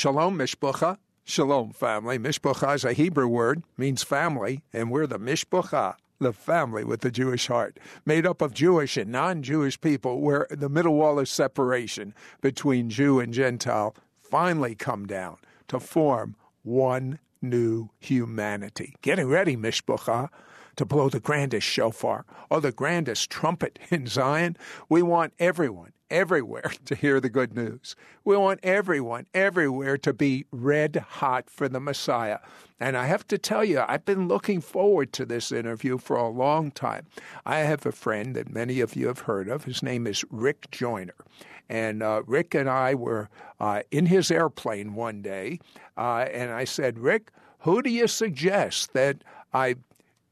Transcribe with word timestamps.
Shalom 0.00 0.38
Mishpucha. 0.38 0.96
Shalom 1.24 1.72
family. 1.72 2.18
Mishpucha 2.18 2.74
is 2.74 2.86
a 2.86 2.94
Hebrew 2.94 3.28
word, 3.28 3.62
means 3.76 4.02
family, 4.02 4.62
and 4.72 4.90
we're 4.90 5.06
the 5.06 5.18
Mishpucha, 5.18 5.96
the 6.18 6.32
family 6.32 6.84
with 6.84 7.02
the 7.02 7.10
Jewish 7.10 7.48
heart, 7.48 7.78
made 8.06 8.24
up 8.24 8.40
of 8.40 8.54
Jewish 8.54 8.96
and 8.96 9.12
non 9.12 9.42
Jewish 9.42 9.78
people, 9.78 10.22
where 10.22 10.46
the 10.48 10.70
middle 10.70 10.94
wall 10.94 11.18
of 11.18 11.28
separation 11.28 12.14
between 12.40 12.88
Jew 12.88 13.20
and 13.20 13.34
Gentile 13.34 13.94
finally 14.22 14.74
come 14.74 15.04
down 15.04 15.36
to 15.68 15.78
form 15.78 16.34
one 16.62 17.18
new 17.42 17.90
humanity. 17.98 18.94
Getting 19.02 19.28
ready, 19.28 19.54
Mishpucha, 19.54 20.30
to 20.80 20.86
blow 20.86 21.10
the 21.10 21.20
grandest 21.20 21.66
shofar 21.66 22.24
or 22.48 22.58
the 22.58 22.72
grandest 22.72 23.28
trumpet 23.28 23.78
in 23.90 24.06
Zion. 24.06 24.56
We 24.88 25.02
want 25.02 25.34
everyone, 25.38 25.92
everywhere 26.10 26.72
to 26.86 26.94
hear 26.94 27.20
the 27.20 27.28
good 27.28 27.54
news. 27.54 27.94
We 28.24 28.34
want 28.38 28.60
everyone, 28.62 29.26
everywhere 29.34 29.98
to 29.98 30.14
be 30.14 30.46
red 30.50 30.96
hot 30.96 31.50
for 31.50 31.68
the 31.68 31.80
Messiah. 31.80 32.38
And 32.80 32.96
I 32.96 33.04
have 33.04 33.28
to 33.28 33.36
tell 33.36 33.62
you, 33.62 33.84
I've 33.86 34.06
been 34.06 34.26
looking 34.26 34.62
forward 34.62 35.12
to 35.12 35.26
this 35.26 35.52
interview 35.52 35.98
for 35.98 36.16
a 36.16 36.30
long 36.30 36.70
time. 36.70 37.04
I 37.44 37.58
have 37.58 37.84
a 37.84 37.92
friend 37.92 38.34
that 38.34 38.48
many 38.48 38.80
of 38.80 38.96
you 38.96 39.08
have 39.08 39.20
heard 39.20 39.50
of. 39.50 39.64
His 39.64 39.82
name 39.82 40.06
is 40.06 40.24
Rick 40.30 40.70
Joyner. 40.70 41.26
And 41.68 42.02
uh, 42.02 42.22
Rick 42.26 42.54
and 42.54 42.70
I 42.70 42.94
were 42.94 43.28
uh, 43.60 43.82
in 43.90 44.06
his 44.06 44.30
airplane 44.30 44.94
one 44.94 45.20
day, 45.20 45.60
uh, 45.98 46.26
and 46.32 46.50
I 46.50 46.64
said, 46.64 46.98
Rick, 46.98 47.32
who 47.60 47.82
do 47.82 47.90
you 47.90 48.08
suggest 48.08 48.94
that 48.94 49.22
I 49.52 49.76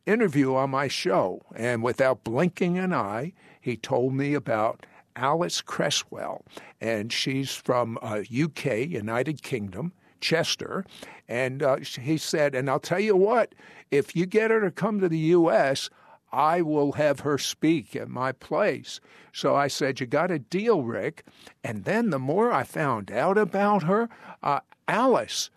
interview 0.09 0.55
on 0.55 0.71
my 0.71 0.89
show? 0.89 1.43
And 1.55 1.83
without 1.83 2.25
blinking 2.25 2.79
an 2.79 2.93
eye, 2.93 3.33
he 3.61 3.77
told 3.77 4.15
me 4.15 4.34
about 4.34 4.87
Alyss 5.17 5.65
Cresswell, 5.65 6.45
and 6.81 7.12
she's 7.12 7.53
from 7.53 7.98
uh, 8.01 8.23
UK, 8.23 8.89
United 8.89 9.43
Kingdom, 9.43 9.93
Chester. 10.21 10.84
And 11.29 11.62
uh, 11.62 11.77
he 11.77 12.17
said, 12.17 12.55
and 12.55 12.71
I'll 12.71 12.81
tell 12.81 13.01
you 13.01 13.17
what, 13.17 13.55
if 13.91 14.14
you 14.14 14.27
get 14.27 14.51
her 14.51 14.61
to 14.61 14.70
come 14.70 15.01
to 15.01 15.09
the 15.09 15.19
U.S., 15.19 15.91
I 16.31 16.61
will 16.62 16.92
have 16.92 17.20
her 17.20 17.39
speak 17.39 17.97
at 17.97 18.09
my 18.09 18.33
place. 18.33 19.01
So 19.33 19.55
I 19.55 19.69
said, 19.69 19.98
You 19.98 20.06
got 20.06 20.31
a 20.31 20.39
deal, 20.39 20.83
Rick. 20.83 21.25
And 21.64 21.84
then 21.84 22.11
the 22.11 22.19
more 22.19 22.53
I 22.53 22.64
found 22.64 23.11
out 23.11 23.39
about 23.39 23.84
her, 23.84 24.09
uh, 24.42 24.61
Alyss, 24.86 25.51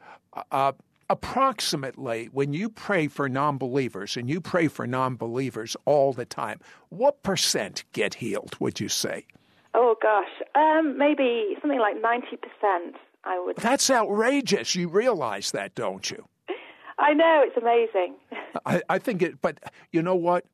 uh, 0.51 0.71
approximately 1.11 2.29
when 2.31 2.53
you 2.53 2.69
pray 2.69 3.07
for 3.07 3.27
non 3.27 3.57
believers, 3.57 4.15
and 4.15 4.29
you 4.29 4.39
pray 4.39 4.69
for 4.69 4.87
non 4.87 5.17
believers 5.17 5.75
all 5.85 6.13
the 6.13 6.25
time, 6.25 6.59
what 6.87 7.21
percent 7.21 7.83
get 7.91 8.15
healed, 8.15 8.55
would 8.59 8.79
you 8.79 8.87
say? 8.87 9.25
Oh, 9.73 9.95
gosh. 10.01 10.29
Um, 10.55 10.97
maybe 10.97 11.57
something 11.61 11.79
like 11.79 11.97
90%, 11.97 12.93
I 13.25 13.39
would. 13.39 13.57
That's 13.57 13.89
outrageous. 13.89 14.73
You 14.73 14.87
realize 14.87 15.51
that, 15.51 15.75
don't 15.75 16.09
you? 16.09 16.25
I 16.97 17.13
know, 17.13 17.43
it's 17.45 17.57
amazing. 17.57 18.15
I, 18.65 18.81
I 18.89 18.97
think 18.97 19.21
it, 19.21 19.41
but 19.41 19.59
you 19.91 20.01
know 20.01 20.15
what? 20.15 20.45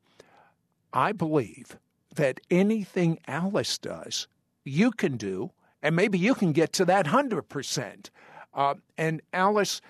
I 0.91 1.11
believe 1.11 1.77
that 2.15 2.39
anything 2.49 3.19
Alyss 3.27 3.77
does, 3.79 4.27
you 4.63 4.89
can 4.89 5.17
do, 5.17 5.51
and 5.83 5.95
maybe 5.95 6.17
you 6.17 6.33
can 6.33 6.51
get 6.51 6.73
to 6.73 6.85
that 6.85 7.05
100%. 7.05 8.09
Uh, 8.53 8.73
and 8.97 9.21
Alyss, 9.33 9.81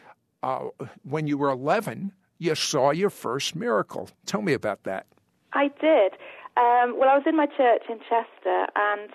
uh, 0.44 0.70
when 1.04 1.28
you 1.28 1.38
were 1.38 1.50
11, 1.50 2.12
you 2.38 2.56
saw 2.56 2.92
your 2.92 3.10
first 3.10 3.56
miracle. 3.56 4.10
Tell 4.26 4.42
me 4.42 4.54
about 4.54 4.84
that. 4.84 5.06
I 5.54 5.70
did. 5.80 6.14
Um, 6.58 6.98
well, 6.98 7.10
I 7.10 7.18
was 7.18 7.24
in 7.26 7.36
my 7.36 7.46
church 7.46 7.84
in 7.90 8.00
Chester, 8.00 8.68
and 8.76 9.10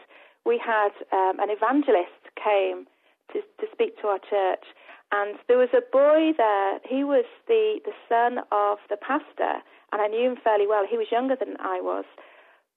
we 0.45 0.59
had 0.59 0.91
um, 1.12 1.39
an 1.41 1.51
evangelist 1.51 2.23
came 2.37 2.87
to, 3.33 3.41
to 3.61 3.67
speak 3.73 4.01
to 4.01 4.09
our 4.09 4.19
church, 4.19 4.64
and 5.12 5.39
there 5.47 5.59
was 5.59 5.70
a 5.75 5.83
boy 5.92 6.33
there. 6.37 6.79
He 6.89 7.05
was 7.05 7.25
the, 7.47 7.81
the 7.84 7.92
son 8.09 8.45
of 8.51 8.79
the 8.89 8.97
pastor, 8.97 9.62
and 9.92 10.01
I 10.01 10.09
knew 10.09 10.31
him 10.31 10.36
fairly 10.42 10.67
well. 10.67 10.86
He 10.89 10.97
was 10.97 11.12
younger 11.12 11.36
than 11.36 11.57
I 11.61 11.81
was, 11.81 12.05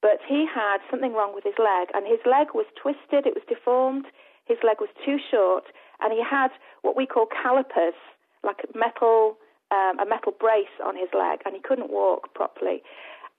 but 0.02 0.18
he 0.28 0.46
had 0.46 0.78
something 0.90 1.14
wrong 1.14 1.34
with 1.34 1.44
his 1.44 1.58
leg, 1.58 1.88
and 1.94 2.06
his 2.06 2.20
leg 2.26 2.48
was 2.54 2.66
twisted, 2.80 3.26
it 3.26 3.34
was 3.34 3.46
deformed, 3.48 4.06
his 4.44 4.58
leg 4.62 4.78
was 4.80 4.90
too 5.04 5.18
short, 5.18 5.64
and 6.00 6.12
he 6.12 6.22
had 6.22 6.50
what 6.82 6.96
we 6.96 7.06
call 7.06 7.26
calipers, 7.26 7.98
like 8.46 8.62
metal, 8.74 9.36
um, 9.70 9.98
a 9.98 10.06
metal 10.06 10.32
brace 10.32 10.72
on 10.84 10.96
his 10.96 11.10
leg, 11.12 11.40
and 11.44 11.54
he 11.54 11.60
couldn't 11.60 11.90
walk 11.90 12.32
properly. 12.34 12.82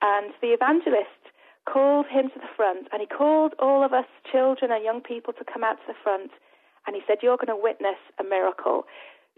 And 0.02 0.34
the 0.42 0.54
evangelist 0.54 1.24
called 1.66 2.06
him 2.08 2.30
to 2.30 2.40
the 2.40 2.52
front, 2.56 2.88
and 2.92 3.02
he 3.02 3.08
called 3.08 3.54
all 3.60 3.84
of 3.84 3.94
us 3.94 4.06
children 4.32 4.72
and 4.72 4.84
young 4.84 5.02
people 5.02 5.34
to 5.34 5.44
come 5.44 5.64
out 5.64 5.78
to 5.82 5.88
the 5.88 6.00
front, 6.04 6.32
and 6.86 6.96
he 6.96 7.02
said, 7.08 7.20
"You're 7.24 7.38
going 7.38 7.48
to 7.48 7.56
witness 7.56 8.00
a 8.20 8.24
miracle." 8.24 8.86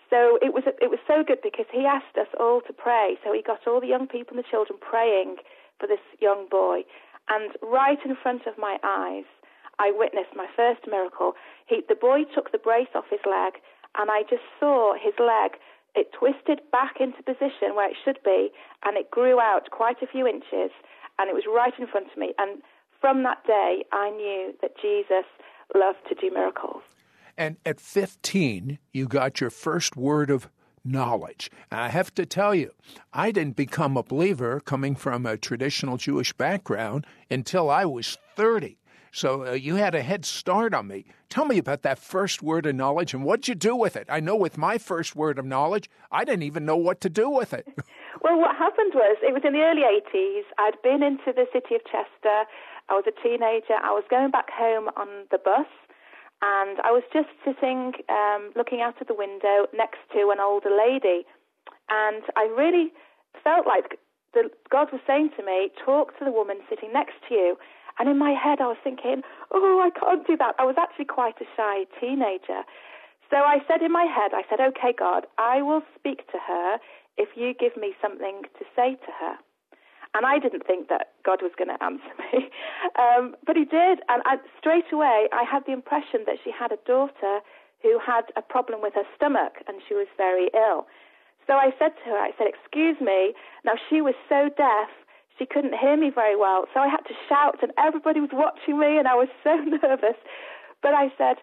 So 0.10 0.38
it 0.42 0.54
was 0.54 0.64
it 0.66 0.90
was 0.90 1.00
so 1.08 1.24
good 1.24 1.42
because 1.42 1.66
he 1.72 1.86
asked 1.86 2.18
us 2.18 2.28
all 2.40 2.62
to 2.66 2.74
pray. 2.74 3.18
So 3.24 3.32
he 3.34 3.42
got 3.42 3.66
all 3.68 3.80
the 3.80 3.88
young 3.88 4.08
people 4.08 4.36
and 4.36 4.44
the 4.44 4.50
children 4.50 4.78
praying 4.82 5.38
for 5.80 5.88
this 5.88 6.04
young 6.20 6.48
boy, 6.50 6.84
and 7.30 7.54
right 7.62 8.00
in 8.04 8.16
front 8.16 8.46
of 8.46 8.58
my 8.58 8.78
eyes, 8.84 9.26
I 9.80 9.92
witnessed 9.96 10.36
my 10.36 10.48
first 10.56 10.82
miracle. 10.88 11.34
He, 11.66 11.82
the 11.88 11.96
boy 11.96 12.26
took 12.36 12.52
the 12.52 12.58
brace 12.58 12.92
off 12.94 13.06
his 13.10 13.24
leg, 13.26 13.62
and 13.98 14.10
I 14.12 14.24
just 14.30 14.44
saw 14.60 14.94
his 14.94 15.14
leg. 15.20 15.60
It 15.96 16.12
twisted 16.14 16.62
back 16.72 16.96
into 17.00 17.22
position 17.24 17.76
where 17.76 17.90
it 17.90 17.98
should 18.04 18.20
be, 18.24 18.50
and 18.86 18.98
it 18.98 19.10
grew 19.12 19.40
out 19.40 19.72
quite 19.72 20.02
a 20.02 20.08
few 20.08 20.28
inches, 20.28 20.72
and 21.18 21.30
it 21.30 21.34
was 21.34 21.44
right 21.48 21.74
in 21.78 21.88
front 21.88 22.12
of 22.12 22.18
me. 22.18 22.34
And 22.38 22.62
from 23.02 23.24
that 23.24 23.46
day, 23.46 23.86
I 23.92 24.10
knew 24.12 24.54
that 24.62 24.78
Jesus 24.82 25.26
loved 25.76 26.00
to 26.10 26.16
do 26.16 26.34
miracles. 26.34 26.84
And 27.38 27.58
at 27.66 27.80
15, 27.80 28.80
you 28.92 29.08
got 29.08 29.40
your 29.40 29.50
first 29.50 29.96
word 29.96 30.30
of 30.30 30.50
knowledge. 30.84 31.50
And 31.72 31.80
I 31.80 31.90
have 31.90 32.14
to 32.16 32.26
tell 32.26 32.54
you, 32.54 32.72
I 33.14 33.32
didn't 33.32 33.56
become 33.56 33.98
a 33.98 34.04
believer 34.04 34.60
coming 34.60 34.96
from 34.96 35.26
a 35.26 35.38
traditional 35.38 35.98
Jewish 35.98 36.34
background 36.34 37.06
until 37.30 37.70
I 37.70 37.86
was 37.86 38.18
30. 38.36 38.79
So 39.12 39.48
uh, 39.48 39.52
you 39.52 39.76
had 39.76 39.96
a 39.96 40.02
head 40.02 40.26
start 40.26 40.74
on 40.74 40.88
me. 40.88 41.06
Tell 41.30 41.46
me 41.46 41.58
about 41.58 41.82
that 41.84 42.00
first 42.00 42.42
word 42.42 42.66
of 42.66 42.76
knowledge 42.76 43.14
and 43.14 43.24
what'd 43.24 43.48
you 43.48 43.56
do 43.56 43.76
with 43.76 43.96
it? 43.96 44.08
I 44.10 44.20
know 44.20 44.36
with 44.36 44.58
my 44.58 44.78
first 44.78 45.16
word 45.16 45.40
of 45.40 45.46
knowledge, 45.46 45.90
I 46.12 46.26
didn't 46.26 46.44
even 46.44 46.66
know 46.66 46.78
what 46.78 47.02
to 47.02 47.10
do 47.10 47.30
with 47.30 47.54
it. 47.54 47.68
well, 48.22 48.40
what 48.40 48.56
happened 48.56 48.94
was 48.94 49.18
it 49.22 49.34
was 49.34 49.44
in 49.46 49.54
the 49.54 49.62
early 49.62 49.82
80s. 49.82 50.44
I'd 50.58 50.82
been 50.84 51.04
into 51.04 51.34
the 51.34 51.46
city 51.52 51.76
of 51.76 51.82
Chester. 51.86 52.46
I 52.90 52.94
was 52.94 53.06
a 53.08 53.22
teenager. 53.22 53.78
I 53.82 53.92
was 53.92 54.04
going 54.10 54.32
back 54.32 54.50
home 54.52 54.90
on 54.98 55.26
the 55.32 55.38
bus 55.38 55.68
and 56.42 56.80
I 56.84 56.92
was 56.92 57.04
just 57.12 57.30
sitting, 57.44 57.94
um, 58.08 58.52
looking 58.56 58.82
out 58.82 59.00
of 59.02 59.08
the 59.08 59.14
window 59.14 59.68
next 59.76 60.00
to 60.14 60.32
an 60.32 60.40
older 60.40 60.72
lady, 60.72 61.28
and 61.90 62.24
I 62.36 62.48
really 62.48 62.94
felt 63.44 63.68
like 63.68 64.00
the, 64.34 64.50
God 64.70 64.88
was 64.92 65.02
saying 65.06 65.32
to 65.38 65.44
me, 65.44 65.72
"Talk 65.84 66.18
to 66.20 66.26
the 66.26 66.32
woman 66.32 66.62
sitting 66.70 66.94
next 66.94 67.16
to 67.28 67.34
you." 67.34 67.58
And 68.00 68.10
in 68.10 68.18
my 68.18 68.32
head, 68.32 68.62
I 68.62 68.68
was 68.68 68.78
thinking, 68.84 69.24
"Oh, 69.52 69.80
I 69.80 69.92
can't 69.92 70.26
do 70.26 70.38
that." 70.38 70.56
I 70.58 70.66
was 70.66 70.76
actually 70.78 71.06
quite 71.06 71.40
a 71.42 71.46
shy 71.56 71.86
teenager, 72.00 72.64
so 73.30 73.38
I 73.38 73.62
said 73.68 73.82
in 73.82 73.92
my 73.92 74.06
head, 74.06 74.34
"I 74.34 74.44
said, 74.50 74.60
okay, 74.60 74.94
God, 74.94 75.28
I 75.38 75.62
will 75.62 75.84
speak 75.96 76.26
to 76.32 76.40
her 76.40 76.80
if 77.18 77.30
you 77.36 77.54
give 77.54 77.78
me 77.78 77.94
something 78.02 78.44
to 78.58 78.66
say 78.76 78.96
to 78.96 79.12
her." 79.12 79.38
And 80.16 80.26
I 80.26 80.40
didn't 80.40 80.66
think 80.66 80.90
that 80.90 81.14
God 81.24 81.42
was 81.44 81.52
going 81.56 81.70
to 81.70 81.84
answer 81.84 82.14
me. 82.34 82.50
Um, 82.98 83.36
but 83.46 83.56
He 83.56 83.66
did. 83.66 84.02
And 84.10 84.24
I, 84.26 84.38
straight 84.58 84.92
away, 84.92 85.30
I 85.32 85.44
had 85.44 85.66
the 85.66 85.74
impression 85.74 86.24
that 86.26 86.38
she 86.44 86.52
had 86.52 86.72
a 86.72 86.78
daughter 86.86 87.42
who 87.84 88.00
had 88.00 88.26
a 88.36 88.42
problem 88.42 88.82
with 88.82 88.94
her 88.96 89.06
stomach 89.16 89.62
and 89.68 89.82
she 89.88 89.94
was 89.94 90.08
very 90.18 90.50
ill. 90.54 90.88
So 91.48 91.54
I 91.54 91.72
said 91.80 91.94
to 92.04 92.10
her, 92.10 92.18
I 92.18 92.32
said, 92.38 92.48
Excuse 92.48 92.98
me. 93.00 93.34
Now, 93.64 93.74
she 93.90 94.02
was 94.02 94.16
so 94.28 94.50
deaf, 94.50 94.90
she 95.40 95.46
couldn't 95.46 95.74
hear 95.80 95.96
me 95.96 96.12
very 96.14 96.36
well. 96.36 96.66
So 96.74 96.82
I 96.82 96.90
had 96.90 97.08
to 97.08 97.16
shout, 97.28 97.64
and 97.64 97.72
everybody 97.78 98.20
was 98.20 98.30
watching 98.34 98.78
me, 98.78 99.00
and 99.00 99.08
I 99.08 99.16
was 99.16 99.30
so 99.44 99.56
nervous. 99.82 100.20
But 100.84 100.94
I 100.94 101.08
said, 101.18 101.38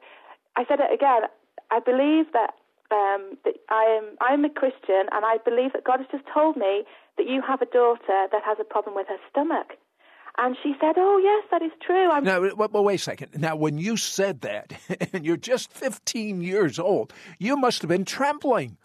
I 0.55 0.65
said 0.69 0.79
it 0.81 0.93
again. 0.93 1.23
I 1.71 1.81
believe 1.81 2.33
that 2.33 2.55
um, 2.93 3.37
that 3.45 3.55
I 3.69 3.99
am 3.99 4.17
I'm 4.21 4.45
a 4.45 4.51
Christian, 4.51 5.09
and 5.11 5.25
I 5.25 5.39
believe 5.45 5.73
that 5.73 5.85
God 5.85 5.99
has 5.99 6.07
just 6.13 6.25
told 6.33 6.57
me 6.57 6.85
that 7.17 7.27
you 7.27 7.43
have 7.43 7.63
a 7.63 7.67
daughter 7.67 8.29
that 8.31 8.43
has 8.45 8.59
a 8.61 8.65
problem 8.65 8.95
with 8.95 9.09
her 9.09 9.19
stomach. 9.31 9.73
And 10.39 10.57
she 10.63 10.75
said, 10.81 10.95
"Oh 10.97 11.19
yes, 11.19 11.45
that 11.51 11.63
is 11.63 11.73
true." 11.85 12.11
I'm 12.11 12.23
now, 12.23 12.41
well, 12.55 12.85
wait 12.85 13.01
a 13.01 13.03
second. 13.03 13.41
Now, 13.41 13.57
when 13.57 13.79
you 13.79 13.97
said 13.97 14.43
that, 14.43 14.75
and 15.13 15.25
you're 15.25 15.39
just 15.39 15.73
15 15.73 16.43
years 16.43 16.79
old, 16.79 17.13
you 17.39 17.57
must 17.57 17.83
have 17.83 17.89
been 17.89 18.05
trembling. 18.05 18.77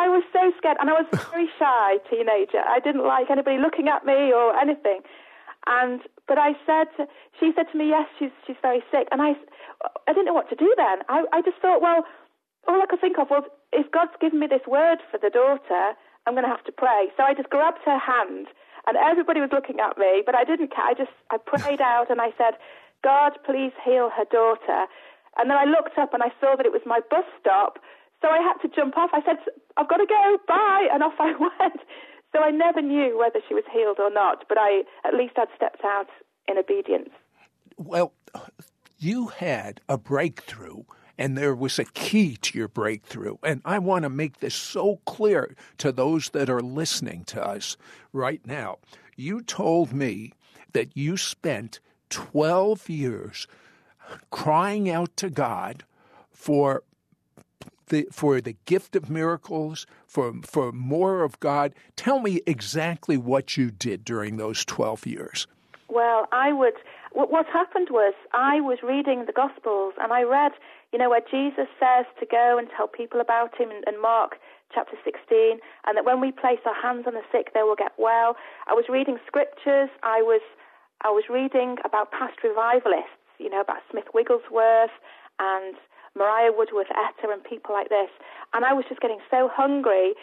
I 0.00 0.08
was 0.08 0.24
so 0.32 0.48
scared, 0.56 0.78
and 0.80 0.88
I 0.88 0.96
was 0.96 1.04
a 1.12 1.20
very 1.28 1.48
shy 1.58 2.00
teenager. 2.08 2.64
I 2.64 2.80
didn't 2.80 3.04
like 3.04 3.28
anybody 3.28 3.58
looking 3.60 3.88
at 3.88 4.06
me 4.08 4.32
or 4.32 4.56
anything. 4.56 5.04
And 5.68 6.00
but 6.26 6.38
I 6.38 6.56
said, 6.64 6.88
she 7.38 7.52
said 7.54 7.68
to 7.72 7.76
me, 7.76 7.92
"Yes, 7.92 8.08
she's 8.18 8.32
she's 8.46 8.56
very 8.62 8.82
sick." 8.90 9.08
And 9.12 9.20
I, 9.20 9.36
I 10.08 10.16
didn't 10.16 10.24
know 10.24 10.32
what 10.32 10.48
to 10.48 10.56
do 10.56 10.72
then. 10.76 11.04
I 11.12 11.28
I 11.36 11.42
just 11.42 11.58
thought, 11.60 11.82
well, 11.84 12.08
all 12.66 12.80
I 12.80 12.86
could 12.88 13.00
think 13.04 13.18
of 13.18 13.28
was 13.28 13.44
if 13.72 13.90
God's 13.92 14.16
given 14.20 14.40
me 14.40 14.46
this 14.48 14.64
word 14.66 15.04
for 15.10 15.18
the 15.20 15.28
daughter, 15.28 15.92
I'm 16.24 16.32
going 16.32 16.48
to 16.48 16.54
have 16.56 16.64
to 16.64 16.72
pray. 16.72 17.12
So 17.16 17.22
I 17.22 17.34
just 17.34 17.50
grabbed 17.50 17.84
her 17.84 17.98
hand, 18.00 18.48
and 18.86 18.96
everybody 18.96 19.40
was 19.40 19.52
looking 19.52 19.80
at 19.80 19.98
me, 19.98 20.22
but 20.24 20.34
I 20.34 20.44
didn't 20.44 20.72
care. 20.72 20.88
I 20.88 20.94
just 20.94 21.12
I 21.28 21.36
prayed 21.36 21.84
out 21.84 22.08
and 22.08 22.20
I 22.24 22.32
said, 22.40 22.56
God, 23.04 23.36
please 23.44 23.72
heal 23.84 24.08
her 24.16 24.24
daughter. 24.32 24.88
And 25.36 25.48
then 25.48 25.56
I 25.56 25.64
looked 25.64 25.96
up 25.98 26.12
and 26.14 26.22
I 26.22 26.32
saw 26.40 26.56
that 26.56 26.66
it 26.66 26.72
was 26.72 26.82
my 26.86 27.00
bus 27.10 27.24
stop. 27.38 27.78
So 28.22 28.28
I 28.28 28.38
had 28.38 28.58
to 28.62 28.74
jump 28.74 28.96
off. 28.96 29.10
I 29.12 29.22
said, 29.24 29.36
I've 29.76 29.88
got 29.88 29.96
to 29.98 30.06
go, 30.06 30.38
bye, 30.46 30.88
and 30.92 31.02
off 31.02 31.14
I 31.18 31.32
went. 31.38 31.80
So 32.32 32.40
I 32.40 32.50
never 32.50 32.80
knew 32.80 33.18
whether 33.18 33.40
she 33.48 33.54
was 33.54 33.64
healed 33.72 33.98
or 33.98 34.10
not, 34.10 34.44
but 34.48 34.58
I 34.58 34.82
at 35.04 35.14
least 35.14 35.34
I'd 35.36 35.48
stepped 35.56 35.84
out 35.84 36.08
in 36.46 36.58
obedience. 36.58 37.10
Well, 37.76 38.12
you 38.98 39.28
had 39.28 39.80
a 39.88 39.98
breakthrough 39.98 40.84
and 41.20 41.36
there 41.36 41.54
was 41.54 41.78
a 41.78 41.84
key 41.84 42.36
to 42.36 42.56
your 42.56 42.68
breakthrough. 42.68 43.36
And 43.42 43.60
I 43.64 43.78
want 43.78 44.04
to 44.04 44.08
make 44.08 44.40
this 44.40 44.54
so 44.54 45.00
clear 45.04 45.54
to 45.76 45.92
those 45.92 46.30
that 46.30 46.48
are 46.48 46.62
listening 46.62 47.24
to 47.24 47.46
us 47.46 47.76
right 48.12 48.40
now. 48.46 48.78
You 49.16 49.42
told 49.42 49.92
me 49.92 50.32
that 50.72 50.96
you 50.96 51.18
spent 51.18 51.80
12 52.08 52.88
years 52.88 53.46
crying 54.30 54.88
out 54.88 55.14
to 55.18 55.28
God 55.28 55.84
for 56.30 56.84
the, 57.90 58.08
for 58.10 58.40
the 58.40 58.56
gift 58.64 58.96
of 58.96 59.10
miracles, 59.10 59.86
for 60.06 60.32
for 60.42 60.72
more 60.72 61.22
of 61.22 61.38
God. 61.40 61.74
Tell 61.94 62.18
me 62.20 62.40
exactly 62.46 63.16
what 63.16 63.56
you 63.56 63.70
did 63.70 64.04
during 64.04 64.36
those 64.36 64.64
12 64.64 65.06
years. 65.06 65.46
Well, 65.88 66.26
I 66.32 66.52
would 66.52 66.74
what, 67.12 67.30
what 67.30 67.46
happened 67.46 67.88
was 67.90 68.14
I 68.32 68.60
was 68.60 68.78
reading 68.82 69.26
the 69.26 69.32
Gospels 69.32 69.94
and 70.00 70.12
I 70.12 70.22
read, 70.22 70.52
you 70.92 70.98
know, 70.98 71.10
where 71.10 71.22
Jesus 71.30 71.66
says 71.78 72.06
to 72.18 72.26
go 72.26 72.56
and 72.58 72.68
tell 72.76 72.88
people 72.88 73.20
about 73.20 73.56
him 73.58 73.70
in 73.70 74.00
Mark 74.00 74.36
chapter 74.72 74.96
16, 75.04 75.58
and 75.86 75.96
that 75.96 76.04
when 76.04 76.20
we 76.20 76.30
place 76.30 76.62
our 76.64 76.78
hands 76.80 77.04
on 77.06 77.14
the 77.14 77.26
sick, 77.32 77.52
they 77.54 77.62
will 77.62 77.74
get 77.74 77.92
well. 77.98 78.36
I 78.68 78.74
was 78.74 78.84
reading 78.88 79.18
scriptures. 79.26 79.90
I 80.02 80.22
was 80.22 80.42
I 81.02 81.08
was 81.08 81.24
reading 81.30 81.76
about 81.84 82.12
past 82.12 82.38
revivalists, 82.44 83.18
you 83.38 83.50
know, 83.50 83.60
about 83.60 83.82
Smith 83.90 84.04
Wigglesworth 84.14 84.94
and 85.40 85.74
Maria 86.16 86.50
Woodworth 86.52 86.88
Etter 86.88 87.32
and 87.32 87.42
people 87.44 87.74
like 87.74 87.88
this. 87.88 88.10
And 88.52 88.64
I 88.64 88.72
was 88.72 88.84
just 88.88 89.00
getting 89.00 89.20
so 89.30 89.48
hungry 89.52 90.14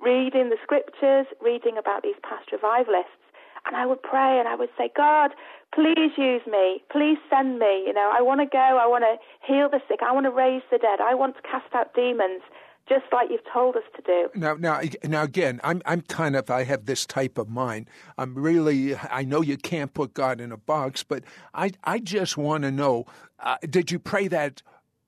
reading 0.00 0.50
the 0.50 0.56
scriptures, 0.62 1.26
reading 1.40 1.76
about 1.78 2.02
these 2.02 2.18
past 2.22 2.50
revivalists. 2.52 3.18
And 3.66 3.76
I 3.76 3.86
would 3.86 4.02
pray 4.02 4.38
and 4.38 4.48
I 4.48 4.56
would 4.56 4.70
say, 4.76 4.90
God, 4.96 5.30
please 5.72 6.12
use 6.18 6.42
me. 6.50 6.82
Please 6.90 7.18
send 7.30 7.58
me. 7.60 7.84
You 7.86 7.92
know, 7.92 8.10
I 8.12 8.20
want 8.20 8.40
to 8.40 8.46
go. 8.46 8.58
I 8.58 8.86
want 8.86 9.04
to 9.04 9.16
heal 9.46 9.68
the 9.70 9.80
sick. 9.88 10.00
I 10.04 10.12
want 10.12 10.26
to 10.26 10.30
raise 10.30 10.62
the 10.70 10.78
dead. 10.78 11.00
I 11.00 11.14
want 11.14 11.36
to 11.36 11.42
cast 11.42 11.72
out 11.72 11.94
demons 11.94 12.42
just 12.88 13.04
like 13.12 13.30
you've 13.30 13.40
told 13.52 13.76
us 13.76 13.84
to 13.94 14.02
do. 14.02 14.28
Now, 14.34 14.54
now, 14.54 14.80
now, 15.04 15.22
again, 15.22 15.60
I'm, 15.62 15.80
I'm 15.86 16.00
kind 16.00 16.34
of, 16.34 16.50
I 16.50 16.64
have 16.64 16.86
this 16.86 17.06
type 17.06 17.38
of 17.38 17.48
mind. 17.48 17.88
I'm 18.18 18.34
really, 18.34 18.96
I 18.96 19.22
know 19.22 19.40
you 19.40 19.56
can't 19.56 19.94
put 19.94 20.14
God 20.14 20.40
in 20.40 20.50
a 20.50 20.56
box, 20.56 21.04
but 21.04 21.22
I, 21.54 21.70
I 21.84 22.00
just 22.00 22.36
want 22.36 22.64
to 22.64 22.72
know, 22.72 23.06
uh, 23.38 23.58
did 23.70 23.92
you 23.92 24.00
pray 24.00 24.26
that 24.28 24.62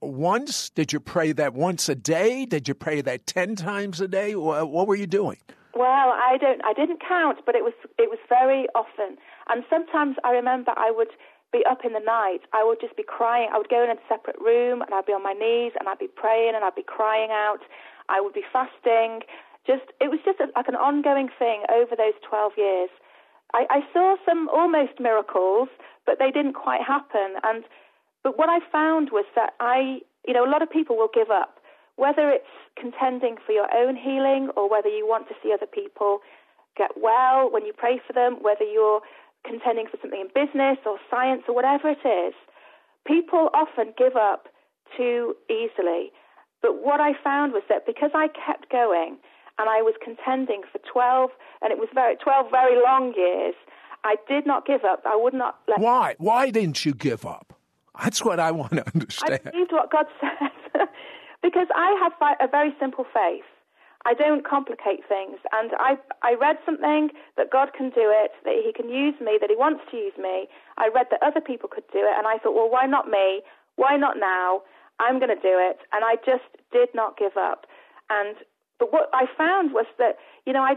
once? 0.06 0.70
Did 0.70 0.92
you 0.92 1.00
pray 1.00 1.32
that 1.32 1.54
once 1.54 1.88
a 1.88 1.94
day? 1.94 2.44
Did 2.46 2.68
you 2.68 2.74
pray 2.74 3.00
that 3.00 3.26
ten 3.26 3.56
times 3.56 4.00
a 4.00 4.08
day? 4.08 4.34
What 4.34 4.86
were 4.86 4.94
you 4.94 5.06
doing? 5.06 5.38
Well, 5.74 6.10
I 6.14 6.36
don't. 6.40 6.64
I 6.64 6.72
didn't 6.72 7.00
count, 7.06 7.40
but 7.44 7.54
it 7.54 7.64
was 7.64 7.74
it 7.98 8.10
was 8.10 8.18
very 8.28 8.66
often. 8.74 9.18
And 9.48 9.64
sometimes 9.68 10.16
I 10.24 10.30
remember 10.30 10.72
I 10.76 10.90
would 10.90 11.10
be 11.52 11.64
up 11.68 11.84
in 11.84 11.92
the 11.92 12.00
night. 12.00 12.40
I 12.52 12.64
would 12.64 12.80
just 12.80 12.96
be 12.96 13.04
crying. 13.06 13.48
I 13.52 13.58
would 13.58 13.68
go 13.68 13.82
in 13.82 13.90
a 13.90 14.00
separate 14.08 14.38
room 14.40 14.82
and 14.82 14.92
I'd 14.94 15.06
be 15.06 15.12
on 15.12 15.22
my 15.22 15.34
knees 15.34 15.72
and 15.78 15.88
I'd 15.88 15.98
be 15.98 16.08
praying 16.08 16.52
and 16.54 16.64
I'd 16.64 16.74
be 16.74 16.82
crying 16.86 17.30
out. 17.30 17.60
I 18.08 18.20
would 18.20 18.34
be 18.34 18.42
fasting. 18.52 19.22
Just 19.66 19.86
it 20.00 20.10
was 20.10 20.20
just 20.24 20.40
a, 20.40 20.46
like 20.54 20.68
an 20.68 20.74
ongoing 20.74 21.28
thing 21.38 21.62
over 21.72 21.96
those 21.96 22.14
twelve 22.28 22.52
years. 22.56 22.90
I, 23.54 23.66
I 23.70 23.80
saw 23.92 24.16
some 24.26 24.48
almost 24.48 24.98
miracles, 24.98 25.68
but 26.06 26.18
they 26.18 26.30
didn't 26.30 26.54
quite 26.54 26.82
happen. 26.82 27.38
And 27.42 27.64
but 28.24 28.36
what 28.36 28.48
I 28.48 28.58
found 28.72 29.10
was 29.12 29.26
that 29.36 29.52
I, 29.60 30.00
you 30.26 30.34
know, 30.34 30.44
a 30.44 30.50
lot 30.50 30.62
of 30.62 30.70
people 30.70 30.96
will 30.96 31.12
give 31.14 31.30
up 31.30 31.60
whether 31.96 32.28
it's 32.30 32.50
contending 32.76 33.36
for 33.46 33.52
your 33.52 33.68
own 33.72 33.94
healing 33.94 34.50
or 34.56 34.68
whether 34.68 34.88
you 34.88 35.06
want 35.06 35.28
to 35.28 35.34
see 35.42 35.52
other 35.52 35.66
people 35.66 36.18
get 36.76 36.90
well 36.96 37.48
when 37.48 37.64
you 37.64 37.72
pray 37.72 38.00
for 38.04 38.12
them, 38.12 38.38
whether 38.42 38.64
you're 38.64 39.00
contending 39.46 39.86
for 39.86 39.98
something 40.02 40.20
in 40.20 40.28
business 40.34 40.78
or 40.84 40.98
science 41.08 41.42
or 41.46 41.54
whatever 41.54 41.90
it 41.90 42.02
is, 42.04 42.34
people 43.06 43.50
often 43.54 43.94
give 43.96 44.16
up 44.16 44.48
too 44.96 45.36
easily. 45.48 46.10
But 46.62 46.82
what 46.82 47.00
I 47.00 47.12
found 47.22 47.52
was 47.52 47.62
that 47.68 47.86
because 47.86 48.10
I 48.14 48.28
kept 48.28 48.72
going 48.72 49.18
and 49.58 49.68
I 49.68 49.82
was 49.82 49.94
contending 50.02 50.62
for 50.72 50.80
12, 50.90 51.30
and 51.62 51.70
it 51.70 51.78
was 51.78 51.88
very 51.94 52.16
12 52.16 52.50
very 52.50 52.82
long 52.82 53.14
years, 53.16 53.54
I 54.02 54.16
did 54.28 54.46
not 54.46 54.66
give 54.66 54.84
up. 54.84 55.02
I 55.06 55.14
would 55.14 55.32
not 55.32 55.60
let. 55.68 55.78
Why? 55.78 56.16
Why 56.18 56.50
didn't 56.50 56.84
you 56.84 56.92
give 56.92 57.24
up? 57.24 57.53
That's 58.02 58.24
what 58.24 58.40
I 58.40 58.50
want 58.50 58.72
to 58.72 58.84
understand. 58.94 59.40
I 59.44 59.50
believed 59.50 59.72
what 59.72 59.90
God 59.90 60.06
said. 60.20 60.88
Because 61.42 61.68
I 61.76 61.92
have 62.02 62.12
a 62.40 62.48
very 62.48 62.74
simple 62.80 63.04
faith. 63.12 63.44
I 64.06 64.12
don't 64.12 64.46
complicate 64.46 65.00
things. 65.08 65.38
And 65.52 65.72
I, 65.78 65.96
I 66.22 66.34
read 66.34 66.56
something 66.66 67.10
that 67.36 67.50
God 67.50 67.72
can 67.76 67.88
do 67.90 68.12
it, 68.12 68.32
that 68.44 68.54
He 68.64 68.72
can 68.72 68.90
use 68.90 69.14
me, 69.20 69.38
that 69.40 69.48
He 69.48 69.56
wants 69.56 69.82
to 69.90 69.96
use 69.96 70.12
me. 70.18 70.48
I 70.76 70.88
read 70.94 71.06
that 71.10 71.22
other 71.22 71.40
people 71.40 71.68
could 71.68 71.84
do 71.92 72.00
it, 72.00 72.12
and 72.16 72.26
I 72.26 72.38
thought, 72.38 72.54
well, 72.54 72.70
why 72.70 72.86
not 72.86 73.08
me? 73.08 73.42
Why 73.76 73.96
not 73.96 74.16
now? 74.18 74.62
I'm 75.00 75.18
going 75.18 75.34
to 75.34 75.40
do 75.40 75.56
it. 75.56 75.78
And 75.92 76.04
I 76.04 76.16
just 76.24 76.44
did 76.72 76.88
not 76.94 77.16
give 77.16 77.36
up. 77.36 77.66
And 78.10 78.36
but 78.78 78.92
what 78.92 79.08
I 79.14 79.26
found 79.38 79.72
was 79.72 79.86
that, 79.98 80.16
you 80.46 80.52
know, 80.52 80.62
I 80.62 80.74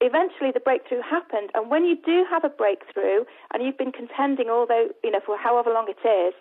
eventually 0.00 0.50
the 0.52 0.60
breakthrough 0.60 1.02
happened. 1.02 1.50
And 1.54 1.70
when 1.70 1.84
you 1.84 1.96
do 1.96 2.24
have 2.30 2.44
a 2.44 2.48
breakthrough, 2.48 3.24
and 3.52 3.62
you've 3.62 3.78
been 3.78 3.92
contending, 3.92 4.48
although 4.48 4.88
you 5.02 5.10
know, 5.10 5.20
for 5.24 5.36
however 5.36 5.70
long 5.70 5.88
it 5.88 6.06
is, 6.06 6.34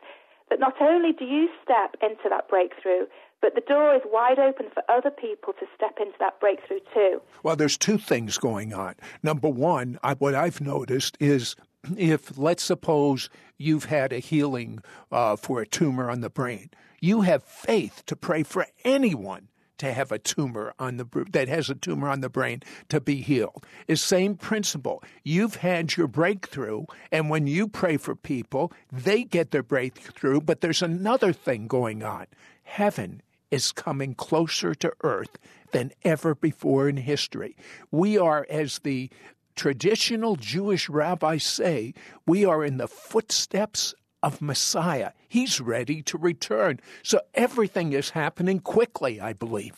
that 0.50 0.60
not 0.60 0.82
only 0.82 1.12
do 1.12 1.26
you 1.26 1.50
step 1.64 1.96
into 2.02 2.30
that 2.30 2.48
breakthrough, 2.48 3.06
but 3.42 3.54
the 3.54 3.62
door 3.62 3.94
is 3.94 4.02
wide 4.06 4.40
open 4.40 4.68
for 4.74 4.82
other 4.90 5.12
people 5.12 5.54
to 5.54 5.66
step 5.76 5.98
into 6.00 6.16
that 6.20 6.40
breakthrough 6.40 6.80
too. 6.94 7.22
Well, 7.44 7.56
there's 7.56 7.78
two 7.78 7.98
things 7.98 8.38
going 8.38 8.74
on. 8.74 8.96
Number 9.22 9.50
one, 9.50 10.00
I, 10.02 10.14
what 10.16 10.34
I've 10.34 10.62
noticed 10.62 11.18
is 11.20 11.56
if, 11.96 12.38
let's 12.38 12.64
suppose, 12.64 13.30
you've 13.58 13.86
had 13.86 14.12
a 14.12 14.20
healing 14.20 14.80
uh, 15.12 15.36
for 15.36 15.62
a 15.62 15.68
tumor 15.68 16.10
on 16.10 16.22
the 16.22 16.30
brain, 16.30 16.70
you 17.00 17.22
have 17.22 17.44
faith 17.44 18.04
to 18.08 18.16
pray 18.16 18.44
for 18.44 18.66
anyone 18.84 19.50
to 19.78 19.94
have 19.94 20.12
a 20.12 20.20
tumor 20.20 20.74
on 20.80 20.98
the 20.98 21.06
that 21.32 21.48
has 21.48 21.70
a 21.70 21.76
tumor 21.76 22.10
on 22.10 22.22
the 22.22 22.30
brain 22.30 22.64
to 22.90 23.00
be 23.00 23.22
healed. 23.22 23.66
Is 23.88 24.02
same 24.02 24.36
principle. 24.36 25.04
You've 25.24 25.56
had 25.58 25.96
your 25.96 26.08
breakthrough, 26.08 26.86
and 27.12 27.30
when 27.30 27.48
you 27.48 27.68
pray 27.68 27.98
for 27.98 28.16
people, 28.16 28.72
they 28.92 29.24
get 29.24 29.52
their 29.52 29.64
breakthrough. 29.64 30.42
But 30.42 30.62
there's 30.62 30.82
another 30.82 31.34
thing 31.34 31.68
going 31.68 32.04
on. 32.04 32.28
Heaven 32.64 33.22
is 33.52 33.72
coming 33.72 34.14
closer 34.14 34.76
to 34.76 34.94
earth 35.02 35.38
than 35.72 35.92
ever 36.04 36.36
before 36.36 36.90
in 36.90 36.98
history. 36.98 37.56
We 37.92 38.18
are, 38.18 38.46
as 38.50 38.80
the 38.80 39.10
traditional 39.56 40.36
Jewish 40.36 40.90
rabbis 40.90 41.44
say, 41.44 41.94
we 42.26 42.46
are 42.46 42.64
in 42.64 42.78
the 42.78 42.88
footsteps 42.88 43.94
of 44.28 44.42
Messiah. 44.42 45.12
He's 45.30 45.62
ready 45.62 46.02
to 46.02 46.18
return. 46.18 46.82
So 47.02 47.22
everything 47.34 47.94
is 47.94 48.10
happening 48.10 48.60
quickly, 48.60 49.22
I 49.22 49.32
believe. 49.32 49.76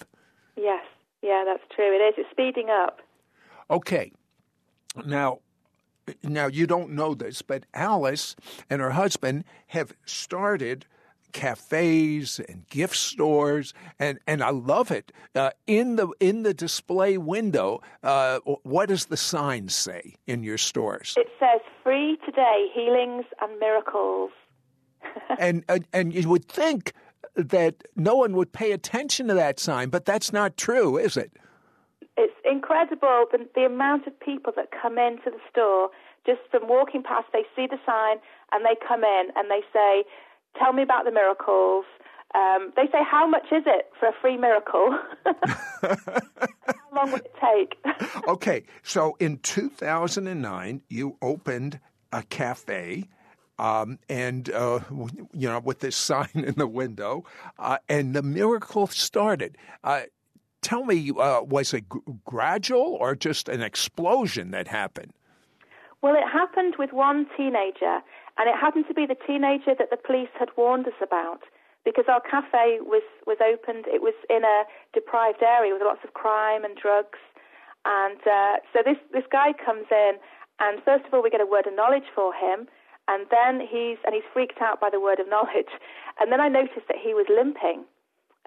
Yes, 0.57 0.83
yeah, 1.21 1.43
that's 1.45 1.63
true. 1.75 1.93
It 1.93 2.01
is. 2.01 2.15
It's 2.17 2.31
speeding 2.31 2.69
up. 2.71 2.99
Okay. 3.69 4.11
Now, 5.05 5.41
now 6.23 6.47
you 6.47 6.65
don't 6.65 6.89
know 6.89 7.13
this, 7.13 7.43
but 7.43 7.67
Alice 7.75 8.35
and 8.71 8.81
her 8.81 8.89
husband 8.89 9.43
have 9.67 9.93
started 10.05 10.87
cafes 11.31 12.41
and 12.49 12.67
gift 12.69 12.95
stores, 12.95 13.75
and, 13.99 14.17
and 14.25 14.43
I 14.43 14.49
love 14.49 14.89
it. 14.89 15.11
Uh, 15.35 15.51
in 15.67 15.95
the 15.95 16.07
in 16.19 16.41
the 16.41 16.55
display 16.55 17.19
window, 17.19 17.81
uh, 18.01 18.39
what 18.63 18.89
does 18.89 19.05
the 19.05 19.17
sign 19.17 19.69
say 19.69 20.15
in 20.25 20.41
your 20.41 20.57
stores? 20.57 21.13
It 21.17 21.27
says 21.39 21.61
"Free 21.89 22.19
today, 22.23 22.67
healings 22.71 23.25
and 23.41 23.59
miracles." 23.59 24.29
and, 25.39 25.63
and 25.67 25.87
and 25.91 26.13
you 26.13 26.29
would 26.29 26.45
think 26.45 26.93
that 27.35 27.83
no 27.95 28.15
one 28.15 28.35
would 28.35 28.51
pay 28.53 28.73
attention 28.73 29.27
to 29.29 29.33
that 29.33 29.59
sign, 29.59 29.89
but 29.89 30.05
that's 30.05 30.31
not 30.31 30.55
true, 30.55 30.97
is 30.97 31.17
it? 31.17 31.31
It's 32.15 32.35
incredible 32.45 33.25
the, 33.31 33.49
the 33.55 33.65
amount 33.65 34.05
of 34.05 34.19
people 34.19 34.53
that 34.55 34.67
come 34.69 34.99
into 34.99 35.31
the 35.31 35.39
store 35.49 35.89
just 36.27 36.41
from 36.51 36.67
walking 36.67 37.01
past. 37.01 37.25
They 37.33 37.45
see 37.55 37.65
the 37.65 37.79
sign 37.87 38.17
and 38.51 38.63
they 38.63 38.75
come 38.87 39.03
in 39.03 39.29
and 39.35 39.49
they 39.49 39.61
say 39.73 40.03
Tell 40.57 40.73
me 40.73 40.81
about 40.81 41.05
the 41.05 41.11
miracles. 41.11 41.85
Um, 42.35 42.71
they 42.75 42.85
say, 42.91 42.99
How 43.09 43.27
much 43.27 43.45
is 43.51 43.63
it 43.65 43.89
for 43.99 44.09
a 44.09 44.13
free 44.21 44.37
miracle? 44.37 44.97
How 45.25 46.95
long 46.95 47.11
would 47.11 47.21
it 47.21 47.35
take? 47.41 47.77
okay, 48.27 48.63
so 48.83 49.15
in 49.19 49.37
2009, 49.39 50.81
you 50.89 51.17
opened 51.21 51.79
a 52.11 52.23
cafe. 52.23 53.05
Um, 53.57 53.99
and 54.07 54.49
uh, 54.51 54.79
you 55.33 55.49
know, 55.49 55.59
with 55.59 55.79
this 55.79 55.95
sign 56.11 56.29
in 56.33 56.55
the 56.55 56.67
window, 56.67 57.25
uh, 57.57 57.77
and 57.89 58.15
the 58.15 58.23
miracle 58.23 58.87
started. 58.87 59.57
Uh, 59.83 60.03
tell 60.61 60.85
me, 60.85 61.11
uh, 61.11 61.41
was 61.41 61.73
it 61.73 61.83
g- 61.91 61.99
gradual 62.25 62.97
or 62.99 63.15
just 63.15 63.49
an 63.49 63.61
explosion 63.61 64.51
that 64.51 64.67
happened? 64.69 65.11
Well, 66.01 66.15
it 66.15 66.27
happened 66.31 66.75
with 66.79 66.93
one 66.93 67.27
teenager, 67.35 67.99
and 68.37 68.47
it 68.47 68.55
happened 68.55 68.85
to 68.87 68.93
be 68.93 69.05
the 69.05 69.17
teenager 69.27 69.75
that 69.77 69.89
the 69.89 69.97
police 69.97 70.29
had 70.39 70.47
warned 70.55 70.87
us 70.87 70.93
about. 71.01 71.41
Because 71.85 72.05
our 72.07 72.21
cafe 72.21 72.79
was, 72.81 73.03
was 73.25 73.37
opened. 73.39 73.85
It 73.87 74.01
was 74.01 74.13
in 74.29 74.43
a 74.43 74.63
deprived 74.93 75.43
area 75.43 75.73
with 75.73 75.81
lots 75.83 76.03
of 76.03 76.13
crime 76.13 76.63
and 76.63 76.75
drugs. 76.75 77.19
And 77.85 78.19
uh, 78.27 78.59
so 78.73 78.83
this, 78.83 78.97
this 79.13 79.23
guy 79.31 79.53
comes 79.53 79.87
in, 79.91 80.19
and 80.59 80.83
first 80.83 81.05
of 81.07 81.13
all, 81.13 81.23
we 81.23 81.29
get 81.29 81.41
a 81.41 81.47
word 81.47 81.67
of 81.67 81.73
knowledge 81.73 82.11
for 82.13 82.33
him. 82.33 82.67
And 83.07 83.25
then 83.31 83.65
he's, 83.65 83.97
and 84.05 84.13
he's 84.13 84.27
freaked 84.31 84.61
out 84.61 84.79
by 84.79 84.89
the 84.91 84.99
word 84.99 85.19
of 85.19 85.27
knowledge. 85.27 85.71
And 86.19 86.33
then 86.33 86.41
I 86.41 86.49
noticed 86.49 86.83
that 86.91 86.99
he 86.99 87.15
was 87.15 87.31
limping. 87.31 87.87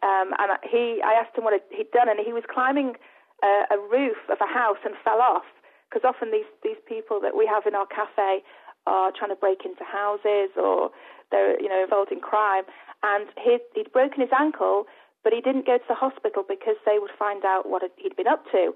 Um, 0.05 0.37
and 0.37 0.53
he, 0.61 1.01
I 1.01 1.17
asked 1.17 1.33
him 1.33 1.45
what 1.45 1.57
he'd 1.73 1.91
done, 1.91 2.11
and 2.11 2.21
he 2.21 2.35
was 2.37 2.45
climbing 2.45 3.01
a, 3.43 3.65
a 3.73 3.79
roof 3.81 4.21
of 4.29 4.37
a 4.45 4.47
house 4.47 4.77
and 4.85 4.93
fell 5.03 5.25
off. 5.25 5.49
Because 5.89 6.05
often 6.05 6.31
these, 6.31 6.49
these 6.63 6.77
people 6.85 7.19
that 7.25 7.33
we 7.33 7.49
have 7.49 7.65
in 7.65 7.75
our 7.75 7.87
cafe 7.87 8.45
are 8.87 9.13
trying 9.17 9.31
to 9.31 9.41
break 9.41 9.65
into 9.65 9.85
houses 9.85 10.51
or 10.57 10.91
they're 11.33 11.59
you 11.61 11.69
know 11.69 11.83
involved 11.83 12.13
in 12.13 12.21
crime. 12.21 12.65
And 13.03 13.27
he'd, 13.43 13.67
he'd 13.75 13.91
broken 13.91 14.21
his 14.21 14.31
ankle, 14.31 14.87
but 15.25 15.33
he 15.33 15.41
didn't 15.41 15.67
go 15.67 15.79
to 15.79 15.89
the 15.89 15.99
hospital 15.99 16.45
because 16.47 16.79
they 16.87 17.03
would 17.03 17.11
find 17.19 17.45
out 17.45 17.69
what 17.69 17.83
he'd 17.97 18.15
been 18.15 18.29
up 18.31 18.45
to. 18.53 18.73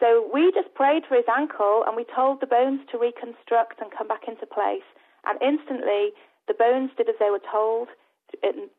So 0.00 0.24
we 0.32 0.50
just 0.56 0.72
prayed 0.74 1.04
for 1.06 1.14
his 1.14 1.28
ankle 1.28 1.84
and 1.86 1.94
we 1.94 2.08
told 2.08 2.40
the 2.40 2.48
bones 2.48 2.80
to 2.90 2.96
reconstruct 2.96 3.84
and 3.84 3.92
come 3.92 4.08
back 4.08 4.24
into 4.26 4.48
place. 4.48 4.86
And 5.28 5.36
instantly, 5.44 6.16
the 6.48 6.56
bones 6.56 6.90
did 6.96 7.08
as 7.08 7.20
they 7.20 7.28
were 7.28 7.44
told 7.44 7.88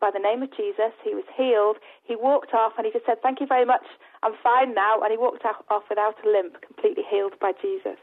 by 0.01 0.09
the 0.09 0.19
name 0.19 0.41
of 0.41 0.49
Jesus. 0.57 0.97
He 1.05 1.13
was 1.13 1.29
healed. 1.37 1.77
He 2.01 2.15
walked 2.15 2.53
off 2.57 2.73
and 2.77 2.85
he 2.85 2.91
just 2.91 3.05
said, 3.05 3.21
Thank 3.21 3.39
you 3.39 3.45
very 3.45 3.65
much. 3.65 3.85
I'm 4.23 4.33
fine 4.41 4.73
now. 4.73 5.01
And 5.01 5.11
he 5.11 5.17
walked 5.17 5.45
off 5.45 5.85
without 5.89 6.17
a 6.25 6.29
limp, 6.29 6.57
completely 6.65 7.03
healed 7.05 7.37
by 7.39 7.53
Jesus. 7.53 8.01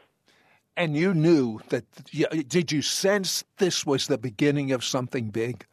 And 0.79 0.95
you 0.95 1.13
knew 1.13 1.59
that, 1.69 1.83
did 2.47 2.71
you 2.71 2.81
sense 2.81 3.43
this 3.57 3.85
was 3.85 4.07
the 4.07 4.17
beginning 4.17 4.71
of 4.71 4.81
something 4.81 5.29
big? 5.29 5.65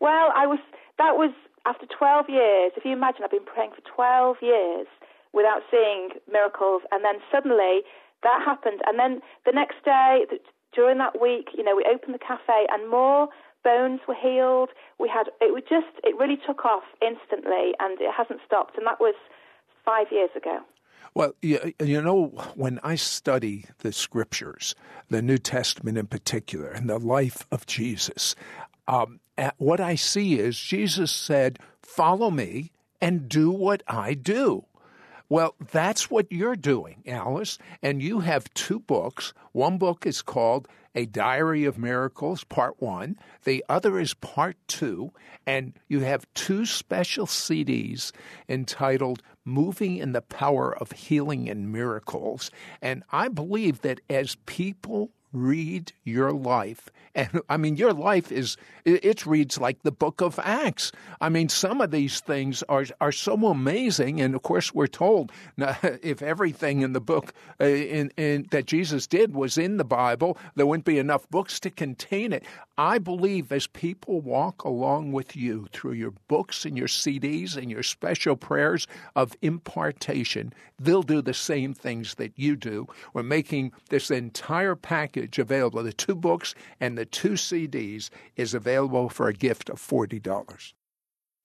Well, 0.00 0.32
I 0.34 0.48
was, 0.48 0.58
that 0.98 1.14
was 1.16 1.30
after 1.64 1.86
12 1.86 2.26
years. 2.28 2.72
If 2.76 2.84
you 2.84 2.90
imagine, 2.90 3.22
I've 3.22 3.30
been 3.30 3.46
praying 3.46 3.70
for 3.70 3.86
12 3.94 4.38
years 4.42 4.88
without 5.32 5.62
seeing 5.70 6.08
miracles. 6.26 6.82
And 6.90 7.04
then 7.04 7.22
suddenly 7.30 7.86
that 8.24 8.42
happened. 8.44 8.80
And 8.84 8.98
then 8.98 9.20
the 9.46 9.52
next 9.52 9.76
day, 9.84 10.26
during 10.74 10.98
that 10.98 11.22
week, 11.22 11.50
you 11.56 11.62
know, 11.62 11.76
we 11.76 11.86
opened 11.86 12.12
the 12.12 12.18
cafe 12.18 12.66
and 12.68 12.90
more 12.90 13.28
bones 13.62 14.00
were 14.08 14.18
healed. 14.18 14.70
We 14.98 15.08
had, 15.08 15.30
it 15.40 15.54
was 15.54 15.62
just, 15.70 15.94
it 16.02 16.18
really 16.18 16.36
took 16.44 16.64
off 16.64 16.82
instantly 17.00 17.78
and 17.78 17.94
it 18.00 18.10
hasn't 18.10 18.40
stopped. 18.44 18.76
And 18.76 18.88
that 18.88 18.98
was 18.98 19.14
five 19.84 20.10
years 20.10 20.30
ago. 20.34 20.66
Well, 21.14 21.34
you, 21.42 21.74
you 21.80 22.00
know, 22.00 22.26
when 22.54 22.80
I 22.82 22.94
study 22.94 23.66
the 23.78 23.92
scriptures, 23.92 24.74
the 25.08 25.22
New 25.22 25.38
Testament 25.38 25.98
in 25.98 26.06
particular, 26.06 26.68
and 26.68 26.88
the 26.88 26.98
life 26.98 27.46
of 27.52 27.66
Jesus, 27.66 28.34
um, 28.88 29.20
what 29.58 29.80
I 29.80 29.94
see 29.94 30.38
is 30.38 30.58
Jesus 30.58 31.12
said, 31.12 31.58
Follow 31.82 32.30
me 32.30 32.72
and 33.00 33.28
do 33.28 33.50
what 33.50 33.82
I 33.86 34.14
do. 34.14 34.64
Well, 35.32 35.54
that's 35.70 36.10
what 36.10 36.30
you're 36.30 36.56
doing, 36.56 37.02
Alyss. 37.06 37.56
And 37.82 38.02
you 38.02 38.20
have 38.20 38.52
two 38.52 38.80
books. 38.80 39.32
One 39.52 39.78
book 39.78 40.04
is 40.04 40.20
called 40.20 40.68
A 40.94 41.06
Diary 41.06 41.64
of 41.64 41.78
Miracles, 41.78 42.44
Part 42.44 42.82
One. 42.82 43.16
The 43.44 43.64
other 43.66 43.98
is 43.98 44.12
Part 44.12 44.58
Two. 44.68 45.10
And 45.46 45.72
you 45.88 46.00
have 46.00 46.26
two 46.34 46.66
special 46.66 47.24
CDs 47.24 48.12
entitled 48.46 49.22
Moving 49.42 49.96
in 49.96 50.12
the 50.12 50.20
Power 50.20 50.76
of 50.76 50.92
Healing 50.92 51.48
and 51.48 51.72
Miracles. 51.72 52.50
And 52.82 53.02
I 53.10 53.28
believe 53.28 53.80
that 53.80 54.02
as 54.10 54.36
people 54.44 55.12
read 55.32 55.92
your 56.04 56.32
life. 56.32 56.88
And 57.14 57.42
I 57.48 57.58
mean, 57.58 57.76
your 57.76 57.92
life 57.92 58.32
is, 58.32 58.56
it 58.84 59.26
reads 59.26 59.58
like 59.58 59.82
the 59.82 59.92
book 59.92 60.22
of 60.22 60.38
Acts. 60.42 60.92
I 61.20 61.28
mean, 61.28 61.50
some 61.50 61.80
of 61.82 61.90
these 61.90 62.20
things 62.20 62.62
are, 62.70 62.86
are 63.00 63.12
so 63.12 63.34
amazing. 63.46 64.20
And 64.20 64.34
of 64.34 64.42
course, 64.42 64.72
we're 64.72 64.86
told 64.86 65.30
if 65.58 66.22
everything 66.22 66.80
in 66.80 66.94
the 66.94 67.00
book 67.00 67.34
uh, 67.60 67.64
in, 67.64 68.10
in, 68.16 68.46
that 68.50 68.66
Jesus 68.66 69.06
did 69.06 69.34
was 69.34 69.58
in 69.58 69.76
the 69.76 69.84
Bible, 69.84 70.38
there 70.54 70.66
wouldn't 70.66 70.86
be 70.86 70.98
enough 70.98 71.28
books 71.28 71.60
to 71.60 71.70
contain 71.70 72.32
it. 72.32 72.44
I 72.78 72.98
believe 72.98 73.52
as 73.52 73.66
people 73.66 74.20
walk 74.22 74.64
along 74.64 75.12
with 75.12 75.36
you 75.36 75.68
through 75.72 75.92
your 75.92 76.14
books 76.28 76.64
and 76.64 76.78
your 76.78 76.88
CDs 76.88 77.56
and 77.56 77.70
your 77.70 77.82
special 77.82 78.36
prayers 78.36 78.86
of 79.14 79.36
impartation, 79.42 80.54
they'll 80.78 81.02
do 81.02 81.20
the 81.20 81.34
same 81.34 81.74
things 81.74 82.14
that 82.14 82.32
you 82.36 82.56
do. 82.56 82.88
We're 83.12 83.22
making 83.22 83.72
this 83.90 84.10
entire 84.10 84.74
package 84.74 85.21
available. 85.38 85.82
The 85.82 85.92
two 85.92 86.14
books 86.14 86.54
and 86.80 86.96
the 86.96 87.04
two 87.04 87.32
CDs 87.32 88.10
is 88.36 88.54
available 88.54 89.08
for 89.08 89.28
a 89.28 89.34
gift 89.34 89.68
of 89.68 89.80
$40. 89.80 90.72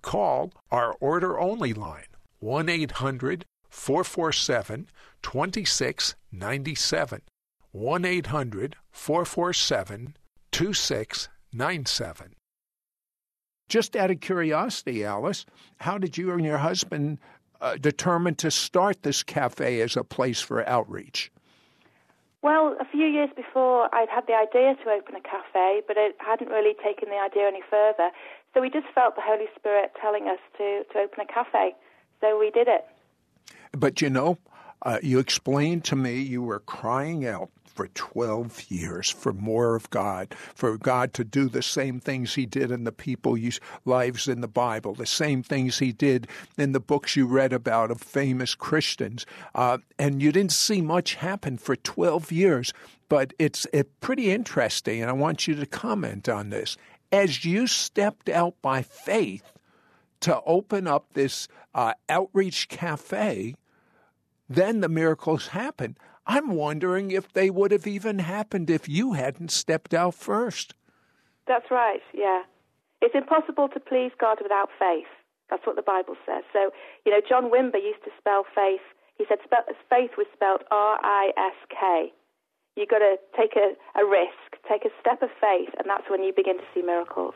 Call 0.02 0.54
our 0.72 0.96
order 1.00 1.40
only 1.40 1.74
line 1.74 2.06
1 2.40 2.70
800 2.70 3.46
447 3.70 4.88
2697. 5.22 7.22
1 7.72 8.06
800 8.06 8.76
447 8.92 10.18
2697. 10.52 12.34
Just 13.70 13.96
out 13.96 14.12
of 14.12 14.22
curiosity, 14.22 15.04
Alyss, 15.04 15.46
how 15.78 15.98
did 15.98 16.18
you 16.18 16.32
and 16.32 16.46
your 16.46 16.58
husband 16.58 17.20
uh, 17.60 17.76
determine 17.76 18.36
to 18.36 18.50
start 18.50 19.04
this 19.04 19.24
cafe 19.24 19.82
as 19.82 19.98
a 19.98 20.04
place 20.04 20.42
for 20.42 20.68
outreach? 20.68 21.32
Well, 22.48 22.78
a 22.80 22.86
few 22.86 23.06
years 23.06 23.30
before, 23.36 23.94
I'd 23.94 24.08
had 24.08 24.26
the 24.26 24.34
idea 24.34 24.74
to 24.82 24.90
open 24.90 25.16
a 25.18 25.20
cafe, 25.20 25.82
but 25.86 25.98
it 25.98 26.16
hadn't 26.20 26.48
really 26.48 26.76
taken 26.82 27.10
the 27.10 27.18
idea 27.18 27.46
any 27.46 27.62
further. 27.70 28.10
So 28.54 28.62
we 28.62 28.70
just 28.70 28.88
felt 28.96 29.18
the 29.18 29.22
Holy 29.22 29.48
Spirit 29.60 29.92
telling 30.02 30.30
us 30.30 30.40
to, 30.58 30.86
to 30.94 31.00
open 31.00 31.20
a 31.20 31.26
cafe. 31.26 31.76
So 32.22 32.40
we 32.40 32.50
did 32.50 32.70
it. 32.70 32.86
But 33.74 34.02
you 34.02 34.10
know, 34.10 34.38
uh, 34.82 35.00
you 35.04 35.20
explained 35.20 35.84
to 35.86 35.98
me 35.98 36.22
you 36.22 36.42
were 36.42 36.62
crying 36.62 37.28
out 37.28 37.50
for 37.78 37.88
12 37.90 38.72
years 38.72 39.12
for 39.12 39.32
more 39.32 39.76
of 39.76 39.88
God, 39.92 40.34
for 40.56 40.80
God 40.80 41.14
to 41.14 41.24
do 41.24 41.48
the 41.48 41.62
same 41.62 42.00
things 42.00 42.34
He 42.34 42.48
did 42.48 42.72
in 42.72 42.86
the 42.86 42.92
people's 42.92 43.60
lives 43.86 44.28
in 44.28 44.42
the 44.42 44.48
Bible, 44.48 44.96
the 44.96 45.06
same 45.06 45.44
things 45.44 45.78
He 45.78 45.92
did 45.92 46.28
in 46.58 46.72
the 46.72 46.80
books 46.80 47.16
you 47.16 47.28
read 47.28 47.54
about 47.54 47.92
of 47.92 48.02
famous 48.02 48.56
Christians. 48.56 49.28
Uh, 49.54 49.78
and 50.00 50.24
you 50.24 50.32
didn't 50.32 50.54
see 50.54 50.82
much 50.82 51.14
happen 51.14 51.60
for 51.60 51.76
12 51.76 52.32
years, 52.32 52.74
but 53.10 53.32
it's 53.38 53.68
it 53.72 54.00
pretty 54.02 54.32
interesting, 54.32 55.00
and 55.02 55.12
I 55.12 55.14
want 55.14 55.48
you 55.48 55.54
to 55.54 55.66
comment 55.68 56.28
on 56.28 56.50
this. 56.50 56.78
As 57.12 57.46
you 57.46 57.68
stepped 57.68 58.28
out 58.28 58.56
by 58.64 58.82
faith 58.82 59.54
to 60.22 60.42
open 60.48 60.88
up 60.88 61.14
this 61.14 61.48
uh, 61.76 61.94
outreach 62.10 62.70
cafe, 62.70 63.54
then 64.50 64.82
the 64.82 64.90
miracles 64.90 65.50
happened. 65.50 66.00
I'm 66.28 66.52
wondering 66.52 67.12
if 67.12 67.32
they 67.32 67.50
would 67.50 67.72
have 67.72 67.88
even 67.88 68.20
happened 68.20 68.70
if 68.70 68.90
you 68.90 69.14
hadn't 69.14 69.50
stepped 69.50 69.94
out 69.94 70.14
first. 70.14 70.74
That's 71.48 71.72
right, 71.72 72.02
yeah. 72.14 72.44
It's 73.02 73.16
impossible 73.16 73.70
to 73.70 73.80
please 73.80 74.12
God 74.20 74.40
without 74.44 74.70
faith. 74.78 75.08
That's 75.50 75.66
what 75.66 75.78
the 75.78 75.82
Bible 75.82 76.16
says. 76.26 76.44
So, 76.52 76.72
you 77.06 77.12
know, 77.12 77.22
John 77.28 77.50
Wimber 77.50 77.82
used 77.82 78.04
to 78.04 78.12
spell 78.20 78.44
faith. 78.54 78.82
He 79.18 79.26
said 79.30 79.40
faith 79.90 80.12
was 80.18 80.28
spelled 80.34 80.64
R 80.70 81.00
I 81.02 81.32
S 81.38 81.56
K. 81.70 82.12
You've 82.76 82.90
got 82.90 83.00
to 83.00 83.16
take 83.36 83.56
a, 83.56 83.74
a 84.00 84.06
risk, 84.06 84.62
take 84.70 84.84
a 84.86 84.94
step 85.00 85.22
of 85.22 85.30
faith, 85.42 85.70
and 85.80 85.90
that's 85.90 86.10
when 86.10 86.24
you 86.24 86.34
begin 86.36 86.58
to 86.58 86.64
see 86.76 86.82
miracles. 86.82 87.34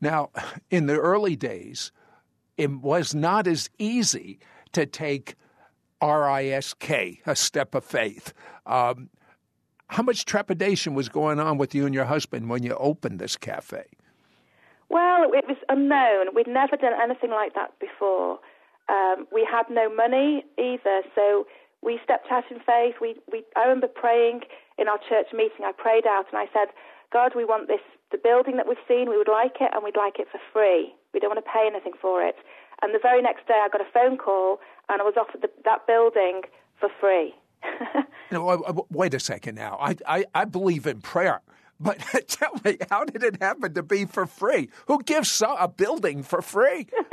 Now, 0.00 0.30
in 0.70 0.86
the 0.86 0.98
early 0.98 1.36
days, 1.36 1.92
it 2.58 2.70
was 2.70 3.14
not 3.14 3.46
as 3.46 3.70
easy 3.78 4.40
to 4.72 4.86
take 4.86 5.36
R 6.04 6.28
I 6.28 6.44
S 6.46 6.74
K, 6.74 7.20
a 7.24 7.34
step 7.34 7.74
of 7.74 7.82
faith. 7.82 8.34
Um, 8.66 9.08
how 9.88 10.02
much 10.02 10.24
trepidation 10.26 10.94
was 10.94 11.08
going 11.08 11.40
on 11.40 11.56
with 11.56 11.74
you 11.74 11.86
and 11.86 11.94
your 11.94 12.04
husband 12.04 12.50
when 12.50 12.62
you 12.62 12.74
opened 12.74 13.18
this 13.20 13.36
cafe? 13.36 13.84
Well, 14.90 15.32
it 15.32 15.44
was 15.48 15.56
unknown. 15.68 16.34
We'd 16.34 16.46
never 16.46 16.76
done 16.76 16.92
anything 17.02 17.30
like 17.30 17.54
that 17.54 17.78
before. 17.80 18.38
Um, 18.88 19.26
we 19.32 19.48
had 19.50 19.64
no 19.70 19.88
money 19.88 20.44
either, 20.58 21.02
so 21.14 21.46
we 21.82 21.98
stepped 22.04 22.28
out 22.30 22.44
in 22.50 22.58
faith. 22.60 22.96
We, 23.00 23.16
we, 23.32 23.44
I 23.56 23.62
remember 23.62 23.88
praying 23.88 24.40
in 24.78 24.88
our 24.88 24.98
church 25.08 25.28
meeting. 25.32 25.64
I 25.64 25.72
prayed 25.72 26.06
out 26.06 26.26
and 26.30 26.38
I 26.38 26.46
said, 26.52 26.68
God, 27.12 27.32
we 27.34 27.44
want 27.44 27.68
this, 27.68 27.80
the 28.12 28.18
building 28.18 28.56
that 28.58 28.68
we've 28.68 28.86
seen, 28.86 29.08
we 29.08 29.16
would 29.16 29.28
like 29.28 29.56
it 29.60 29.70
and 29.72 29.82
we'd 29.82 29.96
like 29.96 30.18
it 30.18 30.28
for 30.30 30.40
free. 30.52 30.92
We 31.14 31.20
don't 31.20 31.30
want 31.30 31.44
to 31.44 31.50
pay 31.50 31.64
anything 31.66 31.94
for 32.00 32.22
it. 32.22 32.36
And 32.84 32.94
the 32.94 32.98
very 32.98 33.22
next 33.22 33.48
day, 33.48 33.54
I 33.64 33.68
got 33.70 33.80
a 33.80 33.90
phone 33.94 34.18
call, 34.18 34.60
and 34.90 35.00
I 35.00 35.04
was 35.04 35.14
offered 35.18 35.40
the, 35.40 35.48
that 35.64 35.86
building 35.86 36.42
for 36.78 36.90
free. 37.00 37.34
no, 38.30 38.46
uh, 38.46 38.74
wait 38.90 39.14
a 39.14 39.20
second 39.20 39.54
now. 39.54 39.78
I, 39.80 39.96
I, 40.06 40.24
I 40.34 40.44
believe 40.44 40.86
in 40.86 41.00
prayer. 41.00 41.40
But 41.80 41.98
tell 42.28 42.52
me, 42.62 42.76
how 42.90 43.06
did 43.06 43.22
it 43.22 43.40
happen 43.40 43.72
to 43.72 43.82
be 43.82 44.04
for 44.04 44.26
free? 44.26 44.68
Who 44.86 45.02
gives 45.02 45.42
a 45.42 45.66
building 45.66 46.22
for 46.22 46.42
free? 46.42 46.86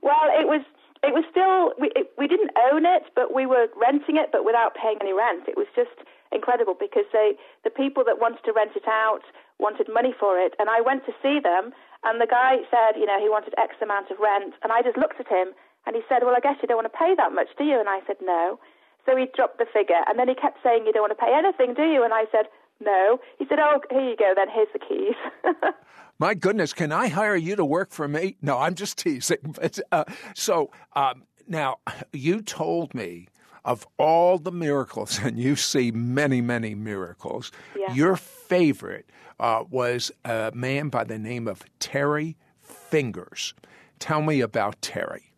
well, 0.00 0.24
it 0.40 0.48
was 0.48 0.62
it 1.02 1.12
was 1.12 1.24
still 1.30 1.76
we 1.78 1.92
it, 1.94 2.10
we 2.16 2.26
didn't 2.26 2.50
own 2.72 2.86
it, 2.86 3.02
but 3.14 3.34
we 3.34 3.44
were 3.44 3.66
renting 3.76 4.16
it, 4.16 4.30
but 4.32 4.42
without 4.42 4.74
paying 4.74 4.96
any 5.02 5.12
rent. 5.12 5.44
It 5.46 5.58
was 5.58 5.66
just 5.76 6.00
incredible 6.32 6.74
because 6.80 7.04
they 7.12 7.32
the 7.62 7.70
people 7.70 8.04
that 8.06 8.18
wanted 8.20 8.42
to 8.44 8.52
rent 8.52 8.72
it 8.74 8.88
out 8.88 9.20
wanted 9.58 9.86
money 9.92 10.14
for 10.18 10.38
it, 10.38 10.54
and 10.58 10.70
I 10.70 10.80
went 10.80 11.04
to 11.06 11.12
see 11.22 11.38
them, 11.38 11.72
And 12.04 12.20
the 12.20 12.28
guy 12.28 12.60
said, 12.70 13.00
you 13.00 13.06
know, 13.06 13.18
he 13.18 13.28
wanted 13.28 13.54
X 13.56 13.76
amount 13.80 14.10
of 14.10 14.18
rent. 14.20 14.54
And 14.62 14.72
I 14.72 14.82
just 14.82 14.96
looked 14.96 15.20
at 15.20 15.28
him 15.28 15.56
and 15.86 15.96
he 15.96 16.02
said, 16.08 16.22
well, 16.22 16.36
I 16.36 16.40
guess 16.40 16.56
you 16.60 16.68
don't 16.68 16.78
want 16.78 16.90
to 16.90 16.98
pay 16.98 17.14
that 17.16 17.32
much, 17.32 17.48
do 17.56 17.64
you? 17.64 17.80
And 17.80 17.88
I 17.88 18.00
said, 18.06 18.16
no. 18.22 18.58
So 19.06 19.16
he 19.16 19.26
dropped 19.34 19.58
the 19.58 19.66
figure. 19.66 20.00
And 20.08 20.18
then 20.18 20.28
he 20.28 20.34
kept 20.34 20.58
saying, 20.62 20.84
you 20.86 20.92
don't 20.92 21.02
want 21.02 21.16
to 21.16 21.20
pay 21.20 21.32
anything, 21.32 21.74
do 21.74 21.84
you? 21.84 22.04
And 22.04 22.12
I 22.12 22.24
said, 22.32 22.46
no. 22.80 23.18
He 23.38 23.46
said, 23.48 23.58
oh, 23.60 23.80
here 23.90 24.00
you 24.00 24.16
go, 24.16 24.32
then 24.36 24.48
here's 24.52 24.68
the 24.72 24.78
keys. 24.78 25.16
My 26.18 26.34
goodness, 26.34 26.72
can 26.72 26.92
I 26.92 27.08
hire 27.08 27.36
you 27.36 27.56
to 27.56 27.64
work 27.64 27.90
for 27.90 28.06
me? 28.06 28.36
No, 28.40 28.58
I'm 28.58 28.74
just 28.74 28.98
teasing. 29.02 29.54
But, 29.60 29.78
uh, 29.92 30.04
so 30.34 30.70
um, 30.94 31.24
now 31.48 31.78
you 32.12 32.42
told 32.42 32.94
me 32.94 33.28
of 33.64 33.86
all 33.98 34.38
the 34.38 34.52
miracles, 34.52 35.18
and 35.22 35.38
you 35.38 35.56
see 35.56 35.90
many, 35.90 36.40
many 36.40 36.74
miracles, 36.74 37.50
yeah. 37.76 37.92
your 37.94 38.16
favorite 38.16 39.08
uh, 39.40 39.64
was 39.70 40.12
a 40.24 40.52
man 40.54 40.88
by 40.88 41.04
the 41.04 41.18
name 41.18 41.48
of 41.48 41.64
Terry 41.80 42.36
Fingers. 42.60 43.54
Tell 43.98 44.22
me 44.22 44.40
about 44.40 44.80
Terry. 44.82 45.32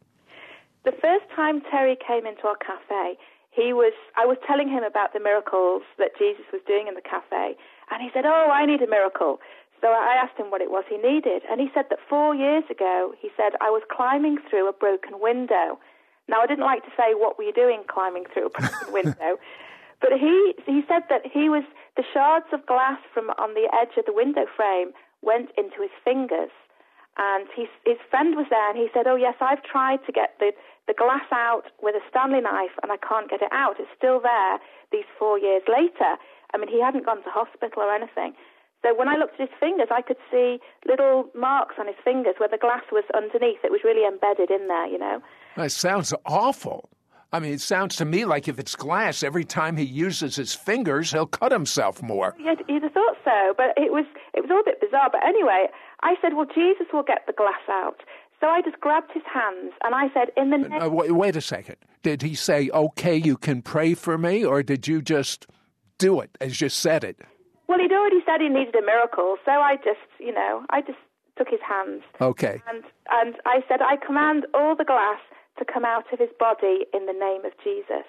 The 0.84 0.92
first 0.92 1.24
time 1.34 1.62
Terry 1.70 1.96
came 1.96 2.26
into 2.26 2.46
our 2.46 2.56
cafe, 2.56 3.18
he 3.50 3.72
was 3.72 3.94
I 4.16 4.26
was 4.26 4.36
telling 4.46 4.68
him 4.68 4.84
about 4.84 5.14
the 5.14 5.20
miracles 5.20 5.82
that 5.98 6.10
Jesus 6.18 6.44
was 6.52 6.60
doing 6.66 6.86
in 6.88 6.94
the 6.94 7.00
cafe, 7.00 7.56
and 7.90 8.02
he 8.02 8.10
said, 8.12 8.24
"Oh, 8.26 8.50
I 8.52 8.66
need 8.66 8.82
a 8.82 8.86
miracle." 8.86 9.40
So 9.80 9.88
I 9.88 10.16
asked 10.22 10.38
him 10.38 10.50
what 10.50 10.60
it 10.60 10.70
was 10.70 10.84
he 10.88 10.96
needed, 10.96 11.42
and 11.50 11.60
he 11.60 11.68
said 11.74 11.86
that 11.90 11.98
four 12.08 12.34
years 12.34 12.64
ago, 12.70 13.14
he 13.20 13.30
said, 13.36 13.52
I 13.60 13.70
was 13.70 13.82
climbing 13.90 14.38
through 14.48 14.68
a 14.68 14.72
broken 14.72 15.20
window. 15.20 15.78
Now, 16.28 16.40
I 16.40 16.46
didn't 16.46 16.64
like 16.64 16.84
to 16.84 16.90
say, 16.96 17.14
What 17.14 17.38
were 17.38 17.44
you 17.44 17.52
doing 17.52 17.82
climbing 17.88 18.24
through 18.32 18.46
a 18.46 18.50
broken 18.50 18.92
window? 18.92 19.38
But 19.98 20.12
he, 20.20 20.52
he 20.66 20.82
said 20.86 21.08
that 21.08 21.24
he 21.24 21.48
was, 21.48 21.64
the 21.96 22.04
shards 22.12 22.46
of 22.52 22.66
glass 22.66 23.00
from 23.14 23.30
on 23.40 23.54
the 23.54 23.64
edge 23.72 23.96
of 23.96 24.04
the 24.04 24.12
window 24.12 24.44
frame 24.54 24.92
went 25.22 25.50
into 25.56 25.80
his 25.80 25.94
fingers. 26.04 26.52
And 27.16 27.48
he, 27.56 27.64
his 27.86 27.96
friend 28.10 28.36
was 28.36 28.44
there, 28.50 28.68
and 28.68 28.76
he 28.76 28.88
said, 28.92 29.06
Oh, 29.06 29.16
yes, 29.16 29.36
I've 29.40 29.62
tried 29.64 30.04
to 30.04 30.12
get 30.12 30.36
the, 30.38 30.52
the 30.86 30.92
glass 30.92 31.24
out 31.32 31.72
with 31.80 31.96
a 31.96 32.04
Stanley 32.10 32.42
knife, 32.42 32.76
and 32.82 32.92
I 32.92 33.00
can't 33.00 33.30
get 33.30 33.40
it 33.40 33.48
out. 33.52 33.80
It's 33.80 33.88
still 33.96 34.20
there 34.20 34.60
these 34.92 35.08
four 35.18 35.38
years 35.38 35.62
later. 35.64 36.20
I 36.52 36.58
mean, 36.58 36.68
he 36.68 36.80
hadn't 36.80 37.06
gone 37.06 37.24
to 37.24 37.32
hospital 37.32 37.82
or 37.82 37.94
anything. 37.94 38.36
So 38.84 38.94
when 38.94 39.08
I 39.08 39.16
looked 39.16 39.40
at 39.40 39.48
his 39.48 39.58
fingers, 39.58 39.88
I 39.90 40.02
could 40.02 40.20
see 40.30 40.60
little 40.86 41.26
marks 41.34 41.76
on 41.80 41.86
his 41.88 41.96
fingers 42.04 42.36
where 42.36 42.52
the 42.52 42.60
glass 42.60 42.84
was 42.92 43.04
underneath. 43.16 43.64
It 43.64 43.72
was 43.72 43.80
really 43.82 44.06
embedded 44.06 44.50
in 44.50 44.68
there, 44.68 44.86
you 44.86 44.98
know. 44.98 45.24
That 45.56 45.72
sounds 45.72 46.12
awful. 46.24 46.90
I 47.32 47.40
mean, 47.40 47.52
it 47.52 47.60
sounds 47.60 47.96
to 47.96 48.04
me 48.04 48.24
like 48.24 48.46
if 48.48 48.58
it's 48.58 48.76
glass, 48.76 49.22
every 49.22 49.44
time 49.44 49.76
he 49.76 49.84
uses 49.84 50.36
his 50.36 50.54
fingers, 50.54 51.10
he'll 51.10 51.26
cut 51.26 51.52
himself 51.52 52.02
more. 52.02 52.34
You'd, 52.38 52.62
you'd 52.68 52.82
have 52.82 52.92
thought 52.92 53.16
so, 53.24 53.54
but 53.56 53.76
it 53.76 53.92
was 53.92 54.04
it 54.32 54.40
was 54.40 54.50
all 54.50 54.60
a 54.60 54.64
bit 54.64 54.80
bizarre. 54.80 55.10
But 55.10 55.26
anyway, 55.26 55.66
I 56.02 56.14
said, 56.22 56.34
"Well, 56.34 56.46
Jesus 56.46 56.86
will 56.92 57.02
get 57.02 57.26
the 57.26 57.32
glass 57.32 57.60
out." 57.68 58.02
So 58.40 58.46
I 58.46 58.60
just 58.62 58.80
grabbed 58.80 59.12
his 59.12 59.24
hands 59.32 59.72
and 59.82 59.94
I 59.94 60.08
said, 60.14 60.28
"In 60.36 60.50
the 60.50 60.58
name." 60.58 60.80
Uh, 60.80 60.88
wait, 60.88 61.12
wait 61.12 61.36
a 61.36 61.40
second. 61.40 61.76
Did 62.02 62.22
he 62.22 62.34
say, 62.34 62.70
"Okay, 62.72 63.16
you 63.16 63.36
can 63.36 63.60
pray 63.60 63.94
for 63.94 64.16
me," 64.16 64.44
or 64.44 64.62
did 64.62 64.86
you 64.86 65.02
just 65.02 65.46
do 65.98 66.20
it 66.20 66.30
as 66.40 66.60
you 66.60 66.68
said 66.68 67.02
it? 67.02 67.20
Well, 67.68 67.80
he'd 67.80 67.92
already 67.92 68.20
said 68.24 68.40
he 68.40 68.48
needed 68.48 68.76
a 68.76 68.86
miracle, 68.86 69.36
so 69.44 69.50
I 69.50 69.76
just, 69.76 70.06
you 70.20 70.32
know, 70.32 70.64
I 70.70 70.82
just 70.82 70.98
took 71.36 71.48
his 71.48 71.60
hands. 71.66 72.02
Okay. 72.20 72.62
And 72.68 72.84
and 73.10 73.36
I 73.44 73.64
said, 73.68 73.82
I 73.82 73.96
command 73.96 74.46
all 74.54 74.76
the 74.76 74.84
glass 74.84 75.18
to 75.58 75.64
come 75.64 75.84
out 75.84 76.12
of 76.12 76.18
his 76.18 76.32
body 76.38 76.86
in 76.92 77.06
the 77.06 77.16
name 77.16 77.44
of 77.44 77.52
Jesus. 77.62 78.06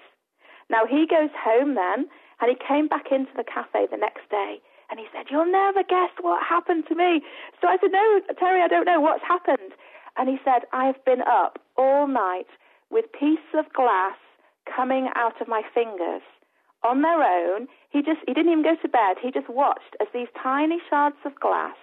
Now 0.70 0.86
he 0.86 1.08
goes 1.08 1.32
home 1.38 1.76
then, 1.76 2.08
and 2.42 2.50
he 2.50 2.56
came 2.56 2.88
back 2.88 3.12
into 3.12 3.32
the 3.36 3.44
cafe 3.44 3.88
the 3.90 3.98
next 3.98 4.30
day, 4.30 4.60
and 4.90 5.00
he 5.00 5.08
said, 5.14 5.28
You'll 5.30 5.52
never 5.52 5.84
guess 5.84 6.12
what 6.22 6.44
happened 6.44 6.86
to 6.90 6.96
me. 6.96 7.22
So 7.62 7.68
I 7.68 7.78
said, 7.80 7.92
No, 7.92 8.22
Terry, 8.38 8.62
I 8.62 8.68
don't 8.68 8.86
know 8.86 9.00
what's 9.00 9.24
happened. 9.24 9.74
And 10.18 10.30
he 10.30 10.38
said, 10.44 10.64
I've 10.74 11.04
been 11.06 11.22
up 11.22 11.60
all 11.78 12.08
night 12.08 12.50
with 12.90 13.06
pieces 13.12 13.54
of 13.54 13.72
glass 13.74 14.18
coming 14.66 15.10
out 15.16 15.40
of 15.42 15.48
my 15.48 15.62
fingers 15.74 16.22
on 16.84 17.02
their 17.02 17.22
own. 17.22 17.68
He 17.90 18.02
just 18.02 18.20
he 18.28 18.34
didn't 18.34 18.52
even 18.52 18.64
go 18.64 18.76
to 18.82 18.88
bed. 18.88 19.18
He 19.22 19.32
just 19.32 19.50
watched 19.50 19.96
as 20.02 20.08
these 20.14 20.28
tiny 20.42 20.80
shards 20.90 21.18
of 21.26 21.40
glass 21.40 21.76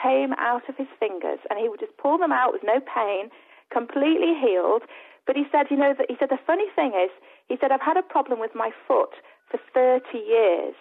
came 0.00 0.32
out 0.38 0.68
of 0.68 0.76
his 0.76 0.88
fingers, 0.98 1.38
and 1.50 1.58
he 1.58 1.68
would 1.68 1.80
just 1.80 1.96
pull 1.98 2.18
them 2.18 2.32
out 2.32 2.52
with 2.52 2.62
no 2.64 2.80
pain, 2.80 3.28
completely 3.72 4.34
healed. 4.38 4.82
But 5.26 5.36
he 5.36 5.44
said, 5.50 5.66
you 5.70 5.76
know, 5.76 5.94
that 5.96 6.10
he 6.10 6.16
said 6.18 6.30
the 6.30 6.46
funny 6.46 6.66
thing 6.74 6.92
is, 6.92 7.10
he 7.48 7.56
said 7.60 7.70
I've 7.70 7.80
had 7.80 7.96
a 7.96 8.02
problem 8.02 8.40
with 8.40 8.54
my 8.54 8.70
foot 8.86 9.14
for 9.50 9.58
30 9.72 10.18
years. 10.18 10.74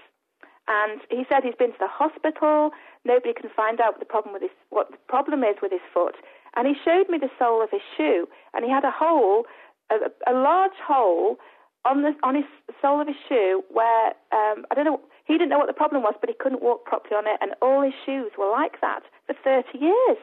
And 0.67 1.01
he 1.09 1.25
said 1.29 1.43
he's 1.43 1.55
been 1.57 1.73
to 1.73 1.79
the 1.79 1.87
hospital. 1.87 2.71
Nobody 3.05 3.33
can 3.33 3.49
find 3.55 3.81
out 3.81 3.93
what 3.93 3.99
the 3.99 4.05
problem 4.05 4.33
with 4.33 4.43
his 4.43 4.51
what 4.69 4.91
the 4.91 4.97
problem 5.07 5.43
is 5.43 5.57
with 5.61 5.71
his 5.71 5.83
foot. 5.93 6.15
And 6.55 6.67
he 6.67 6.75
showed 6.85 7.09
me 7.09 7.17
the 7.17 7.31
sole 7.39 7.63
of 7.63 7.69
his 7.71 7.81
shoe, 7.97 8.27
and 8.53 8.63
he 8.63 8.71
had 8.71 8.83
a 8.83 8.91
hole, 8.91 9.45
a, 9.89 9.95
a 10.29 10.33
large 10.33 10.77
hole 10.85 11.37
on 11.83 12.03
the 12.03 12.13
on 12.23 12.35
his 12.35 12.45
sole 12.81 13.01
of 13.01 13.07
his 13.07 13.17
shoe 13.27 13.63
where 13.71 14.13
um, 14.31 14.65
I 14.69 14.75
don't 14.75 14.85
know. 14.85 15.01
He 15.25 15.33
didn't 15.33 15.49
know 15.49 15.59
what 15.59 15.67
the 15.67 15.73
problem 15.73 16.03
was, 16.03 16.15
but 16.19 16.29
he 16.29 16.35
couldn't 16.37 16.61
walk 16.61 16.85
properly 16.85 17.15
on 17.15 17.25
it, 17.25 17.37
and 17.41 17.53
all 17.61 17.81
his 17.81 17.93
shoes 18.05 18.31
were 18.37 18.49
like 18.49 18.81
that 18.81 19.03
for 19.27 19.35
30 19.43 19.77
years. 19.77 20.17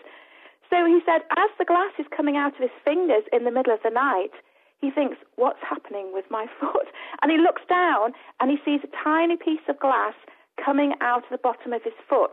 So 0.70 0.84
he 0.84 1.00
said, 1.04 1.22
as 1.36 1.50
the 1.58 1.64
glass 1.64 1.92
is 1.98 2.06
coming 2.14 2.36
out 2.36 2.54
of 2.54 2.60
his 2.60 2.76
fingers 2.84 3.24
in 3.32 3.44
the 3.44 3.50
middle 3.50 3.72
of 3.72 3.80
the 3.82 3.90
night, 3.90 4.32
he 4.80 4.90
thinks, 4.90 5.16
"What's 5.36 5.62
happening 5.62 6.12
with 6.12 6.30
my 6.30 6.46
foot?" 6.60 6.88
And 7.22 7.32
he 7.32 7.38
looks 7.38 7.62
down 7.68 8.12
and 8.40 8.50
he 8.50 8.58
sees 8.64 8.80
a 8.84 9.04
tiny 9.04 9.36
piece 9.36 9.64
of 9.68 9.78
glass 9.80 10.14
coming 10.62 10.94
out 11.00 11.24
of 11.24 11.30
the 11.30 11.38
bottom 11.38 11.72
of 11.72 11.82
his 11.82 11.94
foot, 12.08 12.32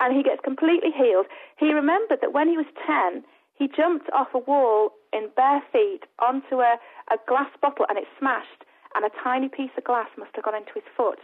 and 0.00 0.16
he 0.16 0.22
gets 0.22 0.40
completely 0.44 0.90
healed. 0.90 1.26
He 1.56 1.72
remembered 1.72 2.20
that 2.20 2.32
when 2.32 2.48
he 2.48 2.56
was 2.56 2.66
10, 2.86 3.24
he 3.54 3.68
jumped 3.68 4.10
off 4.12 4.34
a 4.34 4.38
wall 4.38 4.92
in 5.12 5.30
bare 5.34 5.62
feet 5.72 6.04
onto 6.18 6.60
a, 6.60 6.76
a 7.10 7.16
glass 7.26 7.50
bottle 7.62 7.86
and 7.88 7.98
it 7.98 8.08
smashed, 8.18 8.64
and 8.94 9.04
a 9.04 9.10
tiny 9.22 9.48
piece 9.48 9.72
of 9.78 9.84
glass 9.84 10.08
must 10.18 10.34
have 10.34 10.44
gone 10.44 10.56
into 10.56 10.74
his 10.74 10.88
foot. 10.96 11.20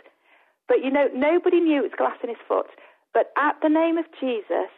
But 0.68 0.82
you 0.82 0.90
know, 0.90 1.08
nobody 1.14 1.60
knew 1.60 1.80
it 1.80 1.92
was 1.92 1.98
glass 1.98 2.16
in 2.22 2.30
his 2.30 2.40
foot. 2.48 2.68
But 3.12 3.32
at 3.36 3.56
the 3.60 3.68
name 3.68 3.98
of 3.98 4.06
Jesus, 4.18 4.72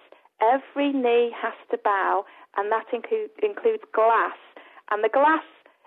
every 0.52 0.92
knee 0.92 1.32
has 1.40 1.54
to 1.70 1.78
bow, 1.82 2.24
and 2.56 2.70
that 2.72 2.86
include, 2.92 3.30
includes 3.42 3.82
glass. 3.92 4.36
And 4.90 5.02
the 5.02 5.08
glass 5.08 5.44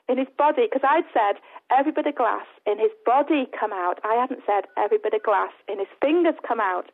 in 0.09 0.17
his 0.17 0.27
body, 0.37 0.67
because 0.71 0.87
I'd 0.87 1.03
said 1.13 1.41
every 1.71 1.91
bit 1.91 2.07
of 2.07 2.15
glass 2.15 2.45
in 2.65 2.79
his 2.79 2.91
body 3.05 3.47
come 3.57 3.73
out. 3.73 3.99
I 4.03 4.15
hadn't 4.15 4.41
said 4.45 4.65
every 4.77 4.97
bit 4.97 5.13
of 5.13 5.23
glass 5.23 5.51
in 5.67 5.79
his 5.79 5.87
fingers 6.01 6.35
come 6.47 6.59
out. 6.59 6.89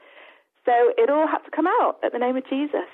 So 0.66 0.72
it 0.98 1.10
all 1.10 1.28
had 1.28 1.40
to 1.40 1.52
come 1.52 1.68
out 1.68 1.98
at 2.04 2.12
the 2.12 2.20
name 2.20 2.38
of 2.38 2.48
Jesus. 2.50 2.90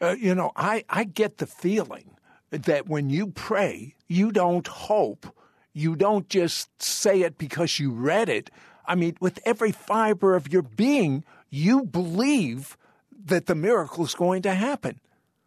Uh, 0.00 0.14
you 0.18 0.34
know, 0.34 0.52
I, 0.56 0.84
I 0.88 1.04
get 1.04 1.38
the 1.38 1.46
feeling 1.46 2.16
that 2.50 2.88
when 2.88 3.10
you 3.10 3.28
pray, 3.28 3.94
you 4.06 4.30
don't 4.30 4.66
hope. 4.66 5.26
You 5.72 5.96
don't 5.96 6.28
just 6.28 6.80
say 6.80 7.22
it 7.22 7.38
because 7.38 7.80
you 7.80 7.90
read 7.90 8.28
it. 8.28 8.50
I 8.86 8.94
mean, 8.94 9.16
with 9.20 9.40
every 9.44 9.72
fiber 9.72 10.36
of 10.36 10.52
your 10.52 10.62
being, 10.62 11.24
you 11.50 11.84
believe 11.84 12.76
that 13.24 13.46
the 13.46 13.54
miracle 13.54 14.04
is 14.04 14.14
going 14.14 14.42
to 14.42 14.54
happen. 14.54 15.00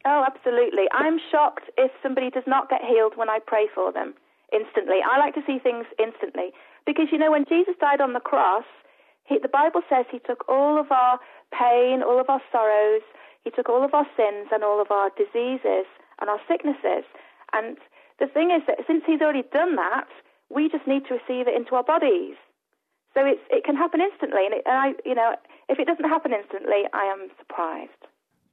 Oh, 0.06 0.24
absolutely. 0.26 0.86
I'm 0.94 1.20
shocked 1.32 1.70
if 1.78 1.92
somebody 2.02 2.30
does 2.30 2.48
not 2.48 2.70
get 2.70 2.82
healed 2.82 3.14
when 3.16 3.30
I 3.30 3.40
pray 3.46 3.68
for 3.74 3.92
them 3.92 4.14
instantly. 4.54 5.00
I 5.04 5.18
like 5.18 5.34
to 5.36 5.42
see 5.46 5.60
things 5.60 5.86
instantly 6.00 6.52
because, 6.86 7.08
you 7.12 7.18
know, 7.18 7.32
when 7.32 7.46
Jesus 7.48 7.76
died 7.80 8.00
on 8.00 8.14
the 8.14 8.22
cross, 8.22 8.64
he, 9.26 9.38
the 9.40 9.50
Bible 9.52 9.82
says 9.90 10.06
he 10.10 10.20
took 10.20 10.48
all 10.48 10.80
of 10.80 10.92
our 10.92 11.20
pain, 11.52 12.02
all 12.02 12.20
of 12.20 12.30
our 12.30 12.42
sorrows, 12.52 13.02
he 13.44 13.52
took 13.52 13.70
all 13.70 13.84
of 13.84 13.94
our 13.94 14.08
sins 14.16 14.48
and 14.52 14.64
all 14.64 14.82
of 14.82 14.92
our 14.92 15.10
diseases 15.18 15.86
and 16.20 16.30
our 16.30 16.40
sicknesses. 16.48 17.04
And 17.54 17.78
the 18.20 18.28
thing 18.28 18.52
is 18.52 18.64
that 18.68 18.80
since 18.88 19.04
he's 19.06 19.22
already 19.22 19.44
done 19.52 19.76
that, 19.76 20.08
we 20.50 20.70
just 20.70 20.88
need 20.88 21.04
to 21.08 21.20
receive 21.20 21.48
it 21.48 21.56
into 21.56 21.76
our 21.76 21.84
bodies. 21.84 22.36
So 23.14 23.26
it's, 23.26 23.42
it 23.50 23.64
can 23.64 23.76
happen 23.76 24.00
instantly. 24.00 24.46
And, 24.46 24.54
it, 24.56 24.64
and 24.66 24.78
I, 24.78 24.88
you 25.04 25.16
know, 25.16 25.36
if 25.70 25.80
it 25.80 25.86
doesn't 25.86 26.06
happen 26.06 26.34
instantly, 26.34 26.84
I 26.94 27.06
am 27.06 27.30
surprised. 27.40 27.92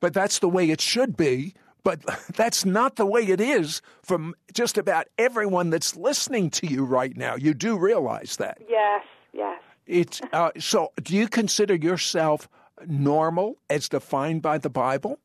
But 0.00 0.14
that's 0.14 0.38
the 0.38 0.48
way 0.48 0.70
it 0.70 0.80
should 0.80 1.16
be. 1.16 1.54
But 1.82 2.00
that's 2.34 2.64
not 2.64 2.96
the 2.96 3.06
way 3.06 3.22
it 3.22 3.40
is 3.40 3.82
from 4.02 4.34
just 4.52 4.78
about 4.78 5.06
everyone 5.18 5.70
that's 5.70 5.96
listening 5.96 6.50
to 6.50 6.66
you 6.66 6.84
right 6.84 7.16
now. 7.16 7.36
You 7.36 7.54
do 7.54 7.78
realize 7.78 8.36
that. 8.36 8.58
Yes, 8.68 9.04
yes. 9.32 9.60
It's 9.86 10.20
uh, 10.32 10.50
so. 10.58 10.92
Do 11.02 11.14
you 11.14 11.28
consider 11.28 11.74
yourself 11.74 12.48
normal 12.86 13.58
as 13.70 13.88
defined 13.88 14.42
by 14.42 14.58
the 14.58 14.70
Bible? 14.70 15.18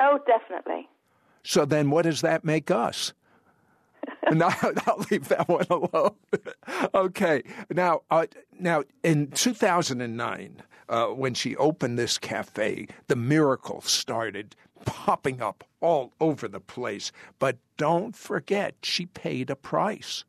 Oh, 0.00 0.18
definitely. 0.26 0.88
So 1.42 1.64
then, 1.64 1.90
what 1.90 2.02
does 2.02 2.20
that 2.20 2.44
make 2.44 2.70
us? 2.70 3.12
no, 4.32 4.50
I'll 4.86 5.04
leave 5.10 5.28
that 5.28 5.48
one 5.48 5.66
alone. 5.70 6.14
okay. 6.94 7.42
Now, 7.70 8.02
uh, 8.10 8.26
now 8.58 8.84
in 9.02 9.28
2009, 9.28 10.62
uh, 10.88 11.06
when 11.06 11.34
she 11.34 11.56
opened 11.56 11.98
this 11.98 12.18
cafe, 12.18 12.88
the 13.06 13.16
miracles 13.16 13.90
started 13.90 14.56
popping 14.84 15.40
up 15.40 15.64
all 15.80 16.12
over 16.20 16.48
the 16.48 16.60
place. 16.60 17.12
But 17.38 17.58
don't 17.76 18.16
forget, 18.16 18.74
she 18.82 19.06
paid 19.06 19.50
a 19.50 19.56
price. 19.56 20.24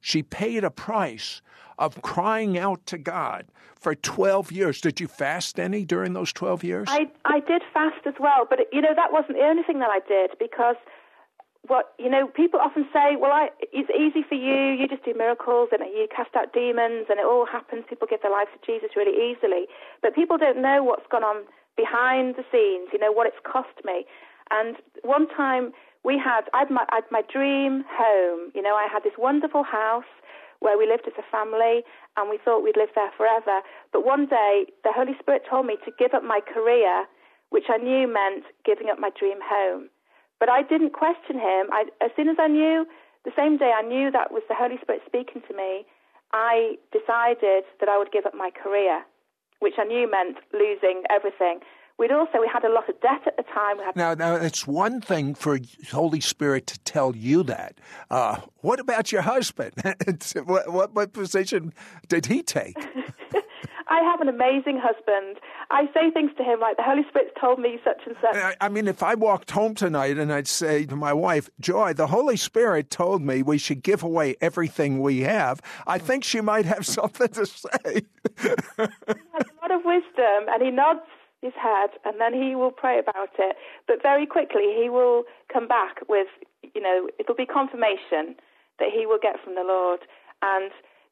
She 0.00 0.22
paid 0.22 0.64
a 0.64 0.70
price 0.70 1.42
of 1.78 2.02
crying 2.02 2.58
out 2.58 2.84
to 2.86 2.98
God 2.98 3.46
for 3.74 3.94
12 3.94 4.52
years. 4.52 4.80
Did 4.80 5.00
you 5.00 5.08
fast 5.08 5.58
any 5.58 5.84
during 5.84 6.12
those 6.12 6.32
12 6.32 6.62
years? 6.62 6.88
I, 6.90 7.10
I 7.24 7.40
did 7.40 7.62
fast 7.72 8.06
as 8.06 8.14
well, 8.20 8.46
but 8.48 8.60
you 8.72 8.82
know, 8.82 8.94
that 8.94 9.12
wasn't 9.12 9.38
the 9.38 9.44
only 9.44 9.62
thing 9.62 9.78
that 9.80 9.90
I 9.90 10.00
did 10.06 10.38
because 10.38 10.76
what 11.66 11.92
you 11.98 12.08
know, 12.08 12.26
people 12.26 12.60
often 12.60 12.88
say, 12.92 13.16
"Well, 13.16 13.32
I, 13.32 13.50
it's 13.60 13.90
easy 13.90 14.24
for 14.26 14.34
you. 14.34 14.72
You 14.72 14.88
just 14.88 15.04
do 15.04 15.14
miracles 15.14 15.68
and 15.72 15.80
you 15.92 16.08
cast 16.14 16.34
out 16.34 16.52
demons, 16.52 17.06
and 17.10 17.20
it 17.20 17.26
all 17.26 17.46
happens. 17.46 17.84
People 17.88 18.08
give 18.08 18.22
their 18.22 18.32
lives 18.32 18.50
to 18.54 18.60
Jesus 18.64 18.96
really 18.96 19.16
easily." 19.16 19.66
But 20.02 20.14
people 20.14 20.38
don't 20.38 20.62
know 20.62 20.82
what's 20.82 21.06
gone 21.10 21.24
on 21.24 21.44
behind 21.76 22.36
the 22.36 22.44
scenes. 22.50 22.88
You 22.92 22.98
know 22.98 23.12
what 23.12 23.26
it's 23.26 23.40
cost 23.44 23.76
me. 23.84 24.04
And 24.50 24.76
one 25.02 25.28
time 25.28 25.72
we 26.04 26.18
had, 26.18 26.42
I 26.52 26.60
had 26.60 26.70
my, 26.70 26.84
I 26.90 26.96
had 26.96 27.10
my 27.10 27.22
dream 27.22 27.84
home. 27.88 28.50
You 28.54 28.62
know, 28.62 28.74
I 28.74 28.88
had 28.90 29.02
this 29.02 29.14
wonderful 29.18 29.62
house 29.62 30.08
where 30.60 30.76
we 30.76 30.86
lived 30.86 31.04
as 31.06 31.14
a 31.18 31.30
family 31.30 31.82
and 32.16 32.28
we 32.28 32.38
thought 32.42 32.62
we'd 32.62 32.76
live 32.76 32.90
there 32.94 33.10
forever. 33.16 33.60
But 33.92 34.04
one 34.04 34.26
day, 34.26 34.66
the 34.84 34.92
Holy 34.92 35.16
Spirit 35.18 35.42
told 35.48 35.66
me 35.66 35.76
to 35.84 35.92
give 35.98 36.12
up 36.14 36.22
my 36.22 36.40
career, 36.40 37.06
which 37.50 37.64
I 37.68 37.78
knew 37.78 38.06
meant 38.06 38.44
giving 38.64 38.88
up 38.90 38.98
my 38.98 39.10
dream 39.18 39.38
home. 39.42 39.88
But 40.40 40.48
I 40.48 40.62
didn't 40.62 40.94
question 40.94 41.36
him. 41.36 41.68
I, 41.70 41.84
as 42.00 42.10
soon 42.16 42.28
as 42.28 42.36
I 42.40 42.48
knew, 42.48 42.86
the 43.24 43.32
same 43.36 43.58
day 43.58 43.72
I 43.76 43.82
knew 43.82 44.10
that 44.10 44.32
was 44.32 44.42
the 44.48 44.54
Holy 44.54 44.78
Spirit 44.80 45.02
speaking 45.06 45.42
to 45.46 45.54
me, 45.54 45.84
I 46.32 46.76
decided 46.90 47.64
that 47.78 47.88
I 47.88 47.98
would 47.98 48.10
give 48.10 48.24
up 48.24 48.34
my 48.34 48.50
career, 48.50 49.04
which 49.58 49.74
I 49.78 49.84
knew 49.84 50.10
meant 50.10 50.38
losing 50.52 51.02
everything. 51.10 51.60
We'd 51.98 52.12
also 52.12 52.40
we 52.40 52.48
had 52.50 52.64
a 52.64 52.72
lot 52.72 52.88
of 52.88 52.98
debt 53.02 53.20
at 53.26 53.36
the 53.36 53.42
time. 53.42 53.76
now, 53.94 54.14
now 54.14 54.34
it's 54.36 54.66
one 54.66 55.02
thing 55.02 55.34
for 55.34 55.58
Holy 55.90 56.20
Spirit 56.20 56.66
to 56.68 56.78
tell 56.78 57.14
you 57.14 57.42
that. 57.42 57.78
Uh, 58.10 58.40
what 58.62 58.80
about 58.80 59.12
your 59.12 59.20
husband? 59.20 59.74
what, 60.46 60.72
what, 60.72 60.94
what 60.94 61.12
position 61.12 61.74
did 62.08 62.24
he 62.26 62.42
take? 62.42 62.74
I 63.90 64.02
have 64.02 64.20
an 64.20 64.28
amazing 64.28 64.80
husband. 64.80 65.38
I 65.70 65.86
say 65.92 66.12
things 66.12 66.30
to 66.38 66.44
him 66.44 66.60
like 66.60 66.76
the 66.76 66.84
Holy 66.84 67.02
Spirit's 67.08 67.32
told 67.40 67.58
me 67.58 67.78
such 67.84 68.00
and 68.06 68.14
such. 68.22 68.36
I, 68.36 68.54
I 68.60 68.68
mean, 68.68 68.86
if 68.86 69.02
I 69.02 69.14
walked 69.16 69.50
home 69.50 69.74
tonight 69.74 70.16
and 70.16 70.32
I'd 70.32 70.46
say 70.46 70.86
to 70.86 70.94
my 70.94 71.12
wife, 71.12 71.50
Joy, 71.58 71.92
the 71.92 72.06
Holy 72.06 72.36
Spirit 72.36 72.88
told 72.88 73.20
me 73.20 73.42
we 73.42 73.58
should 73.58 73.82
give 73.82 74.04
away 74.04 74.36
everything 74.40 75.00
we 75.00 75.20
have, 75.20 75.60
I 75.88 75.98
think 75.98 76.22
she 76.22 76.40
might 76.40 76.66
have 76.66 76.86
something 76.98 77.28
to 77.28 77.46
say. 77.46 78.06
he 78.40 78.48
has 78.48 78.58
a 78.78 78.88
lot 79.60 79.72
of 79.72 79.84
wisdom 79.84 80.46
and 80.48 80.62
he 80.62 80.70
nods 80.70 81.00
his 81.42 81.54
head 81.60 81.90
and 82.04 82.20
then 82.20 82.32
he 82.32 82.54
will 82.54 82.70
pray 82.70 83.00
about 83.00 83.30
it. 83.40 83.56
But 83.88 84.02
very 84.02 84.24
quickly 84.24 84.72
he 84.80 84.88
will 84.88 85.24
come 85.52 85.66
back 85.66 85.98
with, 86.08 86.28
you 86.74 86.80
know, 86.80 87.08
it'll 87.18 87.34
be 87.34 87.46
confirmation 87.46 88.36
that 88.78 88.88
he 88.94 89.04
will 89.04 89.18
get 89.20 89.42
from 89.42 89.56
the 89.56 89.64
Lord. 89.64 90.00
And 90.42 90.70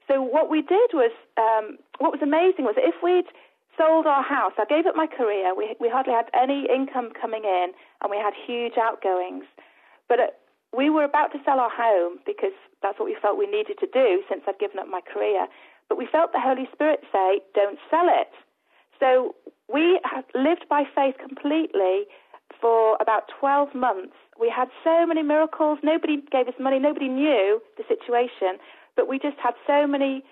so 0.09 0.23
what 0.23 0.51
we 0.51 0.63
did 0.63 0.91
was, 0.93 1.13
um, 1.37 1.79
what 1.99 2.13
was 2.13 2.23
amazing 2.23 2.65
was 2.65 2.75
if 2.79 2.97
we'd 3.03 3.29
sold 3.77 4.07
our 4.07 4.25
house, 4.25 4.53
I 4.59 4.65
gave 4.65 4.87
up 4.87 4.97
my 4.97 5.07
career, 5.07 5.55
we, 5.55 5.77
we 5.79 5.89
hardly 5.89 6.13
had 6.13 6.27
any 6.35 6.67
income 6.67 7.13
coming 7.15 7.45
in 7.45 7.71
and 8.03 8.11
we 8.11 8.17
had 8.17 8.33
huge 8.35 8.75
outgoings. 8.81 9.45
But 10.09 10.19
uh, 10.19 10.27
we 10.77 10.91
were 10.91 11.05
about 11.05 11.31
to 11.33 11.39
sell 11.45 11.61
our 11.61 11.71
home 11.71 12.19
because 12.27 12.57
that's 12.83 12.99
what 12.99 13.07
we 13.07 13.17
felt 13.21 13.39
we 13.39 13.47
needed 13.47 13.79
to 13.81 13.87
do 13.87 14.23
since 14.29 14.43
I'd 14.49 14.59
given 14.59 14.79
up 14.79 14.89
my 14.89 15.01
career. 15.01 15.47
But 15.89 15.97
we 15.97 16.09
felt 16.11 16.33
the 16.33 16.41
Holy 16.41 16.69
Spirit 16.73 17.01
say, 17.13 17.41
don't 17.55 17.79
sell 17.89 18.09
it. 18.09 18.33
So 18.99 19.37
we 19.73 20.01
lived 20.35 20.67
by 20.69 20.85
faith 20.95 21.15
completely 21.21 22.09
for 22.61 22.97
about 23.01 23.31
12 23.39 23.75
months. 23.75 24.17
We 24.41 24.53
had 24.55 24.69
so 24.83 25.07
many 25.07 25.23
miracles. 25.23 25.79
Nobody 25.83 26.23
gave 26.33 26.49
us 26.49 26.55
money. 26.59 26.79
Nobody 26.79 27.09
knew 27.09 27.61
the 27.77 27.85
situation. 27.89 28.59
But 28.99 29.07
we 29.07 29.21
just 29.23 29.39
had 29.39 29.55
so 29.65 29.87
many 29.87 30.25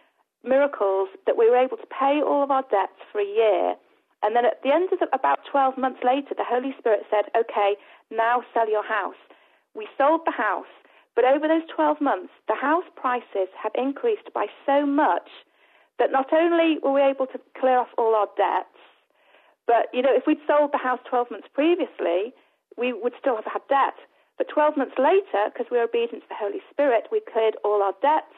miracles 0.42 1.08
that 1.24 1.38
we 1.38 1.48
were 1.48 1.56
able 1.56 1.76
to 1.78 1.86
pay 1.86 2.18
all 2.18 2.42
of 2.42 2.50
our 2.50 2.66
debts 2.66 2.98
for 3.12 3.20
a 3.20 3.24
year. 3.24 3.78
And 4.24 4.34
then 4.34 4.44
at 4.44 4.58
the 4.66 4.74
end 4.74 4.90
of 4.92 4.98
the, 4.98 5.06
about 5.14 5.46
12 5.48 5.78
months 5.78 6.00
later, 6.02 6.34
the 6.34 6.42
Holy 6.42 6.74
Spirit 6.76 7.06
said, 7.06 7.30
okay, 7.38 7.78
now 8.10 8.42
sell 8.52 8.68
your 8.68 8.82
house. 8.82 9.22
We 9.78 9.86
sold 9.96 10.22
the 10.26 10.34
house. 10.34 10.66
But 11.14 11.24
over 11.24 11.46
those 11.46 11.62
12 11.70 12.00
months, 12.00 12.34
the 12.48 12.58
house 12.58 12.90
prices 12.96 13.54
had 13.54 13.70
increased 13.78 14.34
by 14.34 14.46
so 14.66 14.84
much 14.84 15.30
that 16.00 16.10
not 16.10 16.32
only 16.32 16.82
were 16.82 16.92
we 16.92 17.02
able 17.02 17.26
to 17.26 17.40
clear 17.58 17.78
off 17.78 17.94
all 17.96 18.16
our 18.16 18.28
debts, 18.36 18.74
but, 19.66 19.86
you 19.92 20.02
know, 20.02 20.14
if 20.14 20.26
we'd 20.26 20.42
sold 20.46 20.72
the 20.72 20.82
house 20.82 21.00
12 21.08 21.30
months 21.30 21.48
previously, 21.54 22.34
we 22.76 22.92
would 22.92 23.14
still 23.18 23.36
have 23.36 23.46
had 23.46 23.62
debt. 23.68 23.94
But 24.38 24.48
12 24.48 24.76
months 24.76 24.96
later, 24.98 25.50
because 25.50 25.66
we 25.70 25.78
were 25.78 25.84
obedient 25.84 26.22
to 26.22 26.28
the 26.28 26.38
Holy 26.38 26.60
Spirit, 26.70 27.08
we 27.10 27.20
cleared 27.20 27.56
all 27.64 27.82
our 27.82 27.94
debts. 28.02 28.36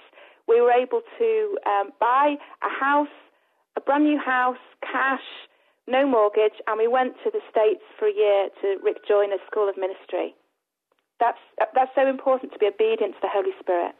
We 0.49 0.61
were 0.61 0.73
able 0.73 1.03
to 1.19 1.59
um, 1.67 1.91
buy 2.01 2.37
a 2.63 2.85
house, 2.85 3.15
a 3.77 3.81
brand 3.81 4.05
new 4.05 4.19
house, 4.19 4.57
cash, 4.83 5.21
no 5.87 6.07
mortgage, 6.07 6.59
and 6.67 6.79
we 6.79 6.89
went 6.89 7.15
to 7.25 7.31
the 7.31 7.41
States 7.51 7.83
for 7.99 8.09
a 8.09 8.15
year 8.15 8.49
to 8.63 8.77
Rick 8.83 9.07
Joyner's 9.07 9.41
School 9.51 9.69
of 9.69 9.77
Ministry. 9.77 10.35
That's, 11.21 11.39
that's 11.75 11.91
so 11.95 12.09
important 12.09 12.53
to 12.53 12.59
be 12.59 12.67
obedient 12.67 13.15
to 13.15 13.21
the 13.23 13.29
Holy 13.31 13.53
Spirit. 13.61 13.95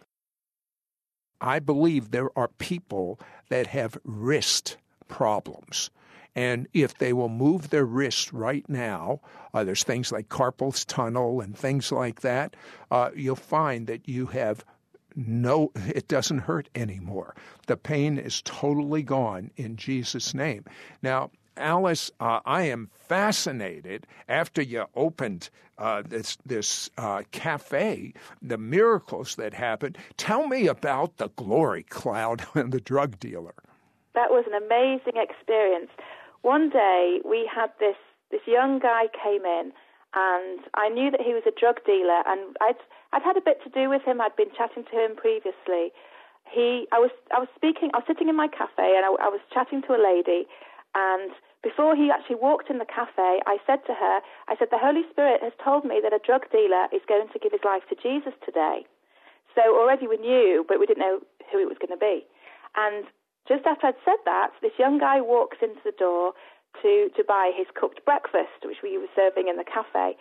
I 1.41 1.59
believe 1.59 2.11
there 2.11 2.37
are 2.37 2.49
people 2.49 3.21
that 3.49 3.69
have 3.69 3.99
wrist 4.05 4.77
problems. 5.09 5.91
And 6.35 6.69
if 6.73 6.99
they 6.99 7.13
will 7.13 7.29
move 7.29 7.71
their 7.71 7.85
wrist 7.85 8.33
right 8.33 8.69
now, 8.69 9.21
uh, 9.55 9.65
there's 9.65 9.83
things 9.83 10.13
like 10.13 10.29
carpal 10.29 10.85
tunnel 10.87 11.41
and 11.41 11.57
things 11.57 11.91
like 11.91 12.21
that, 12.21 12.55
uh, 12.91 13.11
you'll 13.15 13.35
find 13.35 13.87
that 13.89 14.09
you 14.09 14.27
have 14.27 14.65
no, 15.19 15.73
it 15.75 16.07
doesn't 16.07 16.39
hurt 16.39 16.69
anymore. 16.77 17.35
The 17.67 17.77
pain 17.77 18.19
is 18.19 18.41
totally 18.43 19.03
gone 19.03 19.51
in 19.57 19.75
Jesus' 19.75 20.33
name. 20.33 20.65
Now, 21.03 21.33
Alyss, 21.57 22.13
uh, 22.21 22.39
I 22.47 22.63
am 22.63 22.89
fascinated 22.93 24.07
after 24.29 24.63
you 24.63 24.85
opened 24.95 25.51
uh, 25.77 26.03
this 26.07 26.39
this 26.47 26.89
uh, 26.99 27.23
cafe, 27.33 28.15
the 28.41 28.59
miracles 28.59 29.35
that 29.35 29.55
happened. 29.55 29.99
Tell 30.17 30.47
me 30.47 30.69
about 30.69 31.17
the 31.17 31.31
glory 31.31 31.83
cloud 31.83 32.47
and 32.55 32.73
the 32.73 32.81
drug 32.81 33.19
dealer. 33.19 33.55
That 34.15 34.31
was 34.31 34.45
an 34.47 34.55
amazing 34.55 35.21
experience. 35.21 35.91
One 36.43 36.71
day 36.71 37.21
we 37.25 37.51
had 37.53 37.71
this 37.81 37.97
this 38.31 38.43
young 38.47 38.79
guy 38.79 39.07
came 39.21 39.45
in, 39.45 39.73
and 40.15 40.61
I 40.75 40.89
knew 40.91 41.11
that 41.11 41.21
he 41.21 41.35
was 41.35 41.43
a 41.45 41.59
drug 41.59 41.85
dealer, 41.85 42.23
and 42.25 42.57
I'd 42.61 42.77
I'd 43.13 43.23
had 43.23 43.37
a 43.37 43.45
bit 43.45 43.63
to 43.65 43.71
do 43.71 43.89
with 43.89 44.03
him. 44.03 44.21
I'd 44.21 44.37
been 44.37 44.53
chatting 44.57 44.85
to 44.85 44.97
him 44.97 45.17
previously. 45.17 45.93
He, 46.49 46.89
I 46.93 46.99
was, 46.99 47.11
I 47.35 47.39
was 47.39 47.49
speaking. 47.55 47.91
I 47.93 47.99
was 47.99 48.07
sitting 48.07 48.29
in 48.29 48.37
my 48.37 48.49
cafe, 48.49 48.97
and 48.97 49.05
I, 49.05 49.11
I 49.21 49.29
was 49.29 49.41
chatting 49.53 49.83
to 49.83 49.93
a 49.93 50.01
lady, 50.01 50.49
and 50.95 51.33
before 51.63 51.97
he 51.97 52.11
actually 52.11 52.39
walked 52.39 52.71
in 52.71 52.79
the 52.79 52.87
cafe, 52.87 53.43
I 53.47 53.59
said 53.67 53.83
to 53.87 53.95
her, 53.95 54.21
I 54.47 54.55
said, 54.57 54.69
the 54.71 54.79
Holy 54.79 55.03
Spirit 55.11 55.43
has 55.43 55.53
told 55.63 55.85
me 55.85 56.01
that 56.03 56.15
a 56.15 56.23
drug 56.23 56.47
dealer 56.53 56.87
is 56.95 57.03
going 57.09 57.29
to 57.33 57.39
give 57.39 57.53
his 57.53 57.67
life 57.67 57.83
to 57.91 57.99
Jesus 57.99 58.33
today. 58.47 58.87
So 59.55 59.75
already 59.75 60.07
we 60.07 60.19
knew, 60.19 60.65
but 60.67 60.79
we 60.79 60.87
didn't 60.87 61.03
know 61.03 61.21
who 61.51 61.59
it 61.59 61.67
was 61.67 61.79
going 61.83 61.91
to 61.91 61.99
be. 61.99 62.23
And 62.77 63.07
just 63.51 63.67
after 63.67 63.89
I'd 63.89 64.05
said 64.05 64.23
that, 64.25 64.55
this 64.63 64.79
young 64.79 64.99
guy 64.99 65.21
walks 65.21 65.59
into 65.61 65.83
the 65.83 65.97
door 65.99 66.33
to, 66.83 67.11
to 67.17 67.23
buy 67.27 67.51
his 67.51 67.67
cooked 67.75 68.05
breakfast, 68.05 68.63
which 68.63 68.79
we 68.83 68.97
were 68.97 69.11
serving 69.17 69.49
in 69.49 69.57
the 69.57 69.67
cafe. 69.67 70.15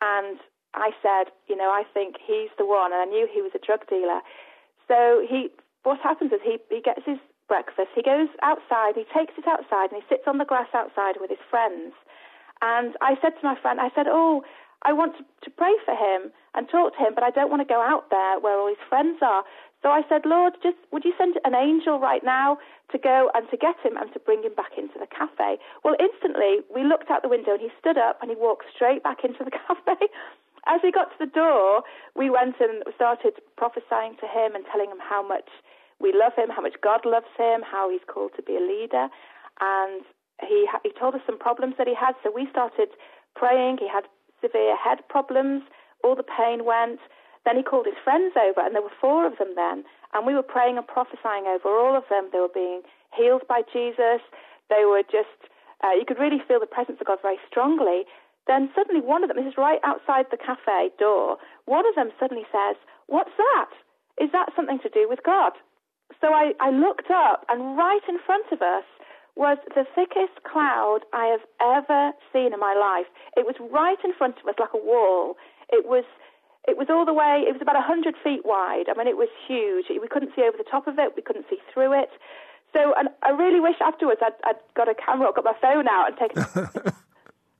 And 0.00 0.40
I 0.74 0.90
said, 1.02 1.32
you 1.48 1.56
know, 1.56 1.70
I 1.70 1.82
think 1.94 2.16
he's 2.20 2.50
the 2.58 2.66
one. 2.66 2.92
And 2.92 3.00
I 3.00 3.06
knew 3.06 3.28
he 3.30 3.42
was 3.42 3.52
a 3.54 3.64
drug 3.64 3.88
dealer. 3.88 4.20
So 4.86 5.24
he, 5.28 5.48
what 5.82 5.98
happens 6.00 6.32
is 6.32 6.40
he, 6.44 6.58
he 6.68 6.80
gets 6.80 7.02
his 7.04 7.18
breakfast. 7.48 7.88
He 7.94 8.02
goes 8.02 8.28
outside, 8.42 8.94
he 8.94 9.08
takes 9.08 9.32
it 9.38 9.48
outside, 9.48 9.90
and 9.90 10.02
he 10.02 10.04
sits 10.08 10.28
on 10.28 10.38
the 10.38 10.44
grass 10.44 10.68
outside 10.74 11.16
with 11.20 11.30
his 11.30 11.42
friends. 11.50 11.96
And 12.60 12.94
I 13.00 13.16
said 13.22 13.32
to 13.40 13.42
my 13.42 13.56
friend, 13.60 13.80
I 13.80 13.88
said, 13.94 14.06
Oh, 14.08 14.42
I 14.82 14.92
want 14.92 15.16
to, 15.18 15.24
to 15.42 15.50
pray 15.50 15.74
for 15.84 15.94
him 15.94 16.30
and 16.54 16.68
talk 16.68 16.94
to 16.94 17.02
him, 17.02 17.14
but 17.14 17.24
I 17.24 17.30
don't 17.30 17.50
want 17.50 17.62
to 17.62 17.68
go 17.68 17.82
out 17.82 18.10
there 18.10 18.38
where 18.38 18.58
all 18.58 18.68
his 18.68 18.82
friends 18.88 19.18
are. 19.22 19.42
So 19.82 19.90
I 19.90 20.02
said, 20.08 20.22
Lord, 20.26 20.54
just 20.62 20.76
would 20.90 21.04
you 21.04 21.14
send 21.18 21.38
an 21.44 21.54
angel 21.54 21.98
right 21.98 22.22
now 22.24 22.58
to 22.90 22.98
go 22.98 23.30
and 23.34 23.48
to 23.50 23.56
get 23.56 23.78
him 23.82 23.96
and 23.96 24.12
to 24.12 24.18
bring 24.18 24.42
him 24.42 24.54
back 24.54 24.74
into 24.76 24.98
the 24.98 25.06
cafe? 25.06 25.58
Well, 25.84 25.94
instantly 25.98 26.66
we 26.74 26.82
looked 26.82 27.10
out 27.10 27.22
the 27.22 27.30
window 27.30 27.52
and 27.52 27.60
he 27.60 27.70
stood 27.78 27.98
up 27.98 28.18
and 28.20 28.30
he 28.30 28.36
walked 28.36 28.66
straight 28.74 29.02
back 29.02 29.22
into 29.22 29.44
the 29.44 29.54
cafe. 29.66 30.10
As 30.68 30.80
we 30.84 30.92
got 30.92 31.10
to 31.16 31.18
the 31.18 31.32
door, 31.32 31.82
we 32.14 32.28
went 32.28 32.56
and 32.60 32.84
started 32.94 33.40
prophesying 33.56 34.16
to 34.20 34.28
him 34.28 34.54
and 34.54 34.64
telling 34.70 34.90
him 34.90 35.00
how 35.00 35.26
much 35.26 35.48
we 35.98 36.12
love 36.12 36.32
him, 36.36 36.50
how 36.50 36.62
much 36.62 36.76
God 36.82 37.02
loves 37.04 37.32
him, 37.36 37.62
how 37.64 37.90
he's 37.90 38.04
called 38.06 38.32
to 38.36 38.42
be 38.42 38.56
a 38.56 38.60
leader. 38.60 39.08
And 39.60 40.04
he, 40.44 40.68
he 40.84 40.92
told 40.92 41.14
us 41.14 41.22
some 41.26 41.38
problems 41.38 41.74
that 41.78 41.88
he 41.88 41.94
had. 41.94 42.14
So 42.22 42.30
we 42.30 42.46
started 42.50 42.92
praying. 43.34 43.78
He 43.80 43.88
had 43.88 44.04
severe 44.40 44.76
head 44.76 44.98
problems. 45.08 45.62
All 46.04 46.14
the 46.14 46.22
pain 46.22 46.64
went. 46.64 47.00
Then 47.44 47.56
he 47.56 47.62
called 47.62 47.86
his 47.86 47.96
friends 48.04 48.34
over, 48.36 48.60
and 48.60 48.74
there 48.74 48.82
were 48.82 49.00
four 49.00 49.26
of 49.26 49.38
them 49.38 49.54
then. 49.56 49.84
And 50.12 50.26
we 50.26 50.34
were 50.34 50.44
praying 50.44 50.76
and 50.76 50.86
prophesying 50.86 51.46
over 51.48 51.68
all 51.68 51.96
of 51.96 52.04
them. 52.10 52.28
They 52.30 52.40
were 52.40 52.52
being 52.52 52.82
healed 53.16 53.42
by 53.48 53.62
Jesus. 53.72 54.20
They 54.68 54.84
were 54.84 55.02
just, 55.02 55.48
uh, 55.82 55.96
you 55.96 56.04
could 56.06 56.18
really 56.18 56.42
feel 56.46 56.60
the 56.60 56.66
presence 56.68 56.98
of 57.00 57.06
God 57.06 57.18
very 57.22 57.38
strongly. 57.48 58.04
Then 58.48 58.70
suddenly 58.74 59.04
one 59.04 59.22
of 59.22 59.28
them, 59.28 59.36
this 59.36 59.52
is 59.52 59.58
right 59.58 59.78
outside 59.84 60.26
the 60.30 60.40
cafe 60.40 60.90
door, 60.98 61.36
one 61.66 61.86
of 61.86 61.94
them 61.94 62.10
suddenly 62.18 62.44
says, 62.50 62.74
What's 63.06 63.36
that? 63.36 63.70
is 64.20 64.30
that 64.32 64.50
something 64.54 64.78
to 64.82 64.88
do 64.88 65.06
with 65.08 65.20
God? 65.24 65.52
So 66.20 66.28
I, 66.28 66.52
I 66.60 66.70
looked 66.70 67.10
up, 67.10 67.46
and 67.48 67.76
right 67.76 68.02
in 68.08 68.18
front 68.24 68.46
of 68.52 68.62
us 68.62 68.84
was 69.36 69.58
the 69.74 69.86
thickest 69.94 70.42
cloud 70.42 71.00
I 71.12 71.30
have 71.30 71.46
ever 71.62 72.12
seen 72.32 72.52
in 72.52 72.58
my 72.58 72.74
life. 72.74 73.06
It 73.36 73.46
was 73.46 73.54
right 73.70 73.98
in 74.02 74.12
front 74.14 74.36
of 74.42 74.48
us, 74.48 74.58
like 74.58 74.74
a 74.74 74.82
wall. 74.82 75.36
It 75.70 75.86
was 75.86 76.04
it 76.66 76.76
was 76.76 76.88
all 76.90 77.06
the 77.06 77.14
way, 77.14 77.48
it 77.48 77.52
was 77.56 77.62
about 77.62 77.80
100 77.80 78.12
feet 78.22 78.44
wide. 78.44 78.92
I 78.92 78.98
mean, 78.98 79.08
it 79.08 79.16
was 79.16 79.32
huge. 79.46 79.86
We 79.88 80.08
couldn't 80.08 80.36
see 80.36 80.42
over 80.42 80.58
the 80.58 80.68
top 80.68 80.86
of 80.86 80.98
it, 80.98 81.16
we 81.16 81.22
couldn't 81.22 81.46
see 81.48 81.56
through 81.72 81.96
it. 81.98 82.10
So, 82.76 82.92
and 82.98 83.08
I 83.22 83.30
really 83.30 83.58
wish 83.58 83.76
afterwards 83.80 84.20
I'd, 84.20 84.36
I'd 84.44 84.60
got 84.76 84.86
a 84.86 84.94
camera 84.94 85.28
or 85.28 85.32
got 85.32 85.48
my 85.48 85.56
phone 85.62 85.88
out 85.88 86.12
and 86.12 86.16
taken. 86.20 86.92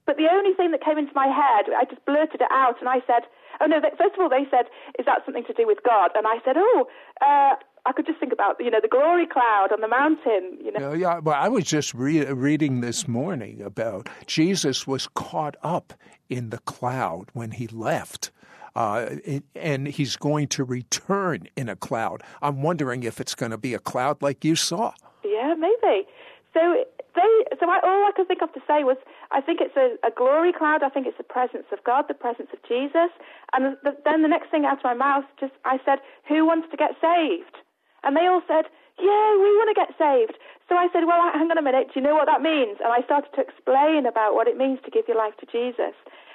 but 0.09 0.16
the 0.16 0.27
only 0.33 0.55
thing 0.55 0.71
that 0.71 0.83
came 0.83 0.97
into 0.97 1.12
my 1.14 1.27
head, 1.27 1.66
I 1.77 1.85
just 1.85 2.03
blurted 2.07 2.40
it 2.40 2.49
out 2.51 2.81
and 2.81 2.88
I 2.88 3.01
said, 3.07 3.29
oh 3.61 3.66
no, 3.66 3.79
first 3.99 4.14
of 4.14 4.21
all, 4.21 4.31
they 4.31 4.49
said, 4.51 4.64
is 4.99 5.05
that 5.05 5.21
something 5.27 5.44
to 5.44 5.53
do 5.53 5.66
with 5.66 5.81
God? 5.85 6.12
And 6.14 6.27
I 6.27 6.38
said, 6.47 6.57
oh, 6.57 6.88
uh, 7.21 7.57
I 7.85 7.92
could 7.92 8.07
just 8.07 8.18
think 8.18 8.33
about 8.33 8.57
you 8.59 8.71
know 8.71 8.81
the 8.81 8.88
glory 8.88 9.27
cloud 9.27 9.68
on 9.71 9.83
the 9.83 9.88
mountain. 9.88 10.59
You 10.64 10.73
know. 10.73 10.94
Yeah, 10.94 11.18
well, 11.18 11.37
I 11.38 11.49
was 11.49 11.64
just 11.64 11.92
re- 11.92 12.25
reading 12.25 12.81
this 12.81 13.07
morning 13.07 13.61
about 13.61 14.09
Jesus 14.27 14.87
was 14.87 15.07
caught 15.09 15.57
up 15.62 15.92
in 16.31 16.49
the 16.49 16.59
cloud 16.59 17.27
when 17.35 17.51
he 17.51 17.66
left. 17.66 18.31
Uh, 18.75 19.16
and 19.57 19.88
he's 19.88 20.16
going 20.16 20.47
to 20.47 20.62
return 20.62 21.49
in 21.57 21.68
a 21.68 21.75
cloud. 21.75 22.23
I'm 22.40 22.62
wondering 22.62 23.03
if 23.03 23.21
it's 23.21 23.35
going 23.35 23.51
to 23.51 23.59
be 23.59 23.75
a 23.75 23.79
cloud 23.79 24.23
like 24.23 24.44
you 24.44 24.55
saw. 24.55 24.92
Yeah, 25.25 25.55
maybe. 25.59 26.07
So 26.55 26.85
they, 27.14 27.57
so 27.61 27.68
I, 27.71 27.81
all 27.83 28.05
I 28.07 28.12
could 28.14 28.29
think 28.29 28.42
of 28.42 28.53
to 28.53 28.61
say 28.66 28.85
was, 28.85 28.97
I 29.31 29.40
think 29.40 29.61
it's 29.61 29.77
a, 29.77 29.97
a 30.07 30.11
glory 30.11 30.53
cloud. 30.53 30.83
I 30.83 30.88
think 30.88 31.07
it's 31.07 31.18
the 31.18 31.25
presence 31.25 31.66
of 31.73 31.83
God, 31.85 32.07
the 32.09 32.14
presence 32.14 32.49
of 32.53 32.61
Jesus. 32.68 33.11
And 33.53 33.77
the, 33.83 33.97
then 34.05 34.23
the 34.23 34.29
next 34.29 34.51
thing 34.51 34.64
out 34.64 34.79
of 34.79 34.85
my 34.85 34.94
mouth, 34.94 35.25
just 35.40 35.53
I 35.64 35.79
said, 35.85 35.99
"Who 36.29 36.47
wants 36.47 36.68
to 36.71 36.77
get 36.77 36.92
saved?" 37.01 37.57
And 38.05 38.16
they 38.16 38.27
all 38.27 38.42
said, 38.47 38.66
yeah, 38.99 39.38
we 39.38 39.51
want 39.59 39.71
to 39.71 39.79
get 39.79 39.94
saved. 39.94 40.38
So 40.68 40.75
I 40.75 40.90
said, 40.92 41.07
well, 41.07 41.23
hang 41.33 41.51
on 41.51 41.59
a 41.59 41.62
minute. 41.62 41.94
Do 41.94 42.01
you 42.01 42.05
know 42.05 42.14
what 42.14 42.27
that 42.27 42.42
means? 42.42 42.79
And 42.83 42.90
I 42.92 43.01
started 43.07 43.31
to 43.35 43.40
explain 43.40 44.05
about 44.05 44.35
what 44.35 44.51
it 44.51 44.59
means 44.59 44.83
to 44.85 44.90
give 44.90 45.07
your 45.07 45.16
life 45.16 45.35
to 45.38 45.47
Jesus. 45.47 45.94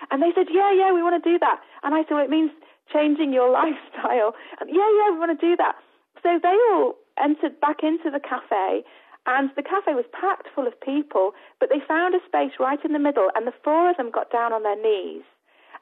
And 0.10 0.24
they 0.24 0.32
said, 0.34 0.48
yeah, 0.50 0.72
yeah, 0.72 0.92
we 0.92 1.04
want 1.04 1.20
to 1.22 1.24
do 1.24 1.38
that. 1.40 1.60
And 1.84 1.94
I 1.94 2.04
said, 2.08 2.16
well, 2.16 2.26
it 2.26 2.34
means 2.34 2.52
changing 2.92 3.32
your 3.32 3.52
lifestyle. 3.60 4.34
And 4.60 4.72
yeah, 4.72 4.90
yeah, 5.04 5.12
we 5.12 5.20
want 5.20 5.36
to 5.36 5.44
do 5.44 5.56
that. 5.60 5.76
So 6.24 6.40
they 6.42 6.58
all 6.72 6.96
entered 7.20 7.60
back 7.60 7.84
into 7.84 8.10
the 8.10 8.20
cafe 8.20 8.82
and 9.26 9.50
the 9.56 9.64
cafe 9.64 9.94
was 9.94 10.06
packed 10.12 10.48
full 10.54 10.68
of 10.68 10.80
people, 10.82 11.32
but 11.60 11.70
they 11.70 11.80
found 11.88 12.14
a 12.16 12.20
space 12.26 12.60
right 12.60 12.84
in 12.84 12.94
the 12.94 13.00
middle 13.00 13.30
and 13.36 13.48
the 13.48 13.54
four 13.64 13.90
of 13.90 13.98
them 13.98 14.12
got 14.12 14.32
down 14.32 14.52
on 14.52 14.64
their 14.64 14.80
knees. 14.80 15.24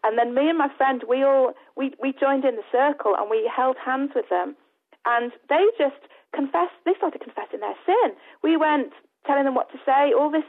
And 0.04 0.17
then 0.17 0.34
me 0.34 0.49
and 0.49 0.58
my 0.58 0.69
friend, 0.77 1.04
we 1.08 1.23
all, 1.23 1.54
we, 1.75 1.93
we 2.01 2.13
joined 2.13 2.45
in 2.45 2.56
the 2.56 2.65
circle 2.71 3.13
and 3.17 3.30
we 3.30 3.49
held 3.49 3.77
hands 3.77 4.12
with 4.15 4.30
them 4.30 4.56
and 5.06 5.32
they 5.49 5.65
just 5.77 6.01
confessed, 6.36 6.77
they 6.86 6.93
started 6.97 7.21
confessing 7.21 7.60
their 7.60 7.77
sin. 7.86 8.13
We 8.43 8.58
went 8.58 8.93
telling 9.25 9.45
them 9.45 9.56
what 9.56 9.71
to 9.71 9.77
say, 9.86 10.13
all 10.13 10.32
this. 10.32 10.45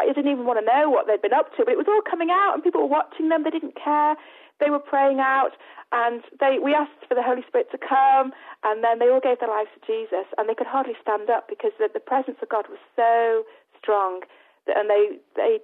I 0.00 0.06
didn't 0.06 0.30
even 0.30 0.46
want 0.46 0.60
to 0.60 0.64
know 0.64 0.88
what 0.90 1.06
they'd 1.06 1.22
been 1.22 1.34
up 1.34 1.50
to, 1.56 1.64
but 1.64 1.72
it 1.74 1.78
was 1.78 1.90
all 1.90 2.02
coming 2.08 2.30
out, 2.30 2.54
and 2.54 2.62
people 2.62 2.80
were 2.82 2.86
watching 2.86 3.28
them. 3.28 3.42
They 3.42 3.50
didn't 3.50 3.74
care. 3.74 4.14
They 4.60 4.70
were 4.70 4.78
praying 4.78 5.20
out, 5.20 5.52
and 5.92 6.22
they 6.40 6.58
we 6.62 6.74
asked 6.74 7.06
for 7.08 7.14
the 7.14 7.22
Holy 7.22 7.42
Spirit 7.46 7.70
to 7.70 7.78
come, 7.78 8.32
and 8.64 8.82
then 8.82 8.98
they 8.98 9.08
all 9.08 9.20
gave 9.20 9.40
their 9.40 9.48
lives 9.48 9.70
to 9.74 9.86
Jesus, 9.86 10.26
and 10.36 10.48
they 10.48 10.54
could 10.54 10.66
hardly 10.66 10.94
stand 11.00 11.30
up 11.30 11.48
because 11.48 11.72
the, 11.78 11.88
the 11.92 12.00
presence 12.00 12.38
of 12.42 12.48
God 12.48 12.66
was 12.68 12.78
so 12.96 13.44
strong, 13.80 14.22
and 14.66 14.90
they 14.90 15.18
they 15.36 15.58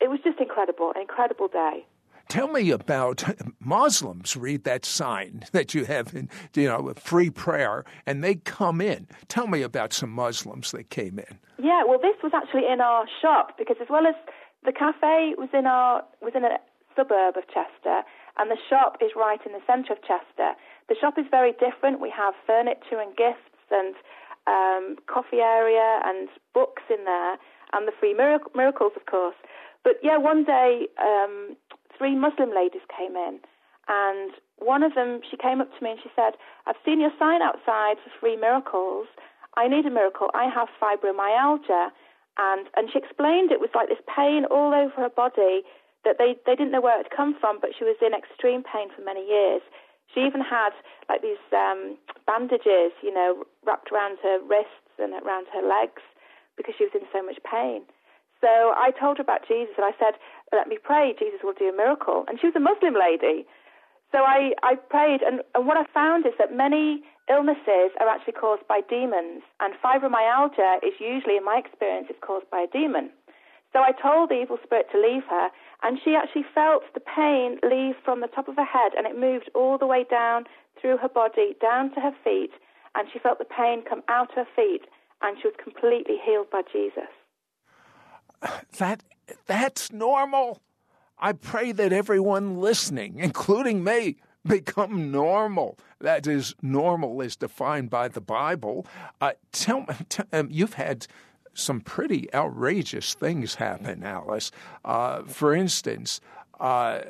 it 0.00 0.08
was 0.10 0.20
just 0.24 0.40
incredible, 0.40 0.92
an 0.94 1.00
incredible 1.02 1.48
day. 1.48 1.84
Tell 2.28 2.48
me 2.48 2.70
about 2.70 3.24
Muslims 3.60 4.36
read 4.36 4.64
that 4.64 4.84
sign 4.84 5.44
that 5.52 5.74
you 5.74 5.86
have 5.86 6.14
in, 6.14 6.28
you 6.54 6.68
know, 6.68 6.92
free 6.96 7.30
prayer, 7.30 7.84
and 8.06 8.22
they 8.22 8.34
come 8.36 8.80
in. 8.80 9.06
Tell 9.28 9.46
me 9.46 9.62
about 9.62 9.92
some 9.92 10.10
Muslims 10.10 10.70
that 10.72 10.90
came 10.90 11.18
in. 11.18 11.38
Yeah, 11.58 11.84
well, 11.84 11.98
this 11.98 12.16
was 12.22 12.32
actually 12.34 12.70
in 12.70 12.80
our 12.80 13.06
shop 13.20 13.56
because 13.58 13.76
as 13.80 13.88
well 13.88 14.06
as 14.06 14.14
the 14.64 14.72
cafe 14.72 15.34
was 15.38 15.48
in 15.52 15.66
our 15.66 16.02
was 16.20 16.32
in 16.34 16.44
a 16.44 16.58
suburb 16.94 17.36
of 17.36 17.44
Chester, 17.46 18.02
and 18.38 18.50
the 18.50 18.58
shop 18.68 18.98
is 19.00 19.12
right 19.16 19.40
in 19.44 19.52
the 19.52 19.62
centre 19.66 19.92
of 19.92 20.00
Chester. 20.02 20.54
The 20.88 20.96
shop 21.00 21.18
is 21.18 21.26
very 21.30 21.52
different. 21.52 22.00
We 22.00 22.10
have 22.10 22.34
furniture 22.46 23.00
and 23.02 23.16
gifts 23.16 23.68
and 23.70 23.94
um, 24.46 24.96
coffee 25.06 25.42
area 25.42 26.00
and 26.04 26.28
books 26.54 26.82
in 26.88 27.04
there, 27.04 27.36
and 27.72 27.86
the 27.86 27.92
free 27.98 28.14
miracles, 28.14 28.92
of 28.96 29.04
course. 29.06 29.36
But 29.84 30.00
yeah, 30.02 30.16
one 30.16 30.44
day 30.44 30.88
um, 30.96 31.56
three 31.96 32.14
Muslim 32.14 32.50
ladies 32.54 32.82
came 32.96 33.16
in, 33.16 33.40
and 33.88 34.32
one 34.58 34.82
of 34.82 34.94
them, 34.94 35.20
she 35.28 35.36
came 35.36 35.60
up 35.60 35.70
to 35.76 35.84
me 35.84 35.92
and 35.92 36.00
she 36.02 36.10
said, 36.14 36.34
I've 36.66 36.80
seen 36.84 37.00
your 37.00 37.12
sign 37.18 37.42
outside 37.42 37.96
for 38.02 38.10
free 38.20 38.36
miracles. 38.36 39.06
I 39.56 39.68
need 39.68 39.86
a 39.86 39.90
miracle. 39.90 40.28
I 40.34 40.48
have 40.52 40.68
fibromyalgia. 40.80 41.88
And, 42.38 42.68
and 42.76 42.88
she 42.92 42.98
explained 42.98 43.50
it 43.50 43.60
was 43.60 43.70
like 43.74 43.88
this 43.88 44.02
pain 44.14 44.44
all 44.50 44.74
over 44.74 44.94
her 44.96 45.08
body 45.08 45.62
that 46.04 46.16
they, 46.18 46.36
they 46.46 46.54
didn't 46.54 46.72
know 46.72 46.80
where 46.80 46.98
it 46.98 47.08
had 47.08 47.16
come 47.16 47.34
from, 47.38 47.58
but 47.60 47.70
she 47.76 47.84
was 47.84 47.96
in 48.00 48.14
extreme 48.14 48.62
pain 48.62 48.88
for 48.94 49.02
many 49.02 49.26
years. 49.26 49.62
She 50.14 50.20
even 50.20 50.40
had 50.40 50.70
like 51.08 51.22
these 51.22 51.42
um, 51.52 51.98
bandages, 52.26 52.96
you 53.02 53.12
know, 53.12 53.44
wrapped 53.66 53.92
around 53.92 54.18
her 54.22 54.38
wrists 54.40 54.94
and 54.98 55.12
around 55.12 55.46
her 55.52 55.62
legs 55.62 56.02
because 56.56 56.74
she 56.78 56.84
was 56.84 56.94
in 56.94 57.06
so 57.12 57.22
much 57.22 57.38
pain. 57.44 57.82
So 58.40 58.48
I 58.48 58.94
told 58.94 59.18
her 59.18 59.26
about 59.26 59.46
Jesus 59.46 59.74
and 59.76 59.84
I 59.84 59.92
said, 59.98 60.14
let 60.52 60.68
me 60.68 60.78
pray, 60.82 61.14
Jesus 61.18 61.40
will 61.42 61.58
do 61.58 61.68
a 61.68 61.76
miracle. 61.76 62.24
And 62.28 62.38
she 62.40 62.46
was 62.46 62.56
a 62.56 62.62
Muslim 62.62 62.94
lady. 62.94 63.44
So 64.12 64.24
I, 64.24 64.56
I 64.62 64.76
prayed, 64.76 65.20
and, 65.20 65.42
and 65.54 65.66
what 65.66 65.76
I 65.76 65.84
found 65.92 66.24
is 66.24 66.32
that 66.38 66.54
many 66.54 67.04
illnesses 67.28 67.92
are 68.00 68.08
actually 68.08 68.40
caused 68.40 68.66
by 68.66 68.80
demons, 68.88 69.44
and 69.60 69.74
fibromyalgia 69.84 70.80
is 70.80 70.96
usually, 70.98 71.36
in 71.36 71.44
my 71.44 71.60
experience, 71.60 72.08
is 72.08 72.16
caused 72.24 72.48
by 72.48 72.64
a 72.64 72.72
demon. 72.72 73.10
So 73.74 73.80
I 73.80 73.92
told 73.92 74.30
the 74.30 74.40
evil 74.40 74.56
spirit 74.64 74.86
to 74.92 74.98
leave 74.98 75.24
her, 75.28 75.50
and 75.82 75.98
she 76.04 76.14
actually 76.14 76.44
felt 76.54 76.82
the 76.94 77.00
pain 77.00 77.58
leave 77.62 77.94
from 78.04 78.20
the 78.20 78.26
top 78.26 78.48
of 78.48 78.56
her 78.56 78.64
head, 78.64 78.92
and 78.96 79.06
it 79.06 79.18
moved 79.18 79.50
all 79.54 79.78
the 79.78 79.86
way 79.86 80.04
down 80.08 80.44
through 80.80 80.96
her 80.98 81.08
body, 81.08 81.56
down 81.60 81.92
to 81.94 82.00
her 82.00 82.14
feet, 82.24 82.50
and 82.94 83.08
she 83.12 83.18
felt 83.18 83.38
the 83.38 83.44
pain 83.44 83.82
come 83.88 84.02
out 84.08 84.32
her 84.34 84.46
feet, 84.56 84.82
and 85.22 85.36
she 85.40 85.48
was 85.48 85.54
completely 85.62 86.16
healed 86.24 86.50
by 86.50 86.62
Jesus. 86.72 87.10
That 88.78 89.02
that's 89.46 89.92
normal. 89.92 90.60
I 91.18 91.32
pray 91.32 91.72
that 91.72 91.92
everyone 91.92 92.60
listening, 92.60 93.18
including 93.18 93.82
me, 93.82 94.16
become 94.46 95.10
normal. 95.10 95.76
That 96.00 96.26
is, 96.26 96.54
normal 96.62 97.20
is 97.20 97.34
defined 97.34 97.90
by 97.90 98.06
the 98.08 98.20
Bible. 98.20 98.86
Uh, 99.20 99.32
tell 99.52 99.80
me, 99.80 99.94
t- 100.08 100.22
um, 100.32 100.48
you've 100.50 100.74
had 100.74 101.08
some 101.58 101.80
pretty 101.80 102.32
outrageous 102.34 103.14
things 103.14 103.56
happen, 103.56 104.02
Alyss. 104.02 104.50
Uh, 104.84 105.22
for 105.24 105.54
instance, 105.54 106.20
uh, 106.60 107.00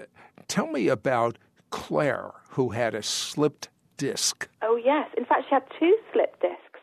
tell 0.49 0.67
me 0.67 0.89
about 0.89 1.39
Claire, 1.71 2.33
who 2.51 2.71
had 2.71 2.95
a 2.95 3.03
slipped 3.03 3.69
disc. 3.97 4.49
Oh, 4.63 4.81
yes. 4.83 5.09
In 5.17 5.25
fact, 5.25 5.45
she 5.49 5.55
had 5.55 5.65
two 5.79 5.97
slipped 6.13 6.41
discs. 6.41 6.81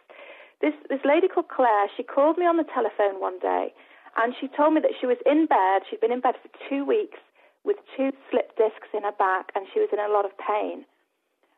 This, 0.61 0.73
this 0.89 1.01
lady 1.05 1.27
called 1.27 1.49
Claire, 1.49 1.87
she 1.95 2.03
called 2.03 2.37
me 2.37 2.45
on 2.45 2.57
the 2.57 2.63
telephone 2.63 3.19
one 3.19 3.39
day 3.39 3.73
and 4.17 4.33
she 4.39 4.47
told 4.47 4.73
me 4.73 4.81
that 4.81 4.95
she 4.99 5.05
was 5.05 5.17
in 5.25 5.45
bed. 5.45 5.83
She'd 5.89 5.99
been 5.99 6.11
in 6.11 6.21
bed 6.21 6.35
for 6.41 6.49
two 6.69 6.85
weeks 6.85 7.19
with 7.63 7.77
two 7.97 8.11
slipped 8.29 8.57
discs 8.57 8.87
in 8.93 9.03
her 9.03 9.15
back, 9.17 9.51
and 9.55 9.65
she 9.73 9.79
was 9.79 9.89
in 9.91 9.99
a 9.99 10.11
lot 10.11 10.25
of 10.25 10.31
pain. 10.37 10.85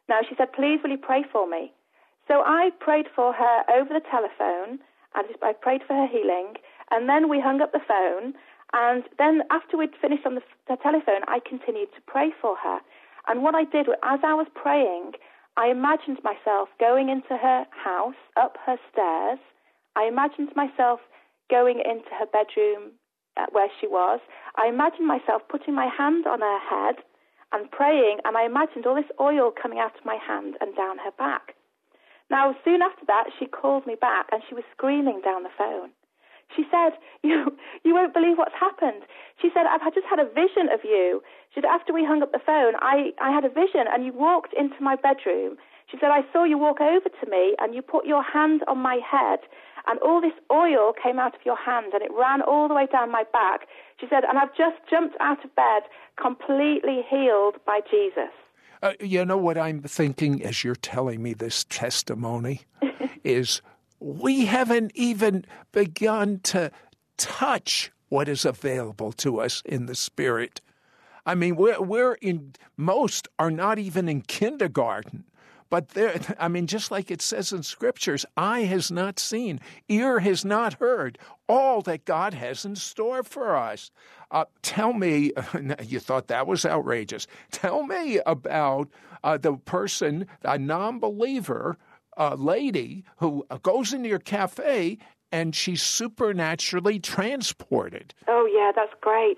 Now, 0.10 0.20
she 0.28 0.36
said, 0.36 0.54
Please, 0.54 0.80
will 0.82 0.92
you 0.92 0.98
pray 0.98 1.24
for 1.32 1.48
me? 1.48 1.72
So 2.28 2.42
I 2.46 2.72
prayed 2.80 3.08
for 3.16 3.34
her 3.34 3.64
over 3.70 3.94
the 3.94 4.04
telephone, 4.10 4.80
and 5.16 5.28
I 5.42 5.54
prayed 5.54 5.82
for 5.88 5.94
her 5.94 6.08
healing, 6.08 6.56
and 6.92 7.08
then 7.10 7.30
we 7.30 7.40
hung 7.40 7.62
up 7.62 7.72
the 7.72 7.80
phone. 7.88 8.34
And 8.74 9.04
then, 9.18 9.44
after 9.50 9.78
we'd 9.78 9.96
finished 10.02 10.26
on 10.26 10.36
the, 10.36 10.42
the 10.68 10.78
telephone, 10.82 11.24
I 11.28 11.40
continued 11.40 11.90
to 11.96 12.02
pray 12.06 12.32
for 12.42 12.58
her. 12.58 12.80
And 13.28 13.42
what 13.42 13.56
I 13.56 13.64
did, 13.64 13.88
was, 13.88 13.98
as 14.04 14.20
I 14.24 14.34
was 14.34 14.48
praying, 14.54 15.14
I 15.56 15.68
imagined 15.68 16.20
myself 16.24 16.70
going 16.80 17.10
into 17.10 17.38
her 17.38 17.66
house, 17.72 18.20
up 18.36 18.58
her 18.66 18.78
stairs. 18.92 19.40
I 19.96 20.04
imagined 20.04 20.52
myself 20.56 21.00
going 21.50 21.80
into 21.80 22.10
her 22.20 22.26
bedroom 22.26 22.92
uh, 23.38 23.46
where 23.52 23.70
she 23.80 23.88
was, 23.88 24.20
I 24.56 24.68
imagined 24.68 25.08
myself 25.08 25.44
putting 25.50 25.76
my 25.76 25.88
hand 25.88 26.26
on 26.28 26.42
her 26.42 26.60
head 26.60 26.96
and 27.52 27.70
praying, 27.72 28.20
and 28.26 28.36
I 28.36 28.46
imagined 28.46 28.86
all 28.86 28.96
this 28.96 29.12
oil 29.22 29.52
coming 29.52 29.80
out 29.80 29.96
of 29.98 30.06
my 30.06 30.18
hand 30.18 30.56
and 30.60 30.76
down 30.76 30.98
her 30.98 31.12
back. 31.18 31.54
Now, 32.30 32.56
soon 32.64 32.82
after 32.82 33.06
that, 33.08 33.26
she 33.38 33.46
called 33.46 33.88
me 33.88 33.96
back 33.96 34.28
and 34.32 34.42
she 34.48 34.56
was 34.56 34.64
screaming 34.72 35.22
down 35.24 35.44
the 35.44 35.56
phone. 35.58 35.92
She 36.56 36.66
said, 36.72 36.94
"You, 37.24 37.58
you 37.84 37.94
won't 37.94 38.14
believe 38.14 38.38
what's 38.38 38.56
happened." 38.56 39.04
She 39.42 39.50
said, 39.54 39.66
"I've 39.68 39.94
just 39.94 40.08
had 40.08 40.20
a 40.20 40.26
vision 40.26 40.70
of 40.72 40.84
you." 40.84 41.22
She 41.50 41.62
said, 41.62 41.66
"After 41.66 41.94
we 41.94 42.06
hung 42.06 42.22
up 42.22 42.32
the 42.32 42.40
phone, 42.40 42.76
I, 42.80 43.12
I 43.20 43.32
had 43.32 43.46
a 43.46 43.50
vision, 43.50 43.86
and 43.92 44.06
you 44.06 44.14
walked 44.14 44.54
into 44.54 44.82
my 44.82 44.96
bedroom." 44.96 45.58
She 45.92 45.98
said, 46.00 46.12
"I 46.12 46.24
saw 46.32 46.44
you 46.44 46.58
walk 46.58 46.80
over 46.82 47.10
to 47.10 47.30
me, 47.30 47.56
and 47.60 47.76
you 47.76 47.82
put 47.82 48.06
your 48.06 48.24
hand 48.24 48.64
on 48.68 48.78
my 48.78 49.00
head, 49.04 49.40
and 49.88 50.00
all 50.00 50.22
this 50.22 50.36
oil 50.52 50.92
came 50.94 51.18
out 51.18 51.36
of 51.36 51.46
your 51.46 51.56
hand 51.56 51.94
and 51.94 52.04
it 52.04 52.12
ran 52.14 52.42
all 52.42 52.68
the 52.68 52.74
way 52.74 52.88
down 52.92 53.10
my 53.12 53.24
back. 53.32 53.68
She 54.00 54.08
said, 54.10 54.24
and 54.28 54.38
I've 54.38 54.56
just 54.56 54.78
jumped 54.90 55.16
out 55.20 55.44
of 55.44 55.56
bed 55.56 55.84
completely 56.22 57.04
healed 57.10 57.56
by 57.66 57.80
Jesus. 57.90 58.34
Uh, 58.82 58.94
you 59.00 59.26
know 59.26 59.38
what 59.38 59.58
I'm 59.58 59.82
thinking 59.82 60.44
as 60.44 60.64
you're 60.64 60.76
telling 60.76 61.22
me 61.22 61.34
this 61.34 61.64
testimony 61.66 62.62
is 63.24 63.62
we 64.00 64.46
haven't 64.46 64.92
even 64.96 65.46
begun 65.72 66.40
to 66.44 66.72
touch 67.18 67.92
what 68.10 68.30
is 68.30 68.46
available 68.46 69.12
to 69.12 69.42
us 69.42 69.62
in 69.66 69.88
the 69.88 69.96
Spirit. 69.96 70.62
I 71.26 71.36
mean, 71.36 71.56
we're, 71.56 71.82
we're 71.82 72.14
in, 72.14 72.54
most 72.78 73.28
are 73.38 73.52
not 73.52 73.80
even 73.80 74.08
in 74.08 74.22
kindergarten. 74.22 75.26
But 75.70 75.90
there, 75.90 76.20
I 76.40 76.48
mean, 76.48 76.68
just 76.68 76.92
like 76.92 77.12
it 77.12 77.22
says 77.22 77.52
in 77.52 77.64
scriptures, 77.64 78.26
eye 78.36 78.62
has 78.62 78.92
not 78.92 79.20
seen, 79.20 79.60
ear 79.88 80.20
has 80.20 80.46
not 80.46 80.76
heard 80.76 81.18
all 81.48 81.82
that 81.84 82.06
God 82.06 82.34
has 82.34 82.66
in 82.66 82.76
store 82.76 83.24
for 83.24 83.56
us. 83.56 83.92
Uh, 84.32 84.46
tell 84.62 84.94
me, 84.94 85.32
you 85.84 86.00
thought 86.00 86.28
that 86.28 86.48
was 86.48 86.66
outrageous. 86.66 87.28
Tell 87.52 87.84
me 87.84 88.20
about 88.26 88.90
uh, 89.24 89.38
the 89.38 89.54
person, 89.54 90.28
a 90.44 90.58
non 90.58 91.00
believer, 91.00 91.78
a 92.18 92.36
lady 92.36 93.04
who 93.18 93.46
goes 93.64 93.94
into 93.94 94.10
your 94.10 94.20
cafe 94.20 94.98
and 95.32 95.56
she's 95.56 95.82
supernaturally 95.82 97.00
transported. 97.00 98.14
Oh, 98.28 98.50
yeah, 98.52 98.72
that's 98.76 98.94
great. 99.02 99.38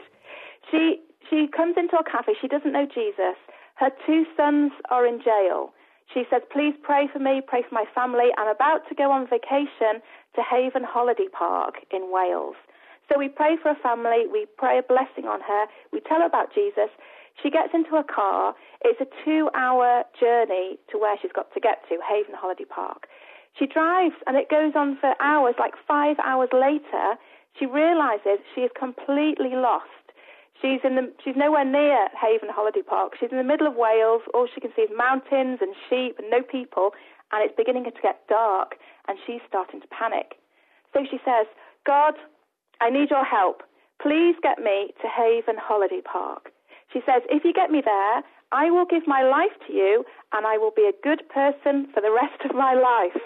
She, 0.69 1.01
she 1.29 1.47
comes 1.47 1.75
into 1.77 1.97
a 1.97 2.03
cafe, 2.03 2.33
she 2.39 2.47
doesn't 2.47 2.71
know 2.71 2.85
Jesus. 2.85 3.35
Her 3.75 3.89
two 4.05 4.25
sons 4.35 4.71
are 4.89 5.05
in 5.05 5.21
jail. 5.21 5.73
She 6.13 6.23
says, 6.29 6.41
Please 6.51 6.73
pray 6.81 7.07
for 7.11 7.19
me, 7.19 7.41
pray 7.45 7.63
for 7.67 7.75
my 7.75 7.85
family. 7.93 8.29
I'm 8.37 8.49
about 8.49 8.87
to 8.89 8.95
go 8.95 9.11
on 9.11 9.27
vacation 9.29 10.01
to 10.35 10.41
Haven 10.41 10.83
Holiday 10.83 11.27
Park 11.31 11.75
in 11.91 12.11
Wales. 12.11 12.55
So 13.11 13.17
we 13.17 13.27
pray 13.27 13.57
for 13.61 13.73
her 13.73 13.81
family, 13.81 14.25
we 14.31 14.45
pray 14.57 14.77
a 14.77 14.83
blessing 14.83 15.25
on 15.25 15.41
her, 15.41 15.65
we 15.91 15.99
tell 16.01 16.19
her 16.19 16.27
about 16.27 16.53
Jesus. 16.53 16.89
She 17.41 17.49
gets 17.49 17.73
into 17.73 17.95
a 17.95 18.03
car. 18.03 18.53
It's 18.83 18.99
a 19.01 19.07
two 19.23 19.49
hour 19.55 20.03
journey 20.19 20.77
to 20.91 20.97
where 20.97 21.15
she's 21.21 21.31
got 21.31 21.53
to 21.53 21.59
get 21.59 21.81
to, 21.89 21.97
Haven 22.07 22.35
Holiday 22.35 22.65
Park. 22.65 23.07
She 23.57 23.65
drives 23.65 24.15
and 24.27 24.37
it 24.37 24.49
goes 24.49 24.73
on 24.75 24.97
for 24.99 25.13
hours, 25.21 25.55
like 25.57 25.73
five 25.87 26.17
hours 26.23 26.49
later, 26.53 27.17
she 27.57 27.65
realizes 27.65 28.39
she 28.53 28.61
is 28.61 28.71
completely 28.77 29.55
lost. 29.55 29.98
She's 30.61 30.81
in 30.83 30.95
the, 30.95 31.11
she's 31.23 31.35
nowhere 31.37 31.63
near 31.63 32.09
Haven 32.19 32.49
Holiday 32.51 32.81
Park. 32.81 33.13
She's 33.19 33.31
in 33.31 33.37
the 33.37 33.47
middle 33.47 33.67
of 33.67 33.75
Wales. 33.75 34.21
All 34.33 34.47
she 34.53 34.59
can 34.59 34.71
see 34.75 34.83
is 34.83 34.91
mountains 34.95 35.59
and 35.61 35.73
sheep 35.89 36.19
and 36.19 36.29
no 36.29 36.41
people. 36.43 36.91
And 37.31 37.43
it's 37.43 37.55
beginning 37.55 37.85
to 37.85 37.91
get 38.01 38.27
dark 38.27 38.75
and 39.07 39.17
she's 39.25 39.39
starting 39.47 39.79
to 39.81 39.87
panic. 39.87 40.35
So 40.93 41.05
she 41.09 41.19
says, 41.23 41.47
God, 41.85 42.15
I 42.81 42.89
need 42.89 43.09
your 43.09 43.23
help. 43.23 43.63
Please 44.01 44.35
get 44.41 44.59
me 44.59 44.91
to 45.01 45.07
Haven 45.07 45.55
Holiday 45.55 46.01
Park. 46.03 46.51
She 46.91 46.99
says, 47.05 47.21
if 47.29 47.45
you 47.45 47.53
get 47.53 47.71
me 47.71 47.81
there, 47.85 48.23
I 48.51 48.71
will 48.71 48.85
give 48.85 49.05
my 49.05 49.21
life 49.21 49.53
to 49.67 49.73
you 49.73 50.03
and 50.33 50.45
I 50.45 50.57
will 50.57 50.71
be 50.75 50.89
a 50.89 50.95
good 51.03 51.21
person 51.29 51.87
for 51.93 52.01
the 52.01 52.11
rest 52.11 52.41
of 52.43 52.55
my 52.55 52.73
life. 52.73 53.21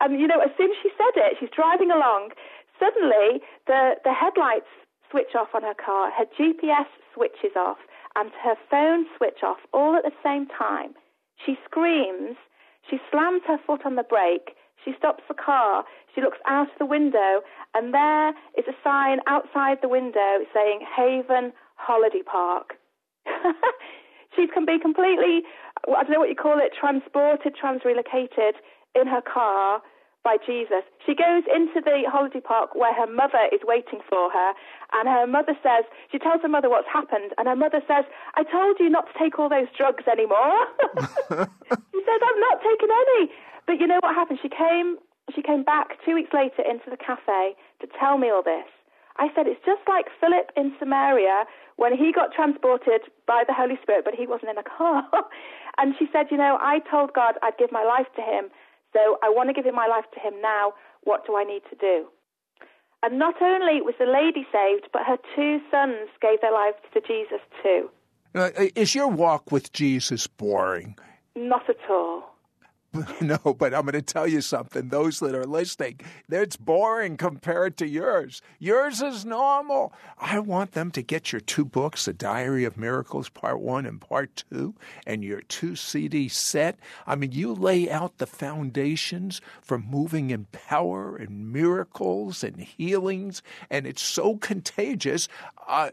And, 0.00 0.18
you 0.20 0.26
know, 0.26 0.40
as 0.40 0.50
soon 0.56 0.70
as 0.70 0.76
she 0.82 0.90
said 0.96 1.14
it, 1.16 1.36
she's 1.38 1.50
driving 1.54 1.90
along. 1.90 2.30
Suddenly, 2.78 3.42
the, 3.66 3.94
the 4.04 4.12
headlights 4.12 4.70
switch 5.12 5.36
off 5.38 5.54
on 5.54 5.62
her 5.62 5.76
car, 5.76 6.10
her 6.10 6.24
GPS 6.24 6.88
switches 7.14 7.52
off, 7.54 7.76
and 8.16 8.32
her 8.42 8.56
phone 8.70 9.06
switch 9.16 9.44
off 9.44 9.58
all 9.72 9.94
at 9.94 10.02
the 10.02 10.16
same 10.24 10.48
time. 10.48 10.94
She 11.44 11.56
screams, 11.64 12.36
she 12.90 12.98
slams 13.10 13.42
her 13.46 13.58
foot 13.64 13.84
on 13.84 13.96
the 13.96 14.02
brake, 14.02 14.56
she 14.84 14.92
stops 14.98 15.22
the 15.28 15.34
car, 15.34 15.84
she 16.14 16.20
looks 16.20 16.38
out 16.46 16.68
of 16.72 16.78
the 16.78 16.86
window, 16.86 17.42
and 17.74 17.94
there 17.94 18.30
is 18.56 18.64
a 18.66 18.76
sign 18.82 19.18
outside 19.26 19.78
the 19.80 19.88
window 19.88 20.40
saying 20.52 20.80
Haven 20.96 21.52
Holiday 21.76 22.22
Park. 22.24 22.74
she 24.36 24.48
can 24.48 24.64
be 24.64 24.78
completely, 24.80 25.42
I 25.86 26.02
don't 26.02 26.10
know 26.10 26.18
what 26.18 26.28
you 26.28 26.36
call 26.36 26.58
it, 26.58 26.72
transported, 26.78 27.54
transrelocated 27.54 28.54
in 28.94 29.06
her 29.06 29.22
car 29.22 29.82
by 30.24 30.36
Jesus. 30.38 30.86
She 31.04 31.14
goes 31.14 31.42
into 31.50 31.82
the 31.82 32.06
holiday 32.06 32.40
park 32.40 32.74
where 32.74 32.94
her 32.94 33.10
mother 33.10 33.50
is 33.52 33.60
waiting 33.64 34.00
for 34.08 34.30
her, 34.30 34.50
and 34.94 35.08
her 35.08 35.26
mother 35.26 35.54
says, 35.62 35.84
she 36.10 36.18
tells 36.18 36.42
her 36.42 36.48
mother 36.48 36.70
what's 36.70 36.88
happened, 36.88 37.34
and 37.38 37.48
her 37.48 37.56
mother 37.56 37.82
says, 37.86 38.04
I 38.34 38.44
told 38.44 38.78
you 38.78 38.88
not 38.88 39.06
to 39.10 39.14
take 39.18 39.38
all 39.38 39.48
those 39.48 39.70
drugs 39.76 40.04
anymore. 40.06 40.66
she 40.98 42.00
says, 42.06 42.20
I'm 42.22 42.40
not 42.40 42.62
taking 42.62 42.90
any. 42.90 43.30
But 43.66 43.80
you 43.80 43.86
know 43.86 43.98
what 44.02 44.14
happened? 44.14 44.38
She 44.42 44.48
came, 44.48 44.98
she 45.34 45.42
came 45.42 45.62
back 45.62 45.98
two 46.04 46.14
weeks 46.14 46.30
later 46.32 46.62
into 46.62 46.90
the 46.90 46.98
cafe 46.98 47.54
to 47.80 47.86
tell 47.98 48.18
me 48.18 48.30
all 48.30 48.42
this. 48.42 48.66
I 49.18 49.28
said, 49.34 49.46
it's 49.46 49.60
just 49.66 49.82
like 49.88 50.06
Philip 50.20 50.50
in 50.56 50.72
Samaria 50.78 51.44
when 51.76 51.92
he 51.96 52.12
got 52.12 52.32
transported 52.32 53.02
by 53.26 53.44
the 53.46 53.52
Holy 53.52 53.78
Spirit, 53.82 54.04
but 54.04 54.14
he 54.14 54.26
wasn't 54.26 54.50
in 54.50 54.58
a 54.58 54.64
car. 54.64 55.04
and 55.78 55.94
she 55.98 56.06
said, 56.12 56.26
you 56.30 56.36
know, 56.36 56.58
I 56.60 56.80
told 56.90 57.12
God 57.12 57.34
I'd 57.42 57.58
give 57.58 57.70
my 57.70 57.84
life 57.84 58.08
to 58.16 58.22
him 58.22 58.50
so 58.92 59.18
I 59.22 59.28
want 59.28 59.54
to 59.54 59.62
give 59.62 59.72
my 59.74 59.86
life 59.86 60.04
to 60.14 60.20
him 60.20 60.40
now. 60.40 60.74
What 61.04 61.26
do 61.26 61.36
I 61.36 61.44
need 61.44 61.62
to 61.70 61.76
do? 61.76 62.06
And 63.02 63.18
not 63.18 63.40
only 63.42 63.82
was 63.82 63.94
the 63.98 64.06
lady 64.06 64.46
saved, 64.52 64.88
but 64.92 65.02
her 65.02 65.16
two 65.34 65.58
sons 65.70 66.08
gave 66.20 66.40
their 66.40 66.52
lives 66.52 66.76
to 66.94 67.00
Jesus 67.00 67.40
too. 67.62 67.90
Uh, 68.34 68.50
is 68.76 68.94
your 68.94 69.08
walk 69.08 69.50
with 69.50 69.72
Jesus 69.72 70.26
boring? 70.26 70.96
Not 71.34 71.68
at 71.68 71.90
all. 71.90 72.31
No, 73.20 73.38
but 73.38 73.72
I'm 73.72 73.82
going 73.82 73.92
to 73.92 74.02
tell 74.02 74.26
you 74.26 74.40
something. 74.40 74.88
Those 74.88 75.20
that 75.20 75.34
are 75.34 75.46
listening, 75.46 76.00
it's 76.28 76.56
boring 76.56 77.16
compared 77.16 77.76
to 77.78 77.86
yours. 77.86 78.42
Yours 78.58 79.00
is 79.00 79.24
normal. 79.24 79.92
I 80.18 80.38
want 80.40 80.72
them 80.72 80.90
to 80.92 81.02
get 81.02 81.32
your 81.32 81.40
two 81.40 81.64
books, 81.64 82.04
The 82.04 82.12
Diary 82.12 82.64
of 82.64 82.76
Miracles, 82.76 83.28
Part 83.28 83.60
One 83.60 83.86
and 83.86 84.00
Part 84.00 84.44
Two, 84.50 84.74
and 85.06 85.24
your 85.24 85.40
two 85.42 85.76
CD 85.76 86.28
set. 86.28 86.78
I 87.06 87.14
mean, 87.14 87.32
you 87.32 87.54
lay 87.54 87.90
out 87.90 88.18
the 88.18 88.26
foundations 88.26 89.40
for 89.62 89.78
moving 89.78 90.30
in 90.30 90.46
power 90.52 91.16
and 91.16 91.52
miracles 91.52 92.42
and 92.44 92.60
healings, 92.60 93.42
and 93.70 93.86
it's 93.86 94.02
so 94.02 94.36
contagious. 94.36 95.28
Uh, 95.66 95.90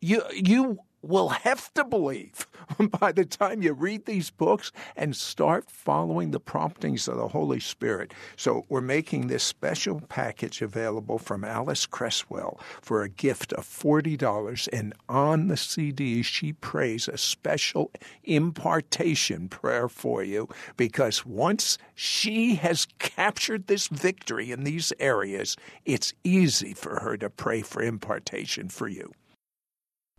you 0.00 0.22
you 0.32 0.80
will 1.02 1.30
have 1.30 1.72
to 1.74 1.84
believe 1.84 2.46
by 3.00 3.12
the 3.12 3.24
time 3.24 3.62
you 3.62 3.72
read 3.72 4.04
these 4.06 4.30
books 4.30 4.72
and 4.96 5.16
start 5.16 5.70
following 5.70 6.30
the 6.30 6.40
promptings 6.40 7.08
of 7.08 7.16
the 7.16 7.28
Holy 7.28 7.60
Spirit. 7.60 8.12
So, 8.36 8.64
we're 8.68 8.80
making 8.80 9.26
this 9.26 9.42
special 9.42 10.00
package 10.08 10.62
available 10.62 11.18
from 11.18 11.42
Alyss 11.42 11.88
Cresswell 11.88 12.60
for 12.80 13.02
a 13.02 13.08
gift 13.08 13.52
of 13.54 13.64
$40. 13.64 14.68
And 14.72 14.94
on 15.08 15.48
the 15.48 15.56
CD, 15.56 16.22
she 16.22 16.52
prays 16.52 17.08
a 17.08 17.18
special 17.18 17.90
impartation 18.24 19.48
prayer 19.48 19.88
for 19.88 20.22
you 20.22 20.48
because 20.76 21.24
once 21.24 21.78
she 21.94 22.56
has 22.56 22.86
captured 22.98 23.66
this 23.66 23.88
victory 23.88 24.50
in 24.52 24.64
these 24.64 24.92
areas, 24.98 25.56
it's 25.84 26.12
easy 26.24 26.74
for 26.74 27.00
her 27.00 27.16
to 27.16 27.30
pray 27.30 27.62
for 27.62 27.82
impartation 27.82 28.68
for 28.68 28.88
you 28.88 29.12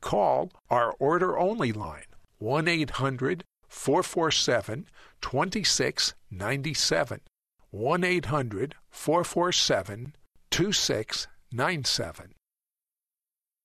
call 0.02 0.52
our 0.70 0.92
order 1.00 1.40
only 1.40 1.72
line 1.72 2.04
1 2.40 2.68
800 2.68 3.46
447 3.68 4.88
2697. 5.22 7.22
1 7.70 8.04
800 8.04 8.76
447 8.90 10.16
2697. 10.50 12.34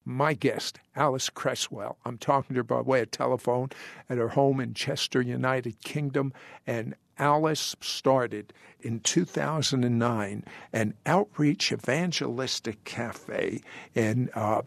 My 0.08 0.34
guest, 0.34 0.78
Alyss 0.94 1.30
Cresswell. 1.30 1.98
I'm 2.04 2.16
talking 2.16 2.54
to 2.54 2.60
her 2.60 2.62
by 2.62 2.80
way 2.80 3.00
of 3.00 3.10
telephone 3.10 3.70
at 4.08 4.18
her 4.18 4.28
home 4.28 4.60
in 4.60 4.72
Chester, 4.72 5.20
United 5.20 5.82
Kingdom. 5.82 6.32
And 6.64 6.94
Alyss 7.18 7.74
started 7.80 8.52
in 8.80 9.00
2009 9.00 10.44
an 10.72 10.94
outreach 11.06 11.72
evangelistic 11.72 12.84
cafe 12.84 13.62
in 13.96 14.30
uh, 14.34 14.62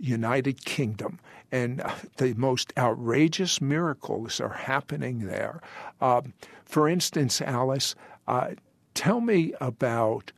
United 0.00 0.64
Kingdom. 0.64 1.18
And 1.52 1.80
uh, 1.80 1.94
the 2.16 2.34
most 2.34 2.72
outrageous 2.76 3.60
miracles 3.60 4.40
are 4.40 4.52
happening 4.52 5.26
there. 5.26 5.60
Um, 6.00 6.32
for 6.64 6.88
instance, 6.88 7.40
Alyss, 7.40 7.94
uh, 8.26 8.50
tell 8.94 9.20
me 9.20 9.54
about 9.60 10.32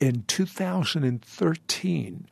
in 0.00 0.24
2013, 0.26 2.28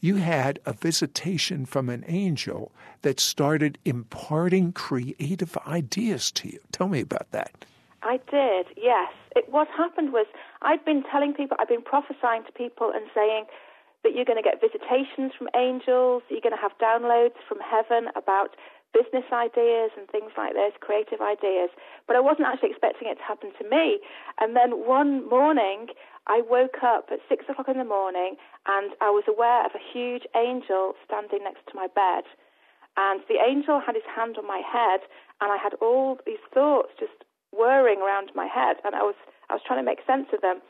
you 0.00 0.16
had 0.16 0.58
a 0.66 0.72
visitation 0.72 1.66
from 1.66 1.88
an 1.88 2.04
angel 2.06 2.70
that 3.02 3.18
started 3.18 3.78
imparting 3.84 4.72
creative 4.72 5.56
ideas 5.66 6.30
to 6.32 6.48
you. 6.48 6.60
Tell 6.72 6.88
me 6.88 7.00
about 7.00 7.30
that. 7.32 7.64
I 8.02 8.20
did, 8.30 8.66
yes. 8.76 9.12
It, 9.34 9.50
what 9.50 9.68
happened 9.68 10.12
was 10.12 10.26
I'd 10.62 10.84
been 10.84 11.02
telling 11.10 11.34
people, 11.34 11.56
I'd 11.58 11.68
been 11.68 11.82
prophesying 11.82 12.44
to 12.44 12.52
people 12.52 12.92
and 12.94 13.06
saying, 13.14 13.46
that 14.06 14.14
you're 14.14 14.28
going 14.28 14.38
to 14.38 14.46
get 14.46 14.62
visitations 14.62 15.34
from 15.34 15.50
angels, 15.58 16.22
you're 16.30 16.44
going 16.44 16.54
to 16.54 16.62
have 16.62 16.78
downloads 16.78 17.34
from 17.50 17.58
heaven 17.58 18.06
about 18.14 18.54
business 18.94 19.26
ideas 19.34 19.90
and 19.98 20.06
things 20.08 20.30
like 20.38 20.54
this, 20.54 20.72
creative 20.78 21.18
ideas. 21.18 21.74
But 22.06 22.14
I 22.14 22.22
wasn't 22.22 22.46
actually 22.46 22.70
expecting 22.70 23.10
it 23.10 23.18
to 23.18 23.26
happen 23.26 23.50
to 23.58 23.64
me. 23.66 23.98
And 24.38 24.54
then 24.54 24.86
one 24.86 25.26
morning, 25.28 25.90
I 26.30 26.40
woke 26.46 26.86
up 26.86 27.10
at 27.10 27.18
six 27.28 27.44
o'clock 27.50 27.66
in 27.66 27.82
the 27.82 27.84
morning 27.84 28.38
and 28.70 28.94
I 29.02 29.10
was 29.10 29.26
aware 29.26 29.66
of 29.66 29.74
a 29.74 29.82
huge 29.82 30.22
angel 30.38 30.94
standing 31.02 31.42
next 31.42 31.66
to 31.68 31.74
my 31.74 31.90
bed. 31.90 32.24
And 32.96 33.20
the 33.28 33.42
angel 33.42 33.82
had 33.84 33.98
his 33.98 34.06
hand 34.06 34.38
on 34.38 34.46
my 34.46 34.62
head 34.62 35.04
and 35.42 35.52
I 35.52 35.58
had 35.58 35.74
all 35.82 36.16
these 36.24 36.40
thoughts 36.54 36.94
just 36.96 37.26
whirring 37.52 38.00
around 38.00 38.30
my 38.34 38.46
head, 38.46 38.76
and 38.84 38.94
I 38.94 39.02
was 39.02 39.16
I 39.48 39.54
was 39.54 39.62
trying 39.66 39.80
to 39.80 39.86
make 39.86 40.04
sense 40.06 40.28
of 40.32 40.40
them. 40.40 40.60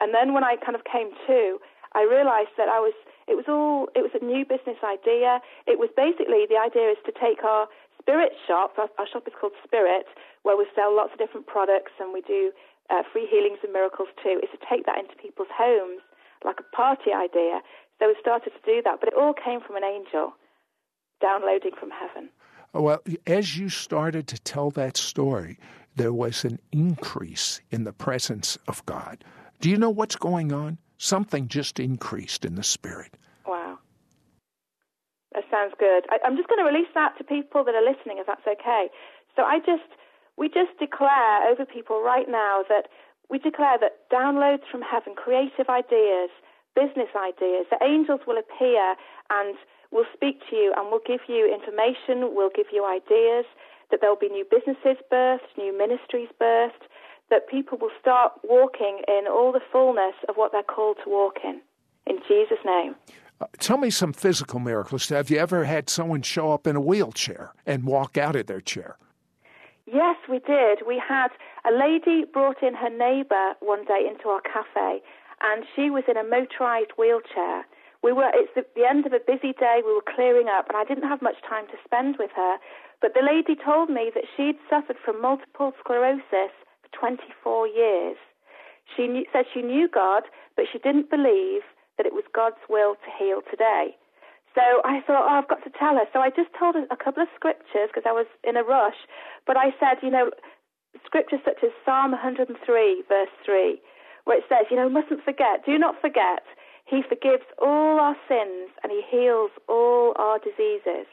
And 0.00 0.12
then 0.12 0.34
when 0.34 0.44
I 0.44 0.56
kind 0.56 0.76
of 0.76 0.84
came 0.84 1.10
to, 1.26 1.58
I 1.96 2.04
realised 2.04 2.52
that 2.60 2.68
I 2.68 2.78
was 2.78 2.92
it 3.26 3.34
was 3.34 3.48
all 3.48 3.88
it 3.96 4.04
was 4.04 4.12
a 4.12 4.22
new 4.22 4.44
business 4.44 4.76
idea. 4.84 5.40
It 5.64 5.80
was 5.80 5.88
basically 5.96 6.44
the 6.44 6.60
idea 6.60 6.92
is 6.92 7.00
to 7.08 7.12
take 7.16 7.42
our 7.42 7.66
spirit 7.96 8.36
shop. 8.46 8.76
Our, 8.76 8.92
our 9.00 9.08
shop 9.08 9.24
is 9.26 9.32
called 9.32 9.56
Spirit, 9.64 10.04
where 10.44 10.60
we 10.60 10.68
sell 10.76 10.94
lots 10.94 11.16
of 11.16 11.18
different 11.18 11.48
products 11.48 11.96
and 11.98 12.12
we 12.12 12.20
do 12.20 12.52
uh, 12.92 13.02
free 13.08 13.26
healings 13.26 13.64
and 13.64 13.72
miracles 13.72 14.12
too. 14.22 14.38
Is 14.44 14.52
to 14.52 14.60
take 14.68 14.84
that 14.84 15.00
into 15.00 15.16
people's 15.16 15.50
homes 15.50 16.04
like 16.44 16.60
a 16.60 16.68
party 16.76 17.16
idea. 17.16 17.64
So 17.98 18.12
we 18.12 18.16
started 18.20 18.52
to 18.52 18.62
do 18.64 18.84
that, 18.84 19.00
but 19.00 19.08
it 19.08 19.16
all 19.16 19.32
came 19.32 19.64
from 19.64 19.76
an 19.76 19.84
angel 19.84 20.36
downloading 21.20 21.72
from 21.80 21.90
heaven. 21.90 22.28
Well, 22.74 23.00
as 23.26 23.56
you 23.56 23.70
started 23.70 24.28
to 24.28 24.38
tell 24.38 24.70
that 24.72 24.98
story, 24.98 25.58
there 25.96 26.12
was 26.12 26.44
an 26.44 26.60
increase 26.72 27.60
in 27.70 27.84
the 27.84 27.92
presence 27.94 28.58
of 28.68 28.84
God. 28.84 29.24
Do 29.60 29.70
you 29.70 29.78
know 29.78 29.88
what's 29.88 30.16
going 30.16 30.52
on? 30.52 30.76
Something 30.98 31.48
just 31.48 31.78
increased 31.78 32.44
in 32.44 32.54
the 32.54 32.62
spirit. 32.62 33.12
Wow. 33.46 33.78
That 35.34 35.44
sounds 35.50 35.74
good. 35.78 36.04
I, 36.08 36.18
am 36.26 36.36
just 36.36 36.48
going 36.48 36.64
to 36.64 36.70
release 36.70 36.88
that 36.94 37.18
to 37.18 37.24
people 37.24 37.64
that 37.64 37.74
are 37.74 37.84
listening, 37.84 38.16
if 38.18 38.26
that's 38.26 38.46
okay. 38.46 38.88
So 39.36 39.42
I 39.42 39.58
just, 39.58 39.88
we 40.36 40.48
just 40.48 40.72
declare 40.78 41.50
over 41.50 41.66
people 41.66 42.02
right 42.02 42.26
now 42.28 42.64
that 42.68 42.88
we 43.28 43.38
declare 43.38 43.76
that 43.80 44.08
downloads 44.10 44.64
from 44.70 44.80
heaven, 44.80 45.14
creative 45.14 45.68
ideas, 45.68 46.30
business 46.74 47.12
ideas, 47.16 47.66
the 47.70 47.80
angels 47.84 48.20
will 48.26 48.38
appear 48.38 48.94
and 49.30 49.56
will 49.90 50.06
speak 50.14 50.40
to 50.50 50.56
you 50.56 50.72
and 50.76 50.90
will 50.90 51.04
give 51.06 51.20
you 51.28 51.44
information, 51.48 52.34
will 52.34 52.50
give 52.54 52.66
you 52.72 52.84
ideas, 52.84 53.44
that 53.90 54.00
there'll 54.00 54.16
be 54.16 54.28
new 54.28 54.44
businesses 54.48 54.96
birthed, 55.12 55.52
new 55.56 55.76
ministries 55.76 56.28
birthed, 56.40 56.88
that 57.30 57.48
people 57.48 57.78
will 57.78 57.90
start 58.00 58.32
walking 58.44 59.00
in 59.08 59.26
all 59.28 59.52
the 59.52 59.60
fullness 59.72 60.14
of 60.28 60.36
what 60.36 60.52
they're 60.52 60.62
called 60.62 60.98
to 61.04 61.10
walk 61.10 61.38
in. 61.44 61.60
In 62.06 62.18
Jesus' 62.28 62.58
name. 62.64 62.94
Uh, 63.40 63.46
tell 63.58 63.76
me 63.76 63.90
some 63.90 64.12
physical 64.12 64.60
miracles. 64.60 65.08
Have 65.08 65.30
you 65.30 65.38
ever 65.38 65.64
had 65.64 65.90
someone 65.90 66.22
show 66.22 66.52
up 66.52 66.66
in 66.66 66.76
a 66.76 66.80
wheelchair 66.80 67.52
and 67.66 67.84
walk 67.84 68.16
out 68.16 68.36
of 68.36 68.46
their 68.46 68.60
chair? 68.60 68.96
Yes, 69.86 70.16
we 70.28 70.38
did. 70.40 70.86
We 70.86 71.00
had 71.06 71.28
a 71.64 71.72
lady 71.72 72.24
brought 72.24 72.62
in 72.62 72.74
her 72.74 72.90
neighbour 72.90 73.54
one 73.60 73.84
day 73.84 74.06
into 74.08 74.28
our 74.28 74.40
cafe, 74.40 75.02
and 75.42 75.64
she 75.74 75.90
was 75.90 76.04
in 76.08 76.16
a 76.16 76.24
motorised 76.24 76.96
wheelchair. 76.98 77.66
We 78.02 78.12
were 78.12 78.30
it's 78.34 78.52
the, 78.54 78.64
the 78.74 78.88
end 78.88 79.06
of 79.06 79.12
a 79.12 79.20
busy 79.20 79.52
day. 79.52 79.82
We 79.84 79.94
were 79.94 80.14
clearing 80.14 80.48
up, 80.48 80.68
and 80.68 80.76
I 80.76 80.84
didn't 80.84 81.08
have 81.08 81.22
much 81.22 81.36
time 81.48 81.66
to 81.68 81.78
spend 81.84 82.16
with 82.18 82.30
her. 82.34 82.56
But 83.00 83.14
the 83.14 83.22
lady 83.22 83.54
told 83.54 83.90
me 83.90 84.10
that 84.14 84.24
she'd 84.36 84.58
suffered 84.70 84.96
from 85.04 85.20
multiple 85.20 85.72
sclerosis 85.78 86.54
24 86.92 87.68
years. 87.68 88.16
She 88.96 89.08
knew, 89.08 89.24
said 89.32 89.46
she 89.52 89.62
knew 89.62 89.88
God, 89.88 90.24
but 90.54 90.66
she 90.70 90.78
didn't 90.78 91.10
believe 91.10 91.62
that 91.98 92.06
it 92.06 92.12
was 92.12 92.24
God's 92.34 92.60
will 92.68 92.94
to 92.94 93.10
heal 93.18 93.40
today. 93.50 93.96
So 94.54 94.62
I 94.84 95.04
thought, 95.04 95.28
oh, 95.28 95.36
I've 95.36 95.48
got 95.48 95.62
to 95.64 95.72
tell 95.78 96.00
her. 96.00 96.08
So 96.12 96.20
I 96.20 96.30
just 96.30 96.48
told 96.58 96.76
her 96.76 96.86
a 96.90 96.96
couple 96.96 97.22
of 97.22 97.28
scriptures 97.36 97.92
because 97.92 98.08
I 98.08 98.12
was 98.12 98.26
in 98.44 98.56
a 98.56 98.64
rush. 98.64 98.96
But 99.46 99.56
I 99.56 99.76
said, 99.76 100.00
you 100.02 100.10
know, 100.10 100.30
scriptures 101.04 101.40
such 101.44 101.60
as 101.62 101.70
Psalm 101.84 102.12
103, 102.12 102.56
verse 103.08 103.34
3, 103.44 103.80
where 104.24 104.38
it 104.38 104.44
says, 104.48 104.64
you 104.70 104.76
know, 104.76 104.88
mustn't 104.88 105.24
forget, 105.24 105.64
do 105.66 105.76
not 105.76 106.00
forget, 106.00 106.40
he 106.86 107.02
forgives 107.02 107.44
all 107.60 108.00
our 108.00 108.16
sins 108.28 108.70
and 108.82 108.90
he 108.90 109.02
heals 109.04 109.50
all 109.68 110.14
our 110.16 110.38
diseases. 110.38 111.04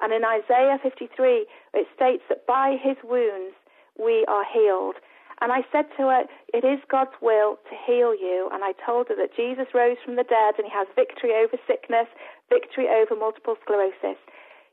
And 0.00 0.12
in 0.12 0.24
Isaiah 0.24 0.78
53, 0.82 1.46
it 1.74 1.86
states 1.94 2.22
that 2.28 2.46
by 2.46 2.76
his 2.80 2.96
wounds 3.04 3.54
we 3.98 4.24
are 4.28 4.44
healed. 4.44 4.96
And 5.40 5.52
I 5.52 5.62
said 5.70 5.86
to 5.96 6.08
her, 6.08 6.24
It 6.54 6.64
is 6.64 6.80
God's 6.88 7.16
will 7.20 7.56
to 7.68 7.74
heal 7.76 8.14
you. 8.16 8.48
And 8.52 8.64
I 8.64 8.72
told 8.72 9.08
her 9.08 9.16
that 9.16 9.36
Jesus 9.36 9.74
rose 9.74 10.00
from 10.04 10.16
the 10.16 10.24
dead 10.24 10.56
and 10.56 10.64
he 10.64 10.72
has 10.72 10.88
victory 10.96 11.36
over 11.36 11.60
sickness, 11.66 12.08
victory 12.48 12.88
over 12.88 13.14
multiple 13.14 13.56
sclerosis. 13.62 14.16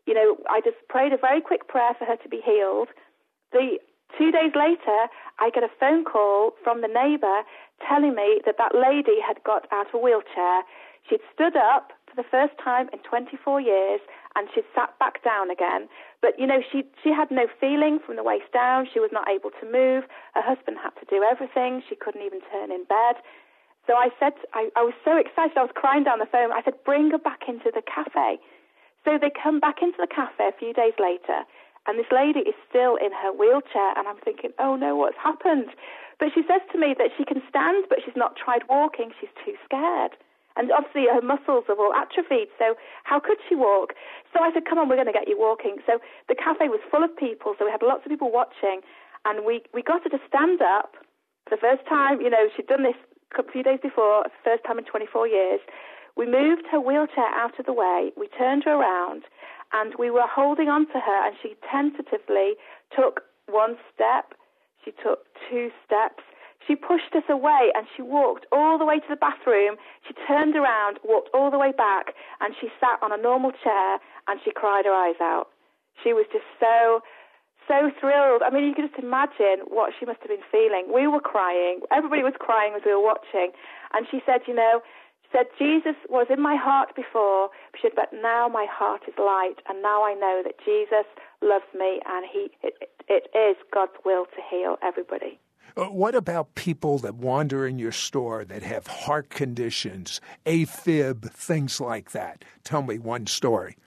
You 0.06 0.14
know, 0.14 0.38
I 0.50 0.62
just 0.62 0.80
prayed 0.88 1.12
a 1.12 1.18
very 1.18 1.42
quick 1.42 1.68
prayer 1.68 1.94
for 1.98 2.06
her 2.06 2.16
to 2.16 2.30
be 2.30 2.42
healed. 2.44 2.90
The 3.52 3.80
two 4.18 4.32
days 4.32 4.56
later, 4.56 5.08
I 5.40 5.50
get 5.54 5.64
a 5.64 5.72
phone 5.80 6.06
call 6.06 6.54
from 6.64 6.82
the 6.82 6.88
neighbor 6.88 7.44
telling 7.88 8.16
me 8.16 8.42
that 8.46 8.58
that 8.58 8.76
lady 8.76 9.20
had 9.26 9.44
got 9.44 9.68
out 9.72 9.88
of 9.88 9.96
a 9.96 10.04
wheelchair. 10.04 10.64
She'd 11.10 11.24
stood 11.34 11.56
up 11.56 11.92
for 12.08 12.16
the 12.16 12.28
first 12.30 12.54
time 12.64 12.90
in 12.94 13.00
24 13.00 13.60
years 13.60 14.00
and 14.36 14.50
she'd 14.54 14.66
sat 14.74 14.98
back 15.00 15.24
down 15.24 15.50
again. 15.52 15.88
But, 16.22 16.40
you 16.40 16.48
know, 16.48 16.62
she, 16.72 16.84
she 17.04 17.14
had 17.14 17.30
no 17.30 17.48
feeling 17.60 18.00
from 18.04 18.16
the 18.16 18.24
waist 18.24 18.52
down. 18.54 18.88
She 18.92 19.00
was 19.00 19.12
not 19.12 19.30
able 19.30 19.52
to 19.62 19.66
move. 19.66 20.06
Her 20.34 20.42
husband 20.42 20.78
had 20.82 20.96
to 21.00 21.06
do 21.06 21.22
everything. 21.22 21.84
She 21.88 21.96
couldn't 21.96 22.26
even 22.26 22.42
turn 22.52 22.72
in 22.72 22.84
bed. 22.86 23.22
So 23.86 23.94
I 23.94 24.10
said, 24.20 24.34
I, 24.54 24.70
I 24.76 24.82
was 24.82 24.96
so 25.04 25.18
excited. 25.18 25.58
I 25.58 25.68
was 25.68 25.76
crying 25.76 26.04
down 26.04 26.20
the 26.20 26.32
phone. 26.32 26.52
I 26.52 26.64
said, 26.64 26.80
bring 26.86 27.12
her 27.12 27.20
back 27.20 27.44
into 27.48 27.70
the 27.74 27.84
cafe. 27.84 28.40
So 29.04 29.20
they 29.20 29.32
come 29.32 29.60
back 29.60 29.82
into 29.82 29.98
the 30.00 30.08
cafe 30.08 30.48
a 30.48 30.58
few 30.58 30.72
days 30.74 30.96
later, 30.96 31.44
and 31.88 32.00
this 32.00 32.08
lady 32.12 32.40
is 32.48 32.56
still 32.70 32.96
in 32.96 33.12
her 33.12 33.36
wheelchair. 33.36 33.92
And 34.00 34.08
I'm 34.08 34.20
thinking, 34.24 34.52
oh 34.60 34.76
no, 34.76 34.96
what's 34.96 35.20
happened? 35.20 35.76
But 36.20 36.30
she 36.34 36.42
says 36.48 36.62
to 36.72 36.80
me 36.80 36.96
that 36.98 37.12
she 37.18 37.26
can 37.26 37.42
stand, 37.50 37.86
but 37.90 38.00
she's 38.04 38.16
not 38.16 38.38
tried 38.40 38.64
walking. 38.70 39.12
She's 39.20 39.34
too 39.44 39.56
scared. 39.66 40.16
And 40.56 40.72
obviously 40.72 41.10
her 41.10 41.22
muscles 41.22 41.66
are 41.68 41.78
all 41.78 41.94
atrophied, 41.94 42.50
so 42.60 42.76
how 43.04 43.20
could 43.20 43.38
she 43.50 43.56
walk? 43.56 43.94
So 44.34 44.44
I 44.44 44.54
said, 44.54 44.66
come 44.70 44.78
on, 44.78 44.88
we're 44.88 45.02
going 45.02 45.10
to 45.10 45.14
get 45.14 45.28
you 45.28 45.38
walking. 45.38 45.78
So 45.86 45.98
the 46.30 46.36
cafe 46.36 46.70
was 46.70 46.80
full 46.92 47.04
of 47.04 47.16
people, 47.18 47.56
so 47.58 47.66
we 47.66 47.72
had 47.72 47.82
lots 47.82 48.06
of 48.06 48.10
people 48.10 48.32
watching, 48.32 48.82
and 49.26 49.46
we, 49.46 49.64
we 49.74 49.82
got 49.82 50.04
her 50.04 50.10
to 50.10 50.22
stand 50.28 50.62
up 50.62 50.94
the 51.50 51.58
first 51.58 51.82
time. 51.90 52.22
You 52.22 52.30
know, 52.30 52.50
she'd 52.56 52.68
done 52.68 52.84
this 52.84 52.98
a 53.38 53.44
few 53.52 53.64
days 53.64 53.80
before, 53.82 54.26
first 54.44 54.64
time 54.64 54.78
in 54.78 54.86
24 54.86 55.28
years. 55.28 55.60
We 56.16 56.26
moved 56.30 56.70
her 56.72 56.80
wheelchair 56.80 57.26
out 57.34 57.58
of 57.58 57.66
the 57.66 57.74
way, 57.74 58.12
we 58.16 58.28
turned 58.38 58.64
her 58.66 58.78
around, 58.78 59.24
and 59.74 59.96
we 59.98 60.12
were 60.12 60.30
holding 60.30 60.70
on 60.70 60.86
to 60.88 61.00
her, 61.00 61.26
and 61.26 61.36
she 61.42 61.56
tentatively 61.70 62.54
took 62.96 63.22
one 63.48 63.76
step, 63.94 64.38
she 64.86 64.92
took 64.92 65.26
two 65.50 65.72
steps, 65.86 66.24
she 66.68 66.76
pushed 66.76 67.16
us 67.16 67.28
away 67.30 67.72
and 67.76 67.88
she 67.96 68.02
walked 68.02 68.46
all 68.52 68.78
the 68.78 68.86
way 68.86 69.00
to 69.00 69.10
the 69.10 69.16
bathroom. 69.16 69.76
She 70.08 70.14
turned 70.28 70.56
around, 70.56 71.00
walked 71.04 71.30
all 71.34 71.52
the 71.52 71.60
way 71.60 71.72
back, 71.72 72.16
and 72.40 72.56
she 72.60 72.70
sat 72.80 73.00
on 73.02 73.12
a 73.12 73.22
normal 73.22 73.52
chair 73.52 74.00
and 74.28 74.40
she 74.44 74.52
cried 74.52 74.86
her 74.86 74.94
eyes 74.94 75.20
out. 75.22 75.48
She 76.04 76.14
was 76.14 76.26
just 76.32 76.46
so, 76.60 77.02
so 77.68 77.92
thrilled. 78.00 78.42
I 78.42 78.50
mean, 78.50 78.64
you 78.64 78.74
can 78.74 78.88
just 78.88 79.00
imagine 79.02 79.68
what 79.68 79.94
she 80.00 80.06
must 80.06 80.20
have 80.22 80.30
been 80.30 80.48
feeling. 80.52 80.88
We 80.94 81.08
were 81.08 81.22
crying. 81.22 81.82
Everybody 81.92 82.24
was 82.24 82.34
crying 82.40 82.74
as 82.76 82.82
we 82.86 82.94
were 82.94 83.04
watching. 83.04 83.52
And 83.94 84.08
she 84.10 84.22
said, 84.26 84.42
you 84.48 84.56
know, 84.56 84.82
she 85.24 85.30
said, 85.38 85.48
Jesus 85.60 85.96
was 86.10 86.28
in 86.30 86.42
my 86.42 86.56
heart 86.56 86.96
before, 86.96 87.50
she 87.76 87.90
said, 87.90 87.96
but 87.96 88.14
now 88.14 88.48
my 88.48 88.66
heart 88.70 89.02
is 89.08 89.14
light, 89.18 89.58
and 89.68 89.82
now 89.82 90.04
I 90.04 90.14
know 90.14 90.42
that 90.46 90.56
Jesus 90.64 91.06
loves 91.42 91.66
me, 91.74 92.00
and 92.06 92.26
he, 92.32 92.52
it, 92.62 92.90
it 93.10 93.30
is 93.34 93.58
God's 93.74 93.98
will 94.06 94.26
to 94.26 94.42
heal 94.50 94.78
everybody. 94.84 95.40
Uh, 95.76 95.86
what 95.86 96.14
about 96.14 96.54
people 96.56 97.00
that 97.00 97.16
wander 97.16 97.66
in 97.66 97.80
your 97.80 97.92
store 97.92 98.46
that 98.46 98.62
have 98.62 98.86
heart 98.86 99.30
conditions, 99.30 100.22
AFib, 100.46 101.32
things 101.32 101.82
like 101.82 102.12
that? 102.12 102.46
Tell 102.64 102.84
me 102.84 103.00
one 103.00 103.26
story. 103.26 103.78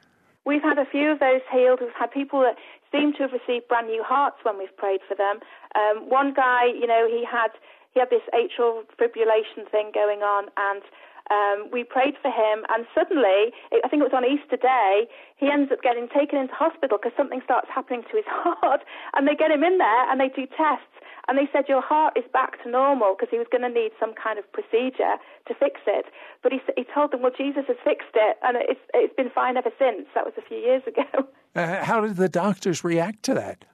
We've 0.44 0.62
had 0.62 0.78
a 0.78 0.84
few 0.84 1.10
of 1.10 1.20
those 1.20 1.42
healed. 1.52 1.80
We've 1.80 1.90
had 1.98 2.10
people 2.10 2.40
that 2.40 2.56
seem 2.90 3.12
to 3.14 3.22
have 3.22 3.32
received 3.32 3.68
brand 3.68 3.86
new 3.86 4.02
hearts 4.02 4.36
when 4.42 4.58
we've 4.58 4.76
prayed 4.76 5.00
for 5.06 5.14
them. 5.14 5.38
Um, 5.74 6.08
one 6.08 6.34
guy, 6.34 6.66
you 6.66 6.86
know, 6.86 7.06
he 7.08 7.24
had 7.24 7.50
he 7.94 8.00
had 8.00 8.10
this 8.10 8.22
atrial 8.34 8.82
fibrillation 9.00 9.70
thing 9.70 9.90
going 9.94 10.20
on, 10.20 10.46
and 10.56 10.82
um, 11.30 11.68
we 11.72 11.82
prayed 11.84 12.14
for 12.22 12.30
him, 12.30 12.64
and 12.70 12.86
suddenly, 12.94 13.50
I 13.72 13.88
think 13.88 14.00
it 14.00 14.08
was 14.10 14.16
on 14.16 14.24
Easter 14.24 14.56
Day, 14.56 15.08
he 15.36 15.50
ends 15.50 15.72
up 15.72 15.82
getting 15.82 16.08
taken 16.08 16.38
into 16.38 16.54
hospital 16.54 16.98
because 16.98 17.16
something 17.16 17.40
starts 17.44 17.68
happening 17.72 18.02
to 18.10 18.16
his 18.16 18.26
heart, 18.30 18.82
and 19.14 19.26
they 19.26 19.34
get 19.34 19.50
him 19.50 19.64
in 19.64 19.78
there 19.78 20.10
and 20.10 20.20
they 20.20 20.28
do 20.28 20.46
tests, 20.46 20.94
and 21.28 21.36
they 21.36 21.48
said 21.52 21.68
your 21.68 21.82
heart 21.82 22.14
is 22.16 22.24
back 22.32 22.62
to 22.62 22.70
normal 22.70 23.14
because 23.18 23.30
he 23.30 23.38
was 23.38 23.46
going 23.50 23.62
to 23.62 23.72
need 23.72 23.90
some 23.98 24.14
kind 24.14 24.38
of 24.38 24.46
procedure 24.52 25.18
to 25.48 25.54
fix 25.54 25.80
it. 25.86 26.06
But 26.42 26.52
he, 26.52 26.60
he 26.76 26.84
told 26.84 27.10
them, 27.10 27.22
well, 27.22 27.34
Jesus 27.36 27.64
has 27.66 27.76
fixed 27.82 28.14
it, 28.14 28.36
and 28.42 28.56
it's, 28.60 28.80
it's 28.94 29.14
been 29.14 29.30
fine 29.30 29.56
ever 29.56 29.70
since. 29.78 30.06
That 30.14 30.24
was 30.24 30.34
a 30.38 30.42
few 30.42 30.58
years 30.58 30.82
ago. 30.90 31.26
Uh, 31.54 31.84
how 31.84 32.00
did 32.00 32.16
the 32.16 32.28
doctors 32.28 32.84
react 32.84 33.22
to 33.24 33.34
that? 33.34 33.64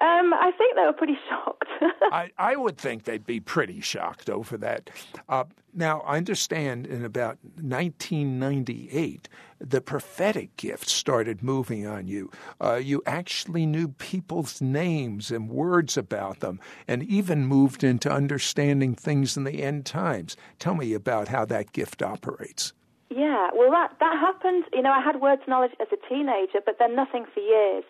Um, 0.00 0.34
I 0.34 0.50
think 0.58 0.74
they 0.74 0.82
were 0.82 0.92
pretty 0.92 1.18
shocked. 1.28 1.68
I, 2.12 2.30
I 2.36 2.56
would 2.56 2.76
think 2.76 3.04
they'd 3.04 3.24
be 3.24 3.40
pretty 3.40 3.80
shocked 3.80 4.28
over 4.28 4.56
that. 4.58 4.90
Uh, 5.28 5.44
now, 5.72 6.00
I 6.00 6.16
understand 6.16 6.86
in 6.86 7.04
about 7.04 7.38
1998, 7.60 9.28
the 9.60 9.80
prophetic 9.80 10.56
gift 10.56 10.88
started 10.88 11.42
moving 11.42 11.86
on 11.86 12.06
you. 12.06 12.30
Uh, 12.60 12.74
you 12.74 13.02
actually 13.06 13.66
knew 13.66 13.88
people's 13.88 14.60
names 14.60 15.30
and 15.30 15.48
words 15.48 15.96
about 15.96 16.40
them, 16.40 16.60
and 16.88 17.02
even 17.04 17.46
moved 17.46 17.84
into 17.84 18.10
understanding 18.10 18.94
things 18.94 19.36
in 19.36 19.44
the 19.44 19.62
end 19.62 19.86
times. 19.86 20.36
Tell 20.58 20.74
me 20.74 20.92
about 20.92 21.28
how 21.28 21.44
that 21.46 21.72
gift 21.72 22.02
operates. 22.02 22.72
Yeah, 23.10 23.50
well, 23.54 23.70
that, 23.70 23.96
that 24.00 24.18
happened. 24.18 24.64
You 24.72 24.82
know, 24.82 24.90
I 24.92 25.00
had 25.00 25.20
words 25.20 25.42
knowledge 25.46 25.72
as 25.80 25.88
a 25.92 26.08
teenager, 26.08 26.58
but 26.64 26.76
then 26.78 26.96
nothing 26.96 27.26
for 27.32 27.40
years. 27.40 27.84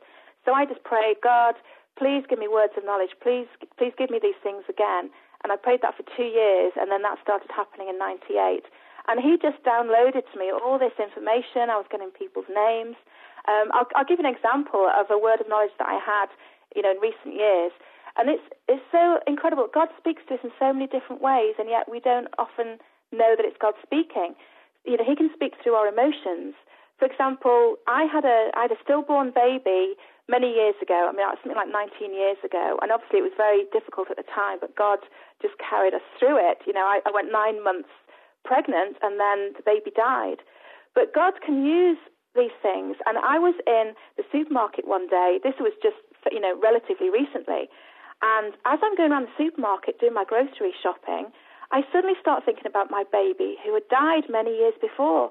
So 0.45 0.53
I 0.53 0.67
just 0.67 0.85
prayed, 0.85 1.17
God, 1.23 1.55
please 1.99 2.25
give 2.29 2.39
me 2.39 2.49
words 2.49 2.75
of 2.77 2.85
knowledge. 2.85 3.15
Please, 3.23 3.47
please 3.79 3.93
give 3.97 4.11
me 4.11 4.19
these 4.21 4.39
things 4.43 4.65
again. 4.69 5.11
And 5.43 5.53
I 5.53 5.57
prayed 5.57 5.83
that 5.83 5.95
for 5.95 6.05
two 6.17 6.25
years, 6.25 6.73
and 6.81 6.91
then 6.91 7.03
that 7.03 7.21
started 7.21 7.53
happening 7.53 7.89
in 7.89 7.99
98. 7.99 8.65
And 9.07 9.21
he 9.21 9.37
just 9.37 9.61
downloaded 9.61 10.25
to 10.33 10.37
me 10.41 10.49
all 10.49 10.81
this 10.81 10.97
information. 10.97 11.69
I 11.69 11.77
was 11.77 11.85
getting 11.93 12.09
people's 12.11 12.49
names. 12.49 12.97
Um, 13.45 13.69
I'll, 13.77 13.89
I'll 13.95 14.09
give 14.09 14.25
an 14.25 14.31
example 14.31 14.89
of 14.89 15.13
a 15.13 15.21
word 15.21 15.45
of 15.45 15.49
knowledge 15.49 15.77
that 15.77 15.89
I 15.89 16.01
had, 16.01 16.33
you 16.73 16.81
know, 16.81 16.97
in 16.97 16.99
recent 17.05 17.37
years. 17.37 17.73
And 18.17 18.31
it's, 18.31 18.47
it's 18.69 18.83
so 18.89 19.21
incredible. 19.27 19.69
God 19.69 19.89
speaks 19.99 20.23
to 20.29 20.41
us 20.41 20.41
in 20.43 20.51
so 20.59 20.73
many 20.73 20.87
different 20.87 21.21
ways, 21.21 21.61
and 21.61 21.69
yet 21.69 21.91
we 21.91 22.01
don't 22.01 22.29
often 22.39 22.81
know 23.13 23.37
that 23.37 23.45
it's 23.45 23.61
God 23.61 23.75
speaking. 23.85 24.33
You 24.87 24.97
know, 24.97 25.05
he 25.05 25.17
can 25.17 25.29
speak 25.35 25.61
through 25.61 25.75
our 25.75 25.89
emotions. 25.89 26.57
For 26.97 27.05
example, 27.05 27.77
I 27.87 28.09
had 28.09 28.25
a, 28.25 28.49
I 28.57 28.63
had 28.63 28.73
a 28.73 28.81
stillborn 28.83 29.33
baby 29.35 29.99
many 30.29 30.53
years 30.53 30.75
ago. 30.81 31.09
I 31.09 31.13
mean, 31.13 31.27
something 31.43 31.57
like 31.57 31.73
19 31.73 32.15
years 32.15 32.39
ago, 32.45 32.79
and 32.81 32.91
obviously 32.93 33.21
it 33.21 33.27
was 33.29 33.37
very 33.37 33.69
difficult 33.73 34.11
at 34.11 34.17
the 34.17 34.29
time. 34.29 34.59
But 34.61 34.77
God 34.77 35.01
just 35.43 35.55
carried 35.61 35.95
us 35.95 36.05
through 36.19 36.41
it. 36.41 36.65
You 36.67 36.73
know, 36.73 36.87
I, 36.87 37.01
I 37.05 37.11
went 37.13 37.33
nine 37.33 37.63
months 37.63 37.93
pregnant, 38.45 38.97
and 39.03 39.21
then 39.21 39.57
the 39.57 39.65
baby 39.65 39.91
died. 39.95 40.45
But 40.95 41.13
God 41.13 41.41
can 41.45 41.65
use 41.65 41.99
these 42.35 42.55
things. 42.63 42.97
And 43.07 43.19
I 43.19 43.39
was 43.39 43.55
in 43.67 43.95
the 44.17 44.25
supermarket 44.31 44.87
one 44.87 45.07
day. 45.09 45.39
This 45.43 45.59
was 45.59 45.73
just, 45.83 45.99
you 46.31 46.41
know, 46.41 46.55
relatively 46.59 47.11
recently. 47.11 47.71
And 48.23 48.55
as 48.67 48.79
I'm 48.83 48.95
going 48.97 49.11
around 49.13 49.31
the 49.31 49.39
supermarket 49.39 50.01
doing 50.01 50.15
my 50.15 50.25
grocery 50.25 50.75
shopping, 50.83 51.31
I 51.71 51.83
suddenly 51.93 52.15
start 52.21 52.45
thinking 52.45 52.67
about 52.67 52.91
my 52.91 53.05
baby 53.11 53.59
who 53.65 53.75
had 53.75 53.87
died 53.89 54.31
many 54.31 54.55
years 54.55 54.75
before. 54.81 55.31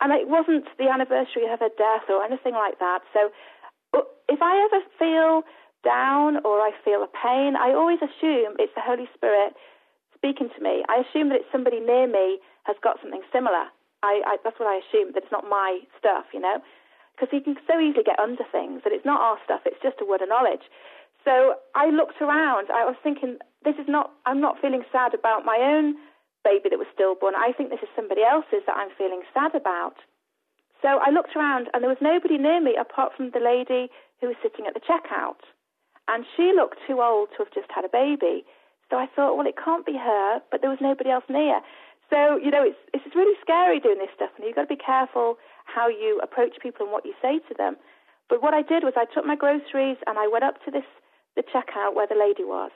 And 0.00 0.10
it 0.12 0.28
wasn't 0.28 0.66
the 0.78 0.90
anniversary 0.90 1.46
of 1.46 1.60
her 1.60 1.70
death 1.78 2.10
or 2.10 2.22
anything 2.22 2.54
like 2.54 2.78
that. 2.78 3.06
So 3.14 3.30
if 4.28 4.40
I 4.42 4.54
ever 4.66 4.80
feel 4.98 5.42
down 5.84 6.40
or 6.44 6.60
I 6.60 6.72
feel 6.84 7.04
a 7.04 7.10
pain, 7.10 7.54
I 7.56 7.72
always 7.76 8.00
assume 8.00 8.56
it's 8.58 8.74
the 8.74 8.82
Holy 8.82 9.08
Spirit 9.14 9.54
speaking 10.16 10.48
to 10.56 10.60
me. 10.62 10.82
I 10.88 11.04
assume 11.04 11.28
that 11.28 11.44
it's 11.44 11.52
somebody 11.52 11.80
near 11.80 12.08
me 12.08 12.40
has 12.64 12.76
got 12.82 12.96
something 13.00 13.22
similar. 13.32 13.68
I, 14.02 14.24
I, 14.24 14.36
that's 14.42 14.58
what 14.58 14.68
I 14.68 14.80
assume, 14.80 15.12
that 15.12 15.24
it's 15.24 15.32
not 15.32 15.48
my 15.48 15.80
stuff, 15.98 16.24
you 16.32 16.40
know? 16.40 16.60
Because 17.14 17.28
he 17.30 17.40
can 17.40 17.56
so 17.68 17.78
easily 17.78 18.04
get 18.04 18.18
under 18.18 18.44
things, 18.50 18.82
that 18.84 18.92
it's 18.92 19.04
not 19.04 19.20
our 19.20 19.38
stuff, 19.44 19.62
it's 19.64 19.80
just 19.80 20.00
a 20.00 20.08
word 20.08 20.20
of 20.20 20.28
knowledge. 20.28 20.64
So 21.24 21.56
I 21.74 21.88
looked 21.88 22.20
around, 22.20 22.68
I 22.68 22.84
was 22.84 22.96
thinking, 23.00 23.38
this 23.64 23.76
is 23.76 23.88
not, 23.88 24.12
I'm 24.26 24.40
not 24.40 24.60
feeling 24.60 24.84
sad 24.92 25.14
about 25.14 25.44
my 25.44 25.56
own 25.56 25.96
baby 26.44 26.68
that 26.68 26.78
was 26.78 26.88
stillborn. 26.92 27.32
I 27.32 27.52
think 27.56 27.70
this 27.70 27.80
is 27.80 27.88
somebody 27.96 28.20
else's 28.20 28.60
that 28.68 28.76
I'm 28.76 28.92
feeling 28.96 29.24
sad 29.32 29.54
about. 29.56 29.96
So 30.84 31.00
I 31.00 31.08
looked 31.08 31.32
around 31.34 31.72
and 31.72 31.80
there 31.80 31.88
was 31.88 32.04
nobody 32.04 32.36
near 32.36 32.60
me 32.60 32.76
apart 32.76 33.16
from 33.16 33.32
the 33.32 33.40
lady 33.40 33.88
who 34.20 34.28
was 34.28 34.36
sitting 34.44 34.68
at 34.68 34.76
the 34.76 34.84
checkout. 34.84 35.40
And 36.12 36.28
she 36.36 36.52
looked 36.52 36.76
too 36.86 37.00
old 37.00 37.32
to 37.32 37.48
have 37.48 37.52
just 37.56 37.72
had 37.72 37.88
a 37.88 37.88
baby. 37.88 38.44
So 38.92 39.00
I 39.00 39.08
thought, 39.16 39.40
well, 39.40 39.48
it 39.48 39.56
can't 39.56 39.88
be 39.88 39.96
her, 39.96 40.44
but 40.52 40.60
there 40.60 40.68
was 40.68 40.84
nobody 40.84 41.08
else 41.08 41.24
near. 41.32 41.64
So, 42.12 42.36
you 42.36 42.52
know, 42.52 42.60
it's, 42.60 42.76
it's 42.92 43.16
really 43.16 43.32
scary 43.40 43.80
doing 43.80 43.96
this 43.96 44.12
stuff, 44.14 44.28
and 44.36 44.44
you've 44.44 44.54
got 44.54 44.68
to 44.68 44.76
be 44.76 44.76
careful 44.76 45.40
how 45.64 45.88
you 45.88 46.20
approach 46.22 46.60
people 46.60 46.84
and 46.84 46.92
what 46.92 47.08
you 47.08 47.16
say 47.24 47.40
to 47.48 47.54
them. 47.56 47.80
But 48.28 48.42
what 48.42 48.52
I 48.52 48.60
did 48.60 48.84
was 48.84 48.92
I 48.92 49.08
took 49.08 49.24
my 49.24 49.36
groceries 49.36 49.96
and 50.06 50.20
I 50.20 50.28
went 50.28 50.44
up 50.44 50.60
to 50.64 50.70
this 50.70 50.84
the 51.34 51.42
checkout 51.48 51.96
where 51.96 52.06
the 52.06 52.14
lady 52.14 52.44
was. 52.44 52.70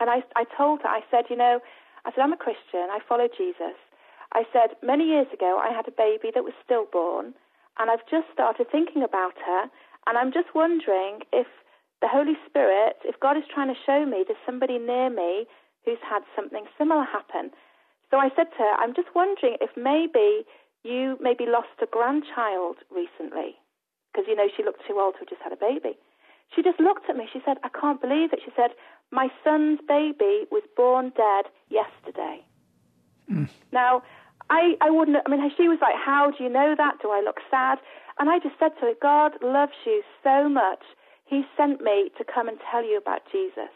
And 0.00 0.10
I, 0.10 0.26
I 0.34 0.44
told 0.58 0.82
her, 0.82 0.88
I 0.88 1.00
said, 1.10 1.30
you 1.30 1.36
know, 1.36 1.60
I 2.04 2.10
said, 2.10 2.20
I'm 2.20 2.32
a 2.32 2.36
Christian, 2.36 2.90
I 2.90 2.98
follow 3.08 3.28
Jesus. 3.30 3.78
I 4.36 4.44
said, 4.52 4.76
many 4.82 5.08
years 5.08 5.28
ago, 5.32 5.56
I 5.56 5.72
had 5.74 5.88
a 5.88 5.96
baby 5.96 6.28
that 6.34 6.44
was 6.44 6.52
stillborn, 6.62 7.32
and 7.80 7.90
I've 7.90 8.04
just 8.04 8.28
started 8.30 8.68
thinking 8.70 9.02
about 9.02 9.32
her, 9.40 9.62
and 10.06 10.18
I'm 10.18 10.30
just 10.30 10.54
wondering 10.54 11.24
if 11.32 11.48
the 12.02 12.08
Holy 12.08 12.36
Spirit, 12.44 13.00
if 13.04 13.18
God 13.18 13.38
is 13.38 13.48
trying 13.48 13.72
to 13.72 13.80
show 13.88 14.04
me 14.04 14.24
there's 14.28 14.44
somebody 14.44 14.76
near 14.76 15.08
me 15.08 15.48
who's 15.86 16.02
had 16.04 16.20
something 16.36 16.66
similar 16.76 17.04
happen. 17.04 17.50
So 18.10 18.18
I 18.18 18.28
said 18.36 18.52
to 18.52 18.58
her, 18.60 18.74
I'm 18.76 18.94
just 18.94 19.08
wondering 19.14 19.56
if 19.62 19.70
maybe 19.74 20.44
you 20.84 21.16
maybe 21.18 21.46
lost 21.48 21.80
a 21.80 21.86
grandchild 21.86 22.76
recently, 22.92 23.56
because, 24.12 24.28
you 24.28 24.36
know, 24.36 24.52
she 24.54 24.62
looked 24.62 24.84
too 24.86 25.00
old 25.00 25.14
to 25.14 25.20
have 25.24 25.32
just 25.32 25.40
had 25.40 25.56
a 25.56 25.56
baby. 25.56 25.96
She 26.54 26.62
just 26.62 26.78
looked 26.78 27.08
at 27.08 27.16
me. 27.16 27.24
She 27.32 27.40
said, 27.42 27.56
I 27.64 27.72
can't 27.72 28.04
believe 28.04 28.36
it. 28.36 28.40
She 28.44 28.52
said, 28.54 28.76
My 29.10 29.32
son's 29.42 29.80
baby 29.88 30.44
was 30.52 30.62
born 30.76 31.10
dead 31.16 31.48
yesterday. 31.72 32.44
Mm. 33.32 33.48
Now, 33.72 34.02
I, 34.50 34.74
I 34.80 34.90
wouldn't, 34.90 35.16
I 35.26 35.30
mean, 35.30 35.40
she 35.56 35.68
was 35.68 35.78
like, 35.80 35.96
How 35.96 36.30
do 36.30 36.44
you 36.44 36.50
know 36.50 36.74
that? 36.76 37.02
Do 37.02 37.10
I 37.10 37.20
look 37.24 37.38
sad? 37.50 37.78
And 38.18 38.30
I 38.30 38.38
just 38.38 38.54
said 38.58 38.72
to 38.80 38.86
her, 38.86 38.94
God 39.00 39.32
loves 39.42 39.76
you 39.84 40.02
so 40.22 40.48
much. 40.48 40.82
He 41.26 41.42
sent 41.56 41.82
me 41.82 42.10
to 42.16 42.24
come 42.24 42.48
and 42.48 42.58
tell 42.70 42.84
you 42.84 42.96
about 42.96 43.22
Jesus. 43.30 43.72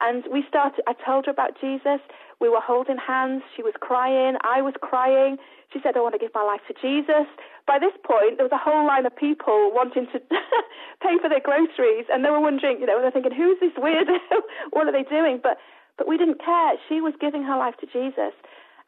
And 0.00 0.24
we 0.30 0.44
started, 0.48 0.84
I 0.86 0.92
told 0.92 1.26
her 1.26 1.32
about 1.32 1.58
Jesus. 1.60 2.00
We 2.40 2.48
were 2.48 2.60
holding 2.60 2.96
hands. 2.96 3.42
She 3.56 3.62
was 3.62 3.72
crying. 3.80 4.36
I 4.44 4.60
was 4.60 4.74
crying. 4.80 5.36
She 5.72 5.80
said, 5.82 5.96
I 5.96 6.00
want 6.00 6.14
to 6.14 6.20
give 6.20 6.32
my 6.34 6.44
life 6.44 6.60
to 6.68 6.74
Jesus. 6.80 7.26
By 7.66 7.78
this 7.80 7.96
point, 8.04 8.36
there 8.36 8.46
was 8.46 8.52
a 8.52 8.60
whole 8.60 8.86
line 8.86 9.04
of 9.04 9.16
people 9.16 9.72
wanting 9.72 10.06
to 10.12 10.20
pay 11.02 11.16
for 11.20 11.28
their 11.28 11.40
groceries. 11.40 12.06
And 12.12 12.24
they 12.24 12.30
were 12.30 12.40
wondering, 12.40 12.78
you 12.80 12.86
know, 12.86 13.00
they're 13.00 13.10
thinking, 13.10 13.34
who's 13.34 13.58
this 13.60 13.72
weirdo? 13.76 14.20
what 14.70 14.86
are 14.86 14.92
they 14.92 15.04
doing? 15.08 15.40
But, 15.42 15.56
but 15.96 16.06
we 16.06 16.16
didn't 16.16 16.44
care. 16.44 16.76
She 16.88 17.00
was 17.00 17.14
giving 17.20 17.42
her 17.42 17.56
life 17.56 17.74
to 17.80 17.86
Jesus. 17.88 18.36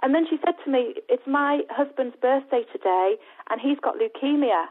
And 0.03 0.15
then 0.15 0.27
she 0.29 0.39
said 0.45 0.55
to 0.65 0.71
me, 0.71 0.95
It's 1.09 1.27
my 1.27 1.63
husband's 1.71 2.17
birthday 2.21 2.63
today, 2.73 3.17
and 3.51 3.61
he's 3.61 3.79
got 3.83 3.97
leukemia. 3.97 4.67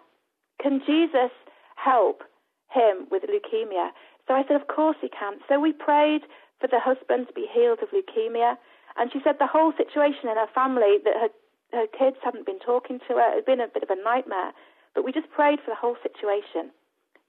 Can 0.61 0.81
Jesus 0.85 1.31
help 1.75 2.23
him 2.71 3.07
with 3.11 3.23
leukemia? 3.23 3.91
So 4.27 4.33
I 4.33 4.43
said, 4.47 4.55
Of 4.59 4.67
course 4.67 4.97
he 5.01 5.09
can. 5.09 5.39
So 5.49 5.59
we 5.59 5.73
prayed 5.73 6.21
for 6.59 6.67
the 6.67 6.79
husband 6.79 7.27
to 7.27 7.33
be 7.33 7.47
healed 7.51 7.79
of 7.83 7.89
leukemia. 7.89 8.57
And 8.97 9.11
she 9.11 9.19
said 9.23 9.35
the 9.39 9.47
whole 9.47 9.73
situation 9.77 10.29
in 10.29 10.37
her 10.37 10.49
family, 10.55 10.97
that 11.03 11.13
her, 11.21 11.29
her 11.73 11.87
kids 11.87 12.17
hadn't 12.23 12.45
been 12.45 12.59
talking 12.59 12.99
to 13.07 13.13
her, 13.15 13.31
it 13.31 13.35
had 13.43 13.45
been 13.45 13.61
a 13.61 13.67
bit 13.67 13.83
of 13.83 13.91
a 13.91 14.01
nightmare. 14.01 14.53
But 14.95 15.05
we 15.05 15.11
just 15.11 15.29
prayed 15.29 15.59
for 15.59 15.69
the 15.69 15.77
whole 15.77 15.97
situation. 16.01 16.71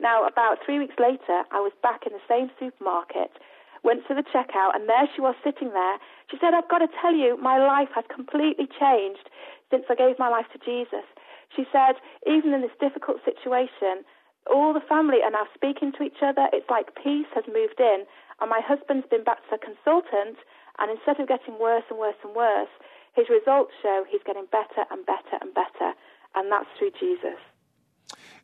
Now, 0.01 0.27
about 0.27 0.59
three 0.65 0.79
weeks 0.79 0.95
later, 0.99 1.43
I 1.51 1.61
was 1.61 1.73
back 1.83 2.07
in 2.07 2.13
the 2.15 2.25
same 2.29 2.51
supermarket 2.59 3.35
went 3.83 4.07
to 4.09 4.15
the 4.15 4.23
checkout, 4.23 4.75
and 4.75 4.89
there 4.89 5.09
she 5.15 5.21
was 5.21 5.35
sitting 5.45 5.71
there. 5.73 5.99
She 6.31 6.37
said, 6.41 6.55
I've 6.55 6.69
got 6.69 6.79
to 6.79 6.89
tell 7.01 7.15
you, 7.15 7.37
my 7.41 7.59
life 7.59 7.89
has 7.95 8.05
completely 8.13 8.67
changed 8.67 9.31
since 9.71 9.85
I 9.89 9.95
gave 9.95 10.19
my 10.19 10.29
life 10.29 10.47
to 10.53 10.59
Jesus. 10.59 11.07
She 11.55 11.65
said, 11.73 11.97
even 12.27 12.53
in 12.53 12.61
this 12.61 12.77
difficult 12.81 13.19
situation, 13.25 14.05
all 14.51 14.73
the 14.73 14.85
family 14.85 15.19
are 15.23 15.31
now 15.31 15.47
speaking 15.55 15.93
to 15.93 16.05
each 16.05 16.21
other. 16.23 16.49
It's 16.53 16.69
like 16.71 16.95
peace 16.97 17.29
has 17.35 17.45
moved 17.47 17.81
in, 17.81 18.05
and 18.41 18.51
my 18.51 18.61
husband's 18.65 19.07
been 19.09 19.25
back 19.25 19.39
to 19.49 19.57
a 19.57 19.59
consultant, 19.59 20.39
and 20.79 20.91
instead 20.91 21.21
of 21.21 21.29
getting 21.29 21.59
worse 21.59 21.85
and 21.91 21.99
worse 21.99 22.19
and 22.25 22.35
worse, 22.35 22.73
his 23.15 23.27
results 23.29 23.73
show 23.83 24.05
he's 24.09 24.23
getting 24.25 24.47
better 24.51 24.87
and 24.91 25.05
better 25.05 25.37
and 25.41 25.53
better, 25.55 25.93
and 26.35 26.53
that's 26.53 26.69
through 26.79 26.93
Jesus. 26.99 27.41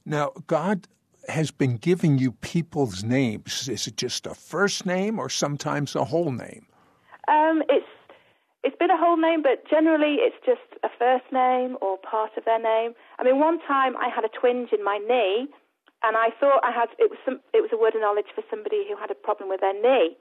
Now, 0.05 0.33
God 0.47 0.89
has 1.29 1.51
been 1.51 1.77
giving 1.77 2.19
you 2.19 2.33
people's 2.33 3.03
names. 3.03 3.69
Is 3.69 3.87
it 3.87 3.97
just 3.97 4.27
a 4.27 4.35
first 4.35 4.87
name 4.87 5.19
or 5.19 5.29
sometimes 5.29 5.95
a 5.95 6.05
whole 6.05 6.33
name? 6.33 6.67
Um, 7.29 7.63
it's 7.69 7.87
it's 8.63 8.77
been 8.77 8.91
a 8.91 8.97
whole 8.97 9.17
name, 9.17 9.43
but 9.43 9.69
generally 9.69 10.17
it's 10.21 10.37
just 10.45 10.65
a 10.83 10.89
first 10.99 11.25
name 11.33 11.77
or 11.83 11.99
part 11.99 12.33
of 12.37 12.45
their 12.45 12.61
name. 12.61 12.95
I 13.19 13.25
mean, 13.25 13.39
one 13.39 13.61
time 13.61 13.97
I 13.97 14.09
had 14.09 14.25
a 14.25 14.33
twinge 14.33 14.71
in 14.73 14.83
my 14.83 14.99
knee, 14.99 15.49
and 16.03 16.17
I 16.17 16.31
thought 16.41 16.65
I 16.65 16.73
had 16.73 16.89
it 16.99 17.11
was 17.11 17.19
some 17.25 17.41
it 17.53 17.61
was 17.61 17.71
a 17.73 17.79
word 17.81 17.95
of 17.95 18.01
knowledge 18.01 18.33
for 18.35 18.43
somebody 18.51 18.85
who 18.89 18.97
had 18.97 19.11
a 19.11 19.15
problem 19.15 19.49
with 19.49 19.61
their 19.61 19.75
knee. 19.75 20.17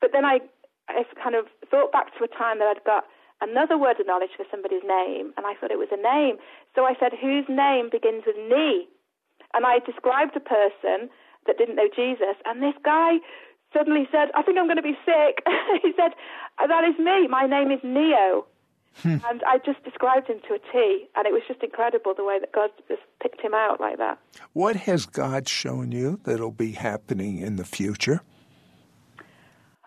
But 0.00 0.10
then 0.12 0.24
I 0.24 0.40
I 0.88 1.04
kind 1.22 1.34
of 1.34 1.46
thought 1.70 1.92
back 1.92 2.16
to 2.18 2.24
a 2.24 2.28
time 2.28 2.58
that 2.58 2.68
I'd 2.68 2.84
got 2.84 3.04
another 3.40 3.78
word 3.78 4.00
of 4.00 4.06
knowledge 4.06 4.34
for 4.36 4.44
somebody's 4.50 4.82
name, 4.84 5.32
and 5.36 5.46
I 5.46 5.54
thought 5.54 5.70
it 5.70 5.78
was 5.78 5.92
a 5.92 6.00
name. 6.00 6.36
So 6.74 6.84
I 6.84 6.94
said, 6.98 7.12
whose 7.20 7.46
name 7.48 7.88
begins 7.90 8.24
with 8.26 8.36
knee? 8.36 8.88
And 9.54 9.64
I 9.64 9.78
described 9.80 10.36
a 10.36 10.40
person 10.40 11.08
that 11.46 11.56
didn't 11.58 11.76
know 11.76 11.88
Jesus, 11.94 12.36
and 12.44 12.62
this 12.62 12.74
guy 12.84 13.18
suddenly 13.72 14.08
said, 14.12 14.28
I 14.34 14.42
think 14.42 14.58
I'm 14.58 14.66
going 14.66 14.76
to 14.76 14.82
be 14.82 14.98
sick. 15.04 15.44
he 15.82 15.92
said, 15.96 16.12
That 16.58 16.84
is 16.84 16.98
me. 16.98 17.28
My 17.28 17.46
name 17.46 17.70
is 17.70 17.80
Neo. 17.82 18.46
Hmm. 19.02 19.18
and 19.30 19.42
I 19.46 19.58
just 19.64 19.84
described 19.84 20.26
him 20.26 20.40
to 20.48 20.54
a 20.54 20.58
T, 20.58 21.06
and 21.14 21.24
it 21.24 21.32
was 21.32 21.42
just 21.46 21.62
incredible 21.62 22.14
the 22.16 22.24
way 22.24 22.40
that 22.40 22.50
God 22.50 22.70
just 22.88 23.02
picked 23.22 23.40
him 23.40 23.54
out 23.54 23.80
like 23.80 23.98
that. 23.98 24.18
What 24.54 24.74
has 24.74 25.06
God 25.06 25.48
shown 25.48 25.92
you 25.92 26.18
that'll 26.24 26.50
be 26.50 26.72
happening 26.72 27.38
in 27.38 27.56
the 27.56 27.64
future? 27.64 28.22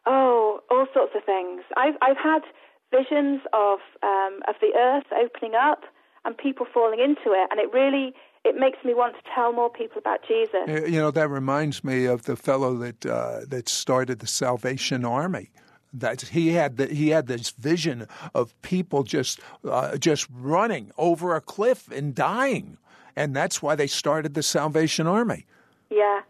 Oh, 0.05 0.61
all 0.69 0.87
sorts 0.93 1.11
of 1.15 1.25
things. 1.25 1.61
I've 1.75 1.95
I've 2.01 2.17
had 2.17 2.43
visions 2.89 3.41
of 3.51 3.79
um, 4.01 4.39
of 4.47 4.55
the 4.61 4.71
earth 4.77 5.07
opening 5.11 5.55
up 5.55 5.81
and 6.23 6.37
people 6.37 6.65
falling 6.73 6.99
into 6.99 7.33
it, 7.35 7.49
and 7.51 7.59
it 7.59 7.73
really 7.73 8.13
it 8.43 8.55
makes 8.55 8.83
me 8.83 8.93
want 8.93 9.15
to 9.15 9.21
tell 9.35 9.53
more 9.53 9.69
people 9.69 9.99
about 9.99 10.19
Jesus. 10.27 10.67
You 10.67 10.99
know, 10.99 11.11
that 11.11 11.29
reminds 11.29 11.83
me 11.83 12.05
of 12.05 12.23
the 12.23 12.35
fellow 12.35 12.75
that 12.77 13.05
uh, 13.05 13.41
that 13.47 13.69
started 13.69 14.19
the 14.19 14.27
Salvation 14.27 15.05
Army. 15.05 15.51
That 15.93 16.21
he 16.21 16.49
had 16.49 16.77
the, 16.77 16.87
he 16.87 17.09
had 17.09 17.27
this 17.27 17.49
vision 17.51 18.07
of 18.33 18.59
people 18.61 19.03
just 19.03 19.41
uh, 19.69 19.97
just 19.97 20.27
running 20.33 20.91
over 20.97 21.35
a 21.35 21.41
cliff 21.41 21.91
and 21.91 22.15
dying, 22.15 22.77
and 23.15 23.35
that's 23.35 23.61
why 23.61 23.75
they 23.75 23.87
started 23.87 24.33
the 24.33 24.43
Salvation 24.43 25.05
Army. 25.05 25.45
Yeah, 25.89 26.21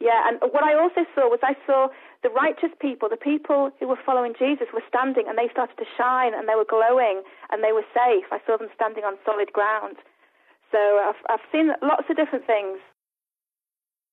Yeah, 0.00 0.26
and 0.26 0.40
what 0.40 0.64
I 0.64 0.74
also 0.74 1.04
saw 1.14 1.28
was 1.28 1.40
I 1.42 1.54
saw 1.66 1.88
the 2.22 2.30
righteous 2.30 2.70
people, 2.80 3.08
the 3.08 3.20
people 3.20 3.70
who 3.78 3.86
were 3.86 4.00
following 4.04 4.32
Jesus, 4.38 4.68
were 4.72 4.82
standing 4.88 5.28
and 5.28 5.36
they 5.36 5.48
started 5.52 5.76
to 5.76 5.84
shine 5.96 6.32
and 6.32 6.48
they 6.48 6.56
were 6.56 6.68
glowing 6.68 7.22
and 7.50 7.62
they 7.62 7.72
were 7.72 7.84
safe. 7.92 8.24
I 8.32 8.40
saw 8.46 8.56
them 8.56 8.68
standing 8.74 9.04
on 9.04 9.16
solid 9.24 9.52
ground. 9.52 9.96
So 10.72 10.78
I've, 10.78 11.14
I've 11.28 11.46
seen 11.52 11.68
lots 11.82 12.04
of 12.08 12.16
different 12.16 12.46
things. 12.46 12.78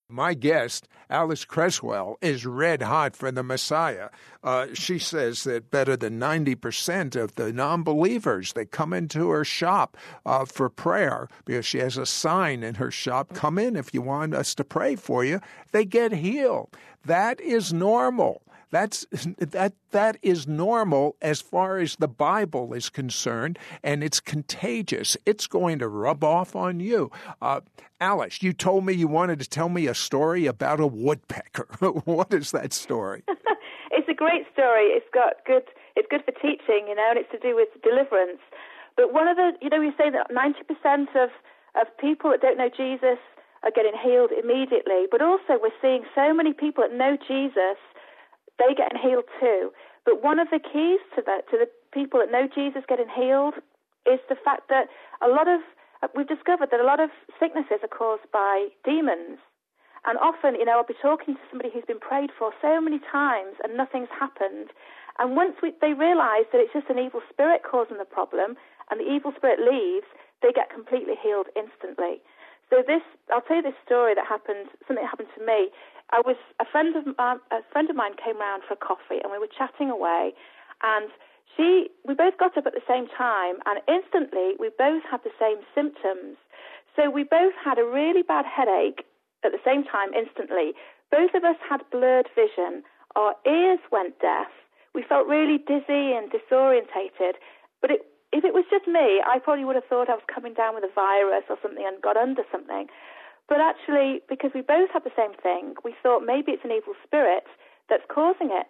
My 0.10 0.36
guest, 0.36 0.88
Alyss 1.10 1.46
Cresswell, 1.46 2.18
is 2.22 2.46
red 2.46 2.82
hot 2.82 3.14
for 3.14 3.30
the 3.30 3.44
Messiah. 3.44 4.08
Uh, 4.42 4.68
she 4.74 5.00
says 5.00 5.44
that 5.44 5.70
better 5.70 5.98
than 5.98 6.18
90% 6.18 7.18
of 7.18 7.36
the 7.36 7.52
non 7.52 7.84
believers 7.84 8.54
that 8.54 8.72
come 8.72 8.94
into 8.94 9.30
her 9.32 9.44
shop 9.44 9.98
uh, 10.26 10.46
for 10.46 10.70
prayer, 10.70 11.28
because 11.44 11.66
she 11.66 11.80
has 11.80 11.98
a 11.98 12.06
sign 12.06 12.64
in 12.64 12.76
her 12.76 12.90
shop, 12.90 13.34
come 13.34 13.60
in 13.60 13.76
if 13.76 13.94
you 13.94 14.02
want 14.02 14.34
us 14.34 14.56
to 14.56 14.64
pray 14.64 14.96
for 14.96 15.26
you, 15.26 15.42
they 15.74 15.84
get 15.84 16.14
healed. 16.14 16.70
That 17.04 17.42
is 17.42 17.74
normal. 17.74 18.42
That's 18.72 19.06
that 19.38 19.74
that 19.92 20.18
is 20.22 20.48
normal 20.48 21.16
as 21.22 21.42
far 21.42 21.78
as 21.78 21.96
the 21.96 22.08
Bible 22.08 22.74
is 22.74 22.90
concerned, 22.90 23.58
and 23.84 24.04
it's 24.04 24.20
contagious. 24.20 25.18
It's 25.26 25.48
going 25.48 25.80
to 25.80 25.88
rub 25.88 26.24
off 26.24 26.56
on 26.56 26.80
you. 26.80 27.12
Uh, 27.42 27.62
Alyss, 28.02 28.44
you 28.44 28.54
told 28.54 28.86
me 28.86 28.94
you 28.94 29.08
wanted 29.08 29.40
to 29.40 29.50
tell 29.50 29.70
me 29.70 29.88
a 29.88 29.96
story 29.96 30.46
about 30.46 30.80
a 30.80 30.88
woodpecker. 30.88 31.68
what 32.06 32.34
is 32.34 32.52
that 32.52 32.74
story? 32.74 33.24
it's 33.92 34.10
a 34.10 34.14
great 34.14 34.46
story. 34.54 34.88
It's 34.94 35.10
got 35.14 35.46
good. 35.46 35.64
It's 35.96 36.08
good 36.12 36.24
for 36.26 36.32
teaching, 36.32 36.86
you 36.88 36.96
know, 36.96 37.08
and 37.10 37.18
it's 37.18 37.32
to 37.32 37.40
do 37.40 37.56
with 37.56 37.70
deliverance. 37.82 38.42
But 38.96 39.14
one 39.14 39.28
of 39.28 39.38
the, 39.38 39.54
you 39.62 39.70
know, 39.70 39.80
we 39.80 39.92
say 39.98 40.10
that 40.10 40.28
ninety 40.32 40.64
percent 40.64 41.10
of 41.16 41.30
of 41.80 41.88
people 41.98 42.32
that 42.32 42.42
don't 42.42 42.58
know 42.58 42.70
Jesus 42.70 43.20
are 43.64 43.72
getting 43.72 43.94
healed 43.98 44.32
immediately. 44.32 45.06
But 45.10 45.22
also, 45.22 45.58
we're 45.62 45.76
seeing 45.82 46.04
so 46.14 46.34
many 46.34 46.54
people 46.54 46.84
that 46.84 46.96
know 46.96 47.18
Jesus 47.18 47.78
they 48.60 48.74
getting 48.76 49.00
healed 49.00 49.26
too. 49.40 49.72
But 50.06 50.24
one 50.24 50.40
of 50.40 50.50
the 50.50 50.60
keys 50.60 51.02
to 51.16 51.22
that, 51.26 51.50
to 51.52 51.58
the 51.58 51.70
people 51.94 52.20
that 52.20 52.32
know 52.32 52.48
Jesus 52.48 52.84
getting 52.88 53.10
healed, 53.10 53.56
is 54.06 54.20
the 54.30 54.40
fact 54.40 54.70
that 54.70 54.88
a 55.22 55.28
lot 55.28 55.48
of 55.48 55.62
uh, 56.04 56.08
we've 56.16 56.28
discovered 56.28 56.70
that 56.72 56.80
a 56.80 56.86
lot 56.86 57.00
of 57.00 57.10
sicknesses 57.40 57.82
are 57.82 57.92
caused 57.92 58.30
by 58.32 58.70
demons. 58.86 59.40
And 60.06 60.18
often, 60.20 60.56
you 60.56 60.64
know, 60.64 60.78
I'll 60.80 60.88
be 60.88 60.96
talking 60.96 61.36
to 61.36 61.46
somebody 61.50 61.70
who's 61.74 61.84
been 61.84 62.00
prayed 62.00 62.30
for 62.32 62.54
so 62.62 62.80
many 62.80 63.00
times 63.00 63.58
and 63.64 63.76
nothing's 63.76 64.14
happened. 64.14 64.72
And 65.20 65.36
once 65.36 65.58
we, 65.62 65.74
they 65.82 65.94
realize 65.98 66.46
that 66.54 66.62
it's 66.62 66.72
just 66.72 66.90
an 66.90 67.02
evil 67.02 67.22
spirit 67.28 67.62
causing 67.66 67.98
the 67.98 68.06
problem 68.06 68.56
and 68.90 69.02
the 69.02 69.10
evil 69.10 69.34
spirit 69.36 69.60
leaves, 69.60 70.06
they 70.42 70.54
get 70.54 70.70
completely 70.70 71.18
healed 71.18 71.50
instantly. 71.58 72.22
So 72.70 72.84
this, 72.86 73.02
I'll 73.34 73.42
tell 73.42 73.58
you 73.58 73.68
this 73.68 73.80
story 73.84 74.14
that 74.14 74.28
happened, 74.28 74.70
something 74.86 75.02
that 75.02 75.10
happened 75.10 75.34
to 75.36 75.44
me. 75.44 75.74
I 76.12 76.22
was 76.24 76.38
a 76.60 76.66
friend 76.66 76.96
of 76.96 77.08
uh, 77.20 77.36
a 77.52 77.62
friend 77.72 77.90
of 77.90 77.96
mine 77.96 78.14
came 78.16 78.40
round 78.40 78.64
for 78.68 78.74
a 78.76 78.78
coffee, 78.78 79.20
and 79.22 79.32
we 79.32 79.40
were 79.40 79.52
chatting 79.52 79.90
away, 79.90 80.32
and 80.84 81.10
she 81.56 81.90
we 82.08 82.14
both 82.14 82.38
got 82.38 82.58
up 82.58 82.66
at 82.66 82.74
the 82.74 82.86
same 82.88 83.08
time, 83.08 83.60
and 83.66 83.82
instantly 83.88 84.56
we 84.60 84.70
both 84.78 85.04
had 85.04 85.22
the 85.24 85.36
same 85.40 85.60
symptoms. 85.76 86.38
So 86.96 87.10
we 87.10 87.24
both 87.24 87.54
had 87.64 87.78
a 87.78 87.86
really 87.86 88.24
bad 88.24 88.46
headache 88.46 89.06
at 89.44 89.52
the 89.52 89.62
same 89.64 89.84
time 89.84 90.14
instantly. 90.14 90.74
Both 91.12 91.36
of 91.36 91.44
us 91.44 91.58
had 91.62 91.84
blurred 91.92 92.28
vision. 92.36 92.84
Our 93.16 93.36
ears 93.46 93.80
went 93.92 94.20
deaf. 94.20 94.48
We 94.94 95.04
felt 95.04 95.28
really 95.28 95.58
dizzy 95.58 96.16
and 96.16 96.32
disorientated. 96.32 97.38
But 97.82 97.92
it, 97.92 98.02
if 98.34 98.44
it 98.44 98.54
was 98.54 98.66
just 98.70 98.88
me, 98.88 99.22
I 99.22 99.40
probably 99.40 99.64
would 99.66 99.76
have 99.76 99.86
thought 99.86 100.10
I 100.10 100.18
was 100.18 100.26
coming 100.34 100.54
down 100.54 100.76
with 100.76 100.84
a 100.84 100.94
virus 100.94 101.44
or 101.50 101.58
something 101.62 101.86
and 101.86 102.02
got 102.02 102.18
under 102.18 102.44
something. 102.52 102.88
But 103.48 103.62
actually, 103.62 104.22
because 104.28 104.52
we 104.54 104.62
both 104.62 104.90
had 104.92 105.04
the 105.04 105.16
same 105.16 105.34
thing, 105.42 105.76
we 105.84 105.96
thought 106.04 106.26
maybe 106.26 106.52
it's 106.52 106.66
an 106.66 106.72
evil 106.72 106.94
spirit 107.06 107.48
that's 107.90 108.04
causing 108.14 108.52
it. 108.52 108.68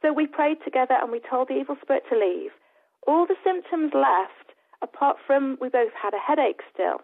So 0.00 0.12
we 0.12 0.26
prayed 0.26 0.58
together 0.64 0.96
and 1.00 1.12
we 1.12 1.20
told 1.20 1.48
the 1.48 1.60
evil 1.60 1.76
spirit 1.82 2.04
to 2.10 2.18
leave. 2.18 2.50
All 3.06 3.26
the 3.26 3.36
symptoms 3.44 3.92
left, 3.92 4.56
apart 4.82 5.16
from 5.26 5.58
we 5.60 5.68
both 5.68 5.92
had 5.92 6.14
a 6.14 6.18
headache 6.18 6.60
still. 6.72 7.00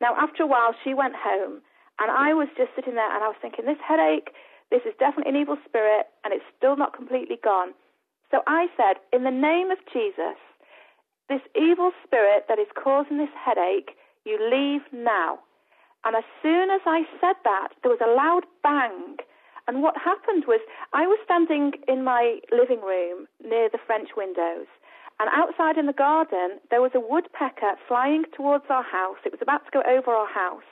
Now, 0.00 0.14
after 0.18 0.42
a 0.42 0.46
while, 0.46 0.74
she 0.82 0.92
went 0.92 1.14
home, 1.16 1.62
and 1.98 2.10
I 2.10 2.34
was 2.34 2.48
just 2.56 2.74
sitting 2.76 2.94
there 2.94 3.14
and 3.14 3.24
I 3.24 3.28
was 3.28 3.36
thinking, 3.40 3.64
this 3.64 3.80
headache, 3.80 4.30
this 4.70 4.82
is 4.84 4.92
definitely 4.98 5.32
an 5.32 5.40
evil 5.40 5.56
spirit, 5.64 6.06
and 6.24 6.34
it's 6.34 6.44
still 6.56 6.76
not 6.76 6.94
completely 6.94 7.38
gone. 7.42 7.72
So 8.30 8.42
I 8.46 8.66
said, 8.76 8.98
in 9.12 9.22
the 9.22 9.30
name 9.30 9.70
of 9.70 9.78
Jesus, 9.92 10.36
this 11.28 11.40
evil 11.54 11.92
spirit 12.04 12.44
that 12.48 12.58
is 12.58 12.66
causing 12.74 13.18
this 13.18 13.32
headache, 13.34 13.96
you 14.24 14.38
leave 14.38 14.82
now. 14.92 15.38
And 16.06 16.14
as 16.14 16.22
soon 16.40 16.70
as 16.70 16.80
I 16.86 17.02
said 17.20 17.34
that, 17.42 17.74
there 17.82 17.90
was 17.90 17.98
a 17.98 18.14
loud 18.14 18.46
bang. 18.62 19.18
And 19.66 19.82
what 19.82 19.98
happened 19.98 20.44
was 20.46 20.60
I 20.94 21.02
was 21.02 21.18
standing 21.26 21.72
in 21.88 22.04
my 22.04 22.38
living 22.54 22.80
room 22.80 23.26
near 23.42 23.68
the 23.68 23.82
French 23.84 24.10
windows. 24.16 24.70
And 25.18 25.28
outside 25.34 25.76
in 25.76 25.86
the 25.86 25.92
garden, 25.96 26.62
there 26.70 26.80
was 26.80 26.94
a 26.94 27.02
woodpecker 27.02 27.74
flying 27.88 28.22
towards 28.30 28.70
our 28.70 28.84
house. 28.84 29.18
It 29.26 29.32
was 29.32 29.42
about 29.42 29.66
to 29.66 29.74
go 29.74 29.82
over 29.82 30.12
our 30.12 30.30
house. 30.30 30.68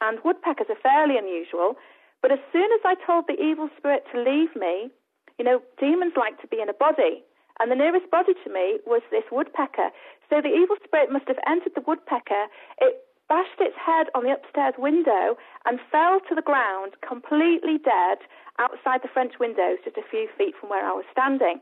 And 0.00 0.18
woodpeckers 0.24 0.66
are 0.68 0.82
fairly 0.82 1.16
unusual. 1.16 1.78
But 2.20 2.32
as 2.32 2.42
soon 2.50 2.66
as 2.74 2.82
I 2.82 2.98
told 2.98 3.28
the 3.28 3.38
evil 3.38 3.70
spirit 3.78 4.02
to 4.10 4.18
leave 4.18 4.56
me, 4.56 4.90
you 5.38 5.44
know, 5.44 5.62
demons 5.78 6.14
like 6.16 6.40
to 6.42 6.48
be 6.48 6.58
in 6.60 6.68
a 6.68 6.74
body. 6.74 7.22
And 7.60 7.70
the 7.70 7.78
nearest 7.78 8.10
body 8.10 8.34
to 8.34 8.50
me 8.50 8.82
was 8.86 9.02
this 9.12 9.30
woodpecker. 9.30 9.94
So 10.28 10.42
the 10.42 10.50
evil 10.50 10.74
spirit 10.82 11.12
must 11.12 11.28
have 11.28 11.38
entered 11.46 11.78
the 11.78 11.86
woodpecker. 11.86 12.50
It 12.80 13.03
bashed 13.28 13.60
its 13.60 13.76
head 13.76 14.06
on 14.14 14.24
the 14.24 14.32
upstairs 14.32 14.74
window 14.78 15.36
and 15.64 15.80
fell 15.90 16.20
to 16.28 16.34
the 16.34 16.42
ground 16.42 16.92
completely 17.06 17.78
dead 17.78 18.18
outside 18.58 19.00
the 19.02 19.08
French 19.12 19.34
windows 19.40 19.78
just 19.84 19.96
a 19.96 20.02
few 20.10 20.28
feet 20.36 20.54
from 20.60 20.70
where 20.70 20.84
I 20.84 20.92
was 20.92 21.04
standing. 21.10 21.60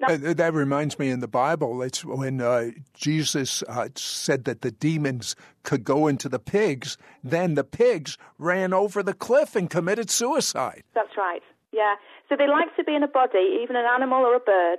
Now, 0.00 0.14
uh, 0.14 0.32
that 0.34 0.54
reminds 0.54 0.98
me 0.98 1.10
in 1.10 1.18
the 1.18 1.28
Bible, 1.28 1.82
it's 1.82 2.04
when 2.04 2.40
uh, 2.40 2.70
Jesus 2.94 3.64
uh, 3.68 3.88
said 3.96 4.44
that 4.44 4.62
the 4.62 4.70
demons 4.70 5.34
could 5.64 5.82
go 5.82 6.06
into 6.06 6.28
the 6.28 6.38
pigs, 6.38 6.96
then 7.24 7.54
the 7.54 7.64
pigs 7.64 8.16
ran 8.38 8.72
over 8.72 9.02
the 9.02 9.14
cliff 9.14 9.56
and 9.56 9.68
committed 9.68 10.08
suicide. 10.08 10.84
That's 10.94 11.16
right, 11.16 11.42
yeah. 11.72 11.96
So 12.28 12.36
they 12.36 12.46
like 12.46 12.74
to 12.76 12.84
be 12.84 12.94
in 12.94 13.02
a 13.02 13.08
body, 13.08 13.58
even 13.60 13.74
an 13.74 13.86
animal 13.86 14.24
or 14.24 14.36
a 14.36 14.40
bird. 14.40 14.78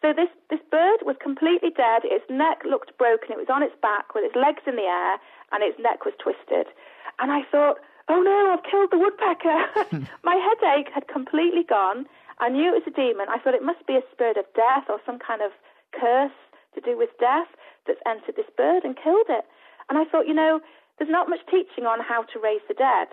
So 0.00 0.12
this, 0.12 0.28
this 0.48 0.60
bird 0.70 1.00
was 1.02 1.16
completely 1.22 1.70
dead. 1.70 2.02
Its 2.04 2.24
neck 2.30 2.62
looked 2.64 2.96
broken. 2.96 3.32
It 3.32 3.38
was 3.38 3.52
on 3.52 3.62
its 3.62 3.74
back 3.82 4.14
with 4.14 4.24
its 4.24 4.36
legs 4.36 4.62
in 4.66 4.76
the 4.76 4.88
air, 4.88 5.16
and 5.54 5.62
its 5.62 5.78
neck 5.78 6.04
was 6.04 6.14
twisted. 6.18 6.66
And 7.22 7.30
I 7.30 7.46
thought, 7.46 7.78
oh 8.10 8.20
no, 8.20 8.52
I've 8.52 8.66
killed 8.68 8.90
the 8.90 8.98
woodpecker. 8.98 9.58
Hmm. 9.94 10.08
My 10.24 10.34
headache 10.40 10.88
had 10.92 11.06
completely 11.08 11.62
gone. 11.62 12.06
I 12.40 12.48
knew 12.48 12.72
it 12.72 12.82
was 12.82 12.88
a 12.88 12.96
demon. 12.96 13.28
I 13.28 13.38
thought 13.38 13.54
it 13.54 13.62
must 13.62 13.86
be 13.86 13.94
a 13.94 14.02
spirit 14.10 14.36
of 14.36 14.48
death 14.56 14.88
or 14.88 14.98
some 15.06 15.18
kind 15.20 15.42
of 15.42 15.52
curse 15.92 16.34
to 16.74 16.80
do 16.80 16.98
with 16.98 17.10
death 17.20 17.46
that's 17.86 18.00
entered 18.08 18.34
this 18.34 18.50
bird 18.56 18.82
and 18.82 18.96
killed 18.96 19.28
it. 19.28 19.44
And 19.88 19.98
I 19.98 20.04
thought, 20.04 20.26
you 20.26 20.34
know, 20.34 20.60
there's 20.98 21.12
not 21.12 21.28
much 21.28 21.44
teaching 21.50 21.84
on 21.86 22.00
how 22.00 22.24
to 22.32 22.40
raise 22.40 22.64
the 22.66 22.74
dead. 22.74 23.12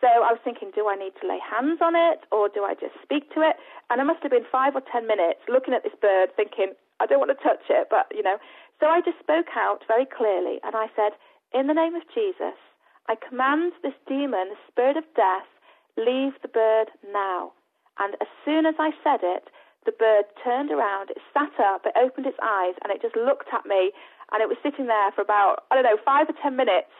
So 0.00 0.08
I 0.08 0.32
was 0.32 0.40
thinking, 0.44 0.72
do 0.74 0.88
I 0.88 0.96
need 0.96 1.12
to 1.20 1.28
lay 1.28 1.38
hands 1.40 1.80
on 1.80 1.94
it 1.96 2.24
or 2.32 2.48
do 2.48 2.64
I 2.64 2.74
just 2.74 2.96
speak 3.02 3.32
to 3.34 3.40
it? 3.40 3.56
And 3.88 4.00
I 4.00 4.04
must 4.04 4.22
have 4.22 4.32
been 4.32 4.48
five 4.50 4.74
or 4.74 4.82
ten 4.84 5.06
minutes 5.06 5.40
looking 5.48 5.72
at 5.72 5.84
this 5.84 5.96
bird 6.00 6.34
thinking, 6.36 6.74
I 7.00 7.06
don't 7.06 7.20
want 7.20 7.32
to 7.32 7.40
touch 7.44 7.64
it, 7.70 7.88
but, 7.88 8.08
you 8.12 8.22
know. 8.22 8.36
So 8.80 8.86
I 8.88 9.00
just 9.00 9.18
spoke 9.20 9.52
out 9.56 9.84
very 9.88 10.04
clearly 10.04 10.60
and 10.64 10.76
I 10.76 10.88
said, 10.96 11.16
in 11.56 11.66
the 11.66 11.74
name 11.74 11.96
of 11.96 12.04
Jesus, 12.12 12.60
I 13.08 13.16
command 13.16 13.72
this 13.82 13.96
demon, 14.06 14.52
the 14.52 14.60
spirit 14.68 15.00
of 15.00 15.08
death, 15.16 15.48
leave 15.96 16.36
the 16.44 16.52
bird 16.52 16.92
now. 17.08 17.56
And 17.98 18.12
as 18.20 18.28
soon 18.44 18.66
as 18.66 18.74
I 18.78 18.92
said 19.00 19.24
it, 19.24 19.48
the 19.88 19.96
bird 19.96 20.28
turned 20.44 20.70
around, 20.70 21.08
it 21.08 21.16
sat 21.32 21.56
up, 21.56 21.86
it 21.86 21.96
opened 21.96 22.26
its 22.26 22.36
eyes, 22.42 22.74
and 22.84 22.92
it 22.92 23.00
just 23.00 23.16
looked 23.16 23.48
at 23.56 23.64
me. 23.64 23.92
And 24.32 24.42
it 24.42 24.52
was 24.52 24.60
sitting 24.60 24.86
there 24.86 25.12
for 25.16 25.22
about, 25.22 25.64
I 25.70 25.76
don't 25.76 25.88
know, 25.88 25.96
five 26.04 26.28
or 26.28 26.36
ten 26.42 26.56
minutes. 26.56 26.92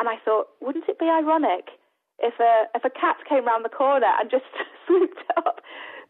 And 0.00 0.08
I 0.08 0.16
thought, 0.24 0.48
wouldn't 0.60 0.88
it 0.88 0.98
be 0.98 1.06
ironic 1.06 1.78
if 2.18 2.34
a, 2.40 2.66
if 2.74 2.82
a 2.82 2.90
cat 2.90 3.22
came 3.28 3.46
round 3.46 3.64
the 3.64 3.70
corner 3.70 4.10
and 4.18 4.30
just 4.30 4.50
swooped 4.86 5.22
up? 5.36 5.60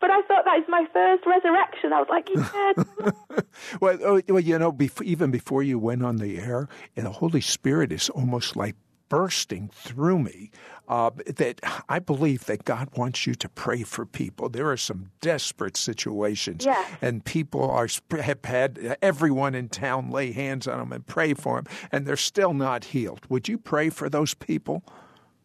But 0.03 0.11
I 0.11 0.21
thought 0.23 0.45
that 0.45 0.59
is 0.59 0.65
my 0.69 0.85
first 0.93 1.25
resurrection. 1.25 1.93
I 1.93 2.01
was 2.01 2.09
like, 2.11 2.29
yeah. 2.35 3.41
well, 3.81 3.99
oh, 4.05 4.21
well, 4.29 4.41
you 4.41 4.59
know, 4.59 4.73
before, 4.73 5.05
even 5.05 5.31
before 5.31 5.63
you 5.63 5.79
went 5.79 6.05
on 6.05 6.17
the 6.17 6.39
air, 6.39 6.69
and 6.97 7.07
the 7.07 7.13
Holy 7.13 7.41
Spirit 7.41 7.93
is 7.93 8.11
almost 8.11 8.57
like 8.57 8.75
bursting 9.09 9.71
through 9.73 10.19
me 10.19 10.51
uh, 10.89 11.11
that 11.37 11.61
I 11.89 12.01
believe 12.01 12.47
that 12.47 12.65
God 12.65 12.89
wants 12.97 13.29
you 13.29 13.37
to 13.37 13.49
pray 13.49 13.85
for 13.85 14.05
people. 14.05 14.49
There 14.49 14.69
are 14.73 14.77
some 14.77 15.13
desperate 15.21 15.77
situations, 15.77 16.65
yeah. 16.65 16.85
and 17.01 17.25
people 17.25 17.71
are 17.71 17.87
have 18.11 18.45
had 18.45 18.97
everyone 19.01 19.55
in 19.55 19.69
town 19.69 20.11
lay 20.11 20.33
hands 20.33 20.67
on 20.67 20.79
them 20.81 20.93
and 20.93 21.07
pray 21.07 21.35
for 21.35 21.63
them, 21.63 21.73
and 21.93 22.07
they're 22.07 22.17
still 22.17 22.55
not 22.55 22.87
healed. 22.87 23.21
Would 23.29 23.47
you 23.47 23.57
pray 23.57 23.89
for 23.89 24.11
those 24.11 24.35
people? 24.35 24.83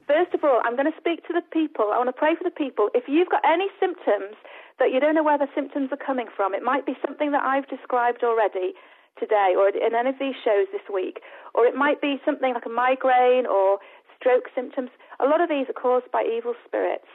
First 0.08 0.34
of 0.34 0.44
all, 0.44 0.62
I'm 0.64 0.80
going 0.80 0.90
to 0.90 0.98
speak 0.98 1.28
to 1.28 1.34
the 1.36 1.44
people. 1.52 1.92
I 1.92 2.00
want 2.00 2.08
to 2.08 2.16
pray 2.16 2.32
for 2.40 2.48
the 2.48 2.56
people. 2.56 2.88
If 2.96 3.12
you've 3.12 3.28
got 3.28 3.44
any 3.44 3.68
symptoms 3.76 4.40
that 4.80 4.96
you 4.96 5.04
don't 5.04 5.16
know 5.16 5.24
where 5.24 5.38
the 5.38 5.52
symptoms 5.54 5.92
are 5.92 6.00
coming 6.00 6.28
from, 6.32 6.56
it 6.56 6.64
might 6.64 6.86
be 6.86 6.96
something 7.06 7.36
that 7.36 7.44
I've 7.44 7.68
described 7.68 8.24
already 8.24 8.72
today 9.20 9.52
or 9.60 9.68
in 9.68 9.92
any 9.92 10.10
of 10.10 10.16
these 10.16 10.40
shows 10.40 10.72
this 10.72 10.88
week, 10.88 11.20
or 11.54 11.66
it 11.66 11.76
might 11.76 12.00
be 12.00 12.22
something 12.24 12.54
like 12.54 12.66
a 12.66 12.72
migraine 12.72 13.46
or 13.46 13.80
stroke 14.16 14.48
symptoms. 14.56 14.96
A 15.20 15.28
lot 15.28 15.42
of 15.42 15.50
these 15.50 15.68
are 15.68 15.76
caused 15.76 16.10
by 16.10 16.24
evil 16.24 16.56
spirits. 16.64 17.12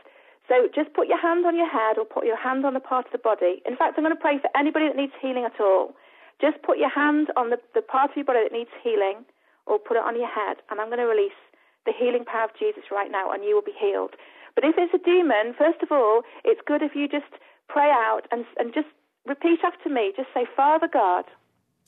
So 0.47 0.69
just 0.75 0.93
put 0.93 1.09
your 1.09 1.21
hand 1.21 1.47
on 1.47 1.57
your 1.57 1.71
head 1.71 1.97
or 1.97 2.05
put 2.05 2.27
your 2.27 2.37
hand 2.37 2.67
on 2.67 2.75
the 2.75 2.85
part 2.85 3.07
of 3.07 3.13
the 3.13 3.25
body. 3.25 3.63
In 3.65 3.73
fact, 3.73 3.97
I'm 3.97 4.05
going 4.05 4.15
to 4.15 4.21
pray 4.21 4.37
for 4.37 4.51
anybody 4.53 4.89
that 4.89 4.97
needs 4.97 5.17
healing 5.23 5.49
at 5.49 5.57
all. 5.61 5.95
Just 6.43 6.61
put 6.61 6.77
your 6.77 6.91
hand 6.91 7.33
on 7.41 7.49
the, 7.49 7.57
the 7.73 7.81
part 7.81 8.11
of 8.11 8.17
your 8.17 8.27
body 8.27 8.41
that 8.43 8.53
needs 8.53 8.75
healing 8.85 9.25
or 9.65 9.79
put 9.79 9.97
it 9.97 10.03
on 10.03 10.19
your 10.19 10.29
head, 10.29 10.59
and 10.69 10.77
I'm 10.77 10.89
going 10.89 10.99
to 10.99 11.07
release 11.07 11.39
the 11.87 11.93
healing 11.97 12.25
power 12.25 12.45
of 12.45 12.51
Jesus 12.59 12.85
right 12.91 13.11
now, 13.11 13.33
and 13.33 13.45
you 13.45 13.55
will 13.55 13.63
be 13.63 13.75
healed. 13.79 14.15
But 14.55 14.65
if 14.65 14.75
it's 14.77 14.95
a 14.95 14.99
demon, 14.99 15.55
first 15.57 15.83
of 15.83 15.91
all, 15.91 16.23
it's 16.45 16.61
good 16.67 16.83
if 16.83 16.95
you 16.95 17.09
just 17.09 17.33
pray 17.69 17.91
out 17.91 18.23
and, 18.31 18.45
and 18.59 18.75
just 18.75 18.89
repeat 19.27 19.61
after 19.65 19.89
me. 19.89 20.13
Just 20.17 20.29
say, 20.35 20.47
Father 20.57 20.89
God. 20.93 21.25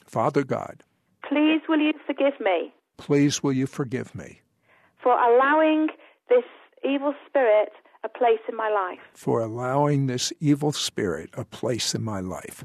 Father 0.07 0.45
God. 0.45 0.83
Please 1.29 1.63
will 1.69 1.79
you 1.79 1.93
forgive 2.07 2.41
me? 2.41 2.73
Please 2.97 3.43
will 3.43 3.53
you 3.53 3.67
forgive 3.67 4.15
me? 4.15 4.41
For 5.03 5.13
allowing 5.13 5.89
this 6.29 6.45
evil 6.83 7.15
spirit 7.27 7.73
a 8.03 8.09
place 8.09 8.41
in 8.49 8.57
my 8.57 8.69
life. 8.69 9.01
For 9.15 9.41
allowing 9.41 10.07
this 10.07 10.33
evil 10.41 10.73
spirit 10.73 11.31
a 11.35 11.45
place 11.45 11.95
in 11.95 12.03
my 12.03 12.21
life. 12.21 12.65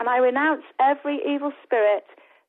And 0.00 0.08
I 0.08 0.18
renounce 0.18 0.62
every 0.80 1.20
evil 1.26 1.52
spirit 1.62 2.04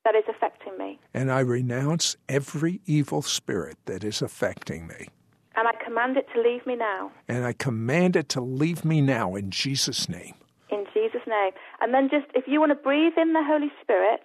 that 0.05 0.15
is 0.15 0.23
affecting 0.29 0.77
me. 0.77 0.99
And 1.13 1.31
I 1.31 1.41
renounce 1.41 2.15
every 2.27 2.81
evil 2.85 3.21
spirit 3.21 3.77
that 3.85 4.03
is 4.03 4.21
affecting 4.21 4.87
me. 4.87 5.07
And 5.55 5.67
I 5.67 5.73
command 5.83 6.17
it 6.17 6.27
to 6.33 6.41
leave 6.41 6.65
me 6.65 6.75
now. 6.75 7.11
And 7.27 7.45
I 7.45 7.53
command 7.53 8.15
it 8.15 8.29
to 8.29 8.41
leave 8.41 8.85
me 8.85 9.01
now 9.01 9.35
in 9.35 9.51
Jesus' 9.51 10.07
name. 10.07 10.35
In 10.69 10.85
Jesus' 10.93 11.27
name. 11.27 11.51
And 11.81 11.93
then 11.93 12.09
just, 12.09 12.27
if 12.33 12.45
you 12.47 12.59
want 12.59 12.71
to 12.71 12.75
breathe 12.75 13.13
in 13.17 13.33
the 13.33 13.43
Holy 13.43 13.71
Spirit, 13.81 14.21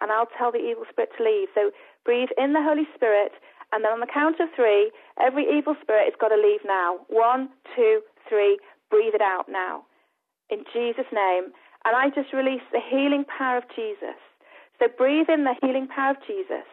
and 0.00 0.12
I'll 0.12 0.28
tell 0.38 0.52
the 0.52 0.58
evil 0.58 0.84
spirit 0.88 1.10
to 1.18 1.24
leave. 1.24 1.48
So 1.54 1.70
breathe 2.04 2.28
in 2.38 2.52
the 2.52 2.62
Holy 2.62 2.86
Spirit, 2.94 3.32
and 3.72 3.84
then 3.84 3.92
on 3.92 4.00
the 4.00 4.06
count 4.12 4.40
of 4.40 4.48
three, 4.54 4.90
every 5.20 5.44
evil 5.44 5.74
spirit 5.82 6.04
has 6.06 6.14
got 6.20 6.28
to 6.28 6.40
leave 6.40 6.60
now. 6.64 6.98
One, 7.08 7.48
two, 7.76 8.00
three. 8.28 8.58
Breathe 8.90 9.14
it 9.14 9.22
out 9.22 9.46
now. 9.48 9.84
In 10.50 10.64
Jesus' 10.72 11.10
name. 11.12 11.52
And 11.84 11.96
I 11.96 12.10
just 12.14 12.32
release 12.32 12.62
the 12.72 12.80
healing 12.80 13.24
power 13.24 13.58
of 13.58 13.64
Jesus. 13.74 14.18
So 14.80 14.88
breathe 14.88 15.28
in 15.28 15.44
the 15.44 15.54
healing 15.60 15.86
power 15.86 16.12
of 16.12 16.24
Jesus 16.26 16.64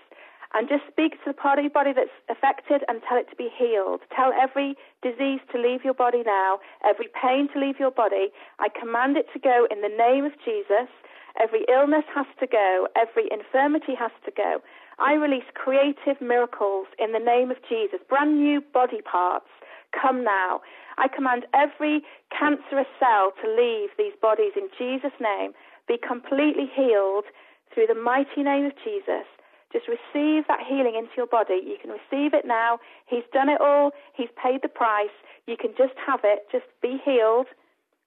and 0.54 0.70
just 0.70 0.88
speak 0.88 1.20
to 1.20 1.28
the 1.28 1.34
part 1.36 1.60
of 1.60 1.68
your 1.68 1.76
body 1.76 1.92
that's 1.92 2.16
affected 2.32 2.82
and 2.88 3.04
tell 3.04 3.20
it 3.20 3.28
to 3.30 3.36
be 3.36 3.52
healed. 3.52 4.00
Tell 4.16 4.32
every 4.32 4.80
disease 5.04 5.44
to 5.52 5.60
leave 5.60 5.84
your 5.84 5.94
body 5.94 6.24
now, 6.26 6.60
every 6.88 7.10
pain 7.12 7.50
to 7.52 7.60
leave 7.60 7.80
your 7.80 7.92
body. 7.92 8.32
I 8.60 8.70
command 8.72 9.18
it 9.18 9.28
to 9.34 9.40
go 9.40 9.68
in 9.70 9.82
the 9.82 9.92
name 9.92 10.24
of 10.24 10.32
Jesus. 10.46 10.88
Every 11.36 11.68
illness 11.68 12.08
has 12.16 12.26
to 12.40 12.48
go, 12.48 12.88
every 12.96 13.28
infirmity 13.30 13.94
has 14.00 14.12
to 14.26 14.32
go. 14.32 14.64
I 14.98 15.14
release 15.14 15.46
creative 15.54 16.18
miracles 16.22 16.88
in 16.98 17.12
the 17.12 17.20
name 17.20 17.52
of 17.52 17.58
Jesus, 17.68 18.00
brand 18.08 18.40
new 18.40 18.62
body 18.74 19.02
parts. 19.04 19.52
Come 19.92 20.24
now. 20.24 20.62
I 20.98 21.08
command 21.08 21.46
every 21.54 22.02
cancerous 22.32 22.90
cell 23.00 23.34
to 23.44 23.48
leave 23.52 23.90
these 23.98 24.14
bodies 24.20 24.54
in 24.56 24.70
Jesus' 24.80 25.14
name, 25.22 25.52
be 25.88 26.00
completely 26.02 26.72
healed 26.74 27.26
through 27.74 27.88
the 27.88 27.96
mighty 27.96 28.44
name 28.44 28.66
of 28.66 28.74
Jesus. 28.84 29.26
Just 29.72 29.88
receive 29.88 30.48
that 30.48 30.64
healing 30.68 30.96
into 30.96 31.12
your 31.18 31.28
body. 31.28 31.60
You 31.64 31.76
can 31.82 31.92
receive 31.92 32.34
it 32.34 32.46
now. 32.46 32.80
He's 33.06 33.28
done 33.34 33.50
it 33.50 33.60
all. 33.60 33.92
He's 34.16 34.30
paid 34.42 34.62
the 34.64 34.72
price. 34.72 35.14
You 35.46 35.58
can 35.60 35.72
just 35.78 35.96
have 36.06 36.22
it. 36.24 36.48
Just 36.52 36.66
be 36.82 37.00
healed 37.04 37.48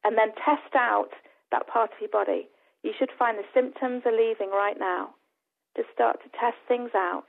and 0.04 0.16
then 0.16 0.32
test 0.40 0.74
out 0.74 1.10
that 1.52 1.66
part 1.66 1.92
of 1.92 2.00
your 2.00 2.10
body. 2.10 2.48
You 2.82 2.92
should 2.98 3.10
find 3.18 3.36
the 3.36 3.44
symptoms 3.52 4.02
are 4.06 4.16
leaving 4.16 4.50
right 4.50 4.78
now. 4.78 5.10
Just 5.76 5.90
start 5.92 6.22
to 6.22 6.28
test 6.30 6.56
things 6.66 6.90
out. 6.96 7.28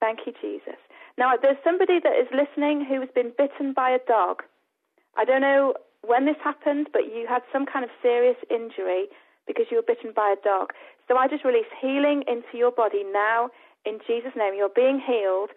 Thank 0.00 0.26
you, 0.26 0.32
Jesus. 0.40 0.78
Now, 1.16 1.34
there's 1.40 1.62
somebody 1.62 2.00
that 2.02 2.18
is 2.18 2.26
listening 2.34 2.84
who 2.84 3.00
has 3.00 3.08
been 3.14 3.32
bitten 3.38 3.72
by 3.72 3.90
a 3.90 4.02
dog. 4.06 4.42
I 5.16 5.24
don't 5.24 5.42
know 5.42 5.74
when 6.02 6.26
this 6.26 6.36
happened, 6.42 6.88
but 6.92 7.06
you 7.06 7.26
had 7.28 7.42
some 7.52 7.66
kind 7.66 7.84
of 7.84 7.90
serious 8.02 8.36
injury 8.50 9.06
because 9.46 9.66
you 9.70 9.76
were 9.76 9.86
bitten 9.86 10.12
by 10.14 10.34
a 10.34 10.42
dog. 10.42 10.72
So 11.12 11.18
I 11.20 11.28
just 11.28 11.44
release 11.44 11.68
healing 11.76 12.24
into 12.24 12.56
your 12.56 12.72
body 12.72 13.04
now 13.04 13.52
in 13.84 14.00
Jesus' 14.08 14.32
name. 14.32 14.56
You're 14.56 14.72
being 14.72 14.96
healed. 14.96 15.52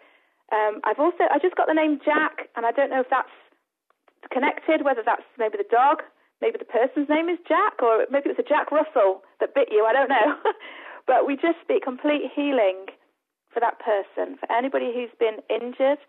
Um, 0.52 0.84
I've 0.84 1.00
also 1.00 1.24
I 1.32 1.40
just 1.40 1.56
got 1.56 1.64
the 1.64 1.72
name 1.72 1.96
Jack, 2.04 2.52
and 2.60 2.68
I 2.68 2.72
don't 2.76 2.92
know 2.92 3.00
if 3.00 3.08
that's 3.08 3.32
connected. 4.28 4.84
Whether 4.84 5.00
that's 5.00 5.24
maybe 5.40 5.56
the 5.56 5.64
dog, 5.64 6.04
maybe 6.44 6.60
the 6.60 6.68
person's 6.68 7.08
name 7.08 7.32
is 7.32 7.40
Jack, 7.48 7.80
or 7.80 8.04
maybe 8.12 8.28
it 8.28 8.36
was 8.36 8.44
a 8.44 8.46
Jack 8.46 8.68
Russell 8.68 9.24
that 9.40 9.56
bit 9.56 9.72
you. 9.72 9.88
I 9.88 9.96
don't 9.96 10.12
know. 10.12 10.36
but 11.08 11.24
we 11.24 11.40
just 11.40 11.56
speak 11.64 11.88
complete 11.88 12.28
healing 12.36 12.92
for 13.48 13.60
that 13.64 13.80
person, 13.80 14.36
for 14.36 14.52
anybody 14.52 14.92
who's 14.92 15.14
been 15.16 15.40
injured. 15.48 16.04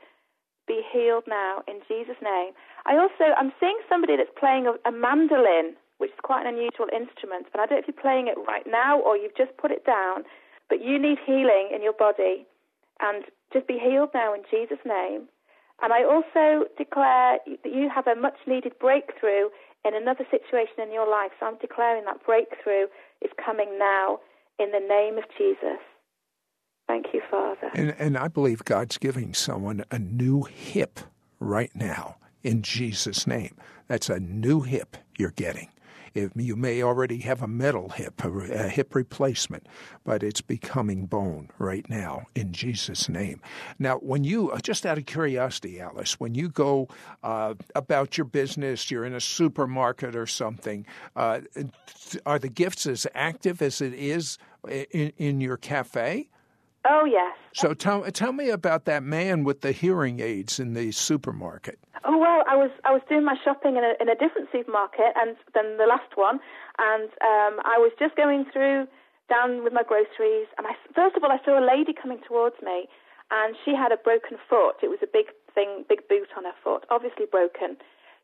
Be 0.68 0.84
healed 0.92 1.24
now 1.24 1.64
in 1.72 1.80
Jesus' 1.88 2.20
name. 2.20 2.52
I 2.84 3.00
also 3.00 3.32
I'm 3.40 3.56
seeing 3.64 3.80
somebody 3.88 4.20
that's 4.20 4.36
playing 4.36 4.68
a, 4.68 4.76
a 4.84 4.92
mandolin 4.92 5.80
which 5.98 6.12
is 6.12 6.20
quite 6.24 6.46
an 6.46 6.54
unusual 6.54 6.88
instrument. 6.94 7.48
And 7.54 7.62
I 7.62 7.66
don't 7.66 7.78
know 7.78 7.84
if 7.84 7.88
you're 7.88 8.02
playing 8.02 8.28
it 8.28 8.38
right 8.48 8.66
now 8.68 9.00
or 9.00 9.18
you've 9.18 9.36
just 9.38 9.56
put 9.58 9.72
it 9.72 9.86
down, 9.86 10.24
but 10.70 10.84
you 10.84 11.00
need 11.00 11.18
healing 11.26 11.70
in 11.74 11.82
your 11.82 11.94
body. 11.94 12.46
And 13.00 13.26
just 13.54 13.68
be 13.68 13.78
healed 13.78 14.10
now 14.14 14.34
in 14.34 14.42
Jesus' 14.50 14.82
name. 14.86 15.30
And 15.82 15.94
I 15.94 16.04
also 16.04 16.66
declare 16.78 17.38
that 17.46 17.72
you 17.72 17.90
have 17.94 18.08
a 18.08 18.20
much 18.20 18.38
needed 18.48 18.74
breakthrough 18.80 19.50
in 19.86 19.96
another 19.96 20.26
situation 20.32 20.82
in 20.82 20.92
your 20.92 21.10
life. 21.10 21.32
So 21.40 21.46
I'm 21.46 21.58
declaring 21.62 22.06
that 22.06 22.26
breakthrough 22.26 22.88
is 23.22 23.32
coming 23.44 23.78
now 23.78 24.20
in 24.60 24.72
the 24.72 24.80
name 24.80 25.18
of 25.18 25.26
Jesus. 25.38 25.80
Thank 26.88 27.08
you, 27.14 27.22
Father. 27.30 27.70
And, 27.76 27.96
and 28.00 28.18
I 28.18 28.28
believe 28.28 28.66
God's 28.66 28.98
giving 28.98 29.34
someone 29.34 29.84
a 29.92 30.00
new 30.00 30.44
hip 30.44 31.00
right 31.40 31.72
now 31.76 32.18
in 32.44 32.62
Jesus' 32.62 33.28
name. 33.28 33.56
That's 33.88 34.10
a 34.10 34.20
new 34.20 34.62
hip 34.62 34.98
you're 35.18 35.32
getting. 35.32 35.70
If 36.18 36.32
you 36.36 36.56
may 36.56 36.82
already 36.82 37.20
have 37.20 37.44
a 37.44 37.48
metal 37.48 37.90
hip, 37.90 38.24
a 38.24 38.70
hip 38.70 38.96
replacement, 38.96 39.68
but 40.04 40.24
it's 40.24 40.42
becoming 40.42 41.06
bone 41.06 41.50
right 41.60 41.88
now 41.90 42.26
in 42.34 42.54
Jesus' 42.54 43.08
name. 43.08 43.40
Now, 43.78 43.98
when 43.98 44.24
you, 44.24 44.50
uh, 44.50 44.60
just 44.60 44.86
out 44.86 44.98
of 44.98 45.06
curiosity, 45.06 45.78
Alyss, 45.78 46.14
when 46.14 46.34
you 46.34 46.50
go 46.50 46.88
uh, 47.22 47.54
about 47.76 48.18
your 48.18 48.26
business, 48.26 48.90
you're 48.90 49.06
in 49.06 49.14
a 49.14 49.22
supermarket 49.22 50.16
or 50.16 50.26
something, 50.26 50.88
uh, 51.16 51.42
are 52.26 52.40
the 52.40 52.50
gifts 52.50 52.88
as 52.88 53.06
active 53.14 53.62
as 53.62 53.80
it 53.80 53.94
is 53.94 54.40
in, 54.68 55.14
in 55.18 55.40
your 55.40 55.58
cafe? 55.58 56.30
Oh, 56.88 57.04
yes. 57.06 57.36
So 57.54 57.74
tell, 57.74 58.04
tell 58.12 58.32
me 58.32 58.50
about 58.50 58.86
that 58.86 59.04
man 59.04 59.44
with 59.44 59.62
the 59.62 59.72
hearing 59.72 60.20
aids 60.20 60.60
in 60.60 60.74
the 60.74 60.92
supermarket. 60.92 61.80
Oh 62.06 62.16
well, 62.16 62.46
I 62.48 62.56
was 62.56 62.72
I 62.86 62.94
was 62.94 63.02
doing 63.10 63.26
my 63.26 63.36
shopping 63.44 63.76
in 63.76 63.84
a 63.84 63.98
in 64.00 64.08
a 64.08 64.16
different 64.16 64.48
supermarket 64.52 65.12
and 65.20 65.36
than 65.52 65.76
the 65.76 65.90
last 65.90 66.16
one, 66.16 66.40
and 66.78 67.10
um, 67.20 67.60
I 67.66 67.82
was 67.82 67.92
just 68.00 68.16
going 68.16 68.46
through 68.54 68.88
down 69.28 69.64
with 69.64 69.74
my 69.74 69.84
groceries, 69.84 70.48
and 70.56 70.64
I 70.64 70.78
first 70.96 71.18
of 71.18 71.24
all 71.24 71.32
I 71.36 71.44
saw 71.44 71.60
a 71.60 71.66
lady 71.66 71.92
coming 71.92 72.24
towards 72.24 72.56
me, 72.64 72.88
and 73.32 73.60
she 73.66 73.76
had 73.76 73.92
a 73.92 73.98
broken 73.98 74.38
foot. 74.48 74.80
It 74.80 74.88
was 74.88 75.04
a 75.04 75.10
big 75.10 75.34
thing, 75.52 75.84
big 75.90 76.08
boot 76.08 76.32
on 76.38 76.46
her 76.46 76.56
foot, 76.64 76.86
obviously 76.88 77.26
broken. 77.26 77.76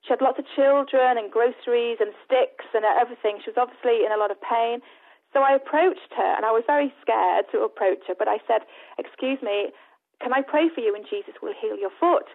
She 0.08 0.16
had 0.16 0.22
lots 0.22 0.40
of 0.40 0.46
children 0.56 1.18
and 1.18 1.32
groceries 1.32 2.00
and 2.00 2.16
sticks 2.24 2.68
and 2.76 2.84
everything. 2.84 3.40
She 3.44 3.52
was 3.52 3.60
obviously 3.60 4.04
in 4.04 4.12
a 4.12 4.20
lot 4.20 4.32
of 4.32 4.40
pain. 4.40 4.80
So 5.34 5.42
I 5.42 5.58
approached 5.58 6.14
her, 6.16 6.32
and 6.38 6.46
I 6.46 6.54
was 6.54 6.64
very 6.66 6.94
scared 7.02 7.46
to 7.52 7.66
approach 7.66 8.06
her, 8.08 8.16
but 8.18 8.30
I 8.30 8.38
said, 8.48 8.62
Excuse 8.98 9.42
me, 9.42 9.74
can 10.22 10.32
I 10.32 10.42
pray 10.42 10.70
for 10.70 10.80
you 10.80 10.96
and 10.96 11.04
Jesus 11.10 11.36
will 11.42 11.58
heal 11.60 11.76
your 11.76 11.92
foot? 12.00 12.30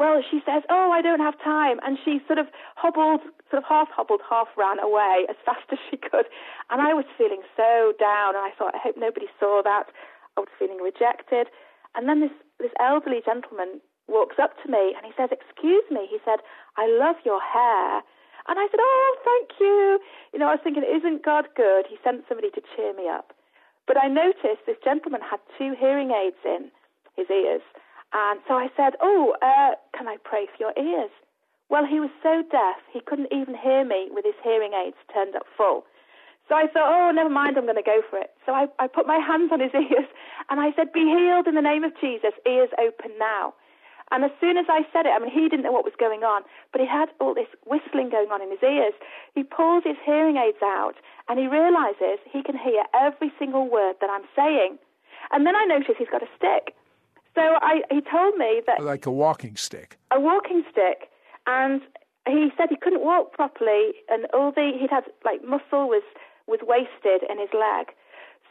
Well, 0.00 0.24
she 0.24 0.40
says, 0.48 0.64
Oh, 0.72 0.90
I 0.90 1.02
don't 1.02 1.20
have 1.20 1.36
time. 1.44 1.78
And 1.84 1.98
she 2.02 2.24
sort 2.26 2.38
of 2.40 2.48
hobbled, 2.76 3.20
sort 3.52 3.60
of 3.62 3.68
half 3.68 3.88
hobbled, 3.92 4.24
half 4.24 4.48
ran 4.56 4.80
away 4.80 5.28
as 5.28 5.36
fast 5.44 5.68
as 5.70 5.78
she 5.90 5.96
could. 5.96 6.24
And 6.72 6.80
I 6.80 6.96
was 6.96 7.04
feeling 7.18 7.44
so 7.56 7.92
down, 8.00 8.34
and 8.34 8.42
I 8.42 8.50
thought, 8.56 8.74
I 8.74 8.80
hope 8.80 8.96
nobody 8.96 9.28
saw 9.38 9.60
that. 9.62 9.92
I 10.36 10.40
was 10.40 10.48
feeling 10.58 10.80
rejected. 10.80 11.52
And 11.94 12.08
then 12.08 12.20
this, 12.20 12.32
this 12.58 12.72
elderly 12.80 13.20
gentleman 13.20 13.84
walks 14.08 14.36
up 14.42 14.56
to 14.64 14.70
me 14.70 14.94
and 14.96 15.04
he 15.04 15.12
says, 15.16 15.30
Excuse 15.30 15.84
me. 15.90 16.08
He 16.08 16.18
said, 16.24 16.40
I 16.76 16.88
love 16.88 17.16
your 17.24 17.40
hair. 17.40 18.02
And 18.48 18.58
I 18.58 18.66
said, 18.70 18.80
Oh, 18.80 19.16
thank 19.24 19.60
you. 19.60 20.00
You 20.32 20.38
know, 20.38 20.48
I 20.48 20.56
was 20.56 20.64
thinking, 20.64 20.84
Isn't 20.84 21.24
God 21.24 21.48
good? 21.56 21.86
He 21.88 21.96
sent 22.04 22.24
somebody 22.28 22.50
to 22.50 22.62
cheer 22.76 22.94
me 22.94 23.08
up. 23.08 23.32
But 23.86 23.96
I 23.96 24.08
noticed 24.08 24.66
this 24.66 24.80
gentleman 24.84 25.20
had 25.20 25.40
two 25.58 25.74
hearing 25.78 26.10
aids 26.10 26.40
in 26.44 26.70
his 27.16 27.26
ears. 27.30 27.62
And 28.12 28.40
so 28.46 28.54
I 28.54 28.68
said, 28.76 28.94
Oh, 29.00 29.36
uh, 29.42 29.76
can 29.96 30.08
I 30.08 30.16
pray 30.22 30.46
for 30.46 30.58
your 30.58 30.74
ears? 30.76 31.10
Well, 31.70 31.86
he 31.86 32.00
was 32.00 32.10
so 32.20 32.42
deaf, 32.50 32.82
he 32.92 33.00
couldn't 33.00 33.32
even 33.32 33.54
hear 33.54 33.84
me 33.84 34.08
with 34.10 34.24
his 34.24 34.34
hearing 34.42 34.74
aids 34.74 34.96
turned 35.14 35.36
up 35.36 35.46
full. 35.56 35.86
So 36.50 36.56
I 36.56 36.66
thought, 36.66 36.90
oh, 36.90 37.12
never 37.14 37.30
mind, 37.30 37.56
I'm 37.56 37.62
going 37.64 37.78
to 37.78 37.86
go 37.86 38.02
for 38.10 38.18
it. 38.18 38.34
So 38.44 38.50
I, 38.50 38.66
I 38.80 38.88
put 38.88 39.06
my 39.06 39.22
hands 39.22 39.54
on 39.54 39.60
his 39.60 39.70
ears 39.74 40.10
and 40.50 40.58
I 40.58 40.74
said, 40.74 40.92
Be 40.92 41.06
healed 41.06 41.46
in 41.46 41.54
the 41.54 41.62
name 41.62 41.84
of 41.84 41.92
Jesus, 42.00 42.34
ears 42.44 42.70
open 42.74 43.14
now. 43.18 43.54
And 44.10 44.24
as 44.24 44.30
soon 44.40 44.56
as 44.56 44.66
I 44.68 44.82
said 44.92 45.06
it, 45.06 45.14
I 45.14 45.18
mean, 45.18 45.30
he 45.30 45.48
didn't 45.48 45.62
know 45.62 45.72
what 45.72 45.84
was 45.84 45.94
going 45.98 46.22
on, 46.24 46.42
but 46.72 46.80
he 46.80 46.86
had 46.86 47.10
all 47.20 47.34
this 47.34 47.46
whistling 47.64 48.10
going 48.10 48.30
on 48.30 48.42
in 48.42 48.50
his 48.50 48.62
ears. 48.62 48.94
He 49.34 49.44
pulls 49.44 49.84
his 49.84 49.96
hearing 50.04 50.36
aids 50.36 50.58
out 50.62 50.94
and 51.28 51.38
he 51.38 51.46
realizes 51.46 52.18
he 52.26 52.42
can 52.42 52.58
hear 52.58 52.82
every 52.94 53.32
single 53.38 53.68
word 53.70 53.94
that 54.00 54.10
I'm 54.10 54.26
saying. 54.34 54.78
And 55.30 55.46
then 55.46 55.54
I 55.54 55.64
notice 55.64 55.94
he's 55.96 56.10
got 56.10 56.22
a 56.22 56.30
stick. 56.36 56.74
So 57.36 57.42
I, 57.62 57.82
he 57.90 58.00
told 58.00 58.36
me 58.36 58.62
that. 58.66 58.82
Like 58.82 59.06
a 59.06 59.12
walking 59.12 59.54
stick. 59.54 59.98
A 60.10 60.18
walking 60.18 60.64
stick. 60.70 61.08
and 61.46 61.82
he 62.26 62.50
said 62.56 62.68
he 62.68 62.76
couldn't 62.76 63.04
walk 63.04 63.32
properly, 63.32 63.92
and 64.08 64.26
all 64.34 64.52
the 64.52 64.72
he'd 64.78 64.90
had 64.90 65.04
like 65.24 65.42
muscle 65.44 65.88
was 65.88 66.02
was 66.46 66.60
wasted 66.62 67.22
in 67.30 67.38
his 67.38 67.50
leg. 67.54 67.94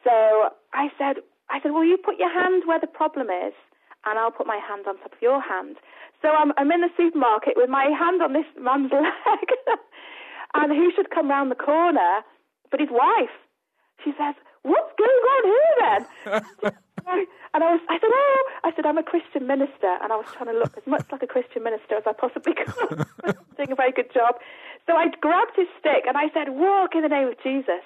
So 0.03 0.49
I 0.73 0.89
said, 0.97 1.17
I 1.49 1.59
said, 1.61 1.71
well, 1.71 1.83
you 1.83 1.97
put 1.97 2.17
your 2.17 2.31
hand 2.31 2.63
where 2.65 2.79
the 2.79 2.87
problem 2.87 3.27
is, 3.29 3.53
and 4.05 4.19
I'll 4.19 4.31
put 4.31 4.47
my 4.47 4.57
hand 4.57 4.85
on 4.87 4.97
top 4.97 5.13
of 5.13 5.21
your 5.21 5.41
hand. 5.41 5.77
So 6.21 6.29
I'm, 6.29 6.51
I'm 6.57 6.71
in 6.71 6.81
the 6.81 6.89
supermarket 6.97 7.53
with 7.55 7.69
my 7.69 7.85
hand 7.85 8.21
on 8.21 8.33
this 8.33 8.47
man's 8.59 8.91
leg, 8.93 9.49
and 10.53 10.71
who 10.71 10.91
should 10.95 11.09
come 11.11 11.29
round 11.29 11.51
the 11.51 11.55
corner 11.55 12.21
but 12.71 12.79
his 12.79 12.89
wife? 12.91 13.33
She 14.03 14.11
says, 14.17 14.35
"What's 14.63 14.93
going 14.97 15.23
on 15.33 15.43
here 15.45 15.73
then?" 15.81 16.73
and 17.53 17.63
I 17.63 17.71
was, 17.71 17.81
I 17.89 17.97
said, 17.99 18.11
"Oh," 18.11 18.43
I 18.63 18.71
said, 18.75 18.85
"I'm 18.85 18.97
a 18.97 19.03
Christian 19.03 19.47
minister," 19.47 19.91
and 20.01 20.11
I 20.11 20.15
was 20.15 20.27
trying 20.33 20.53
to 20.53 20.59
look 20.59 20.77
as 20.77 20.85
much 20.85 21.05
like 21.11 21.23
a 21.23 21.27
Christian 21.27 21.63
minister 21.63 21.95
as 21.95 22.03
I 22.05 22.13
possibly 22.13 22.53
could, 22.53 23.05
doing 23.57 23.71
a 23.71 23.75
very 23.75 23.91
good 23.91 24.13
job. 24.13 24.35
So 24.87 24.93
I 24.95 25.07
grabbed 25.21 25.55
his 25.55 25.67
stick 25.79 26.05
and 26.07 26.17
I 26.17 26.29
said, 26.33 26.49
"Walk 26.49 26.95
in 26.95 27.01
the 27.01 27.09
name 27.09 27.27
of 27.27 27.35
Jesus." 27.43 27.83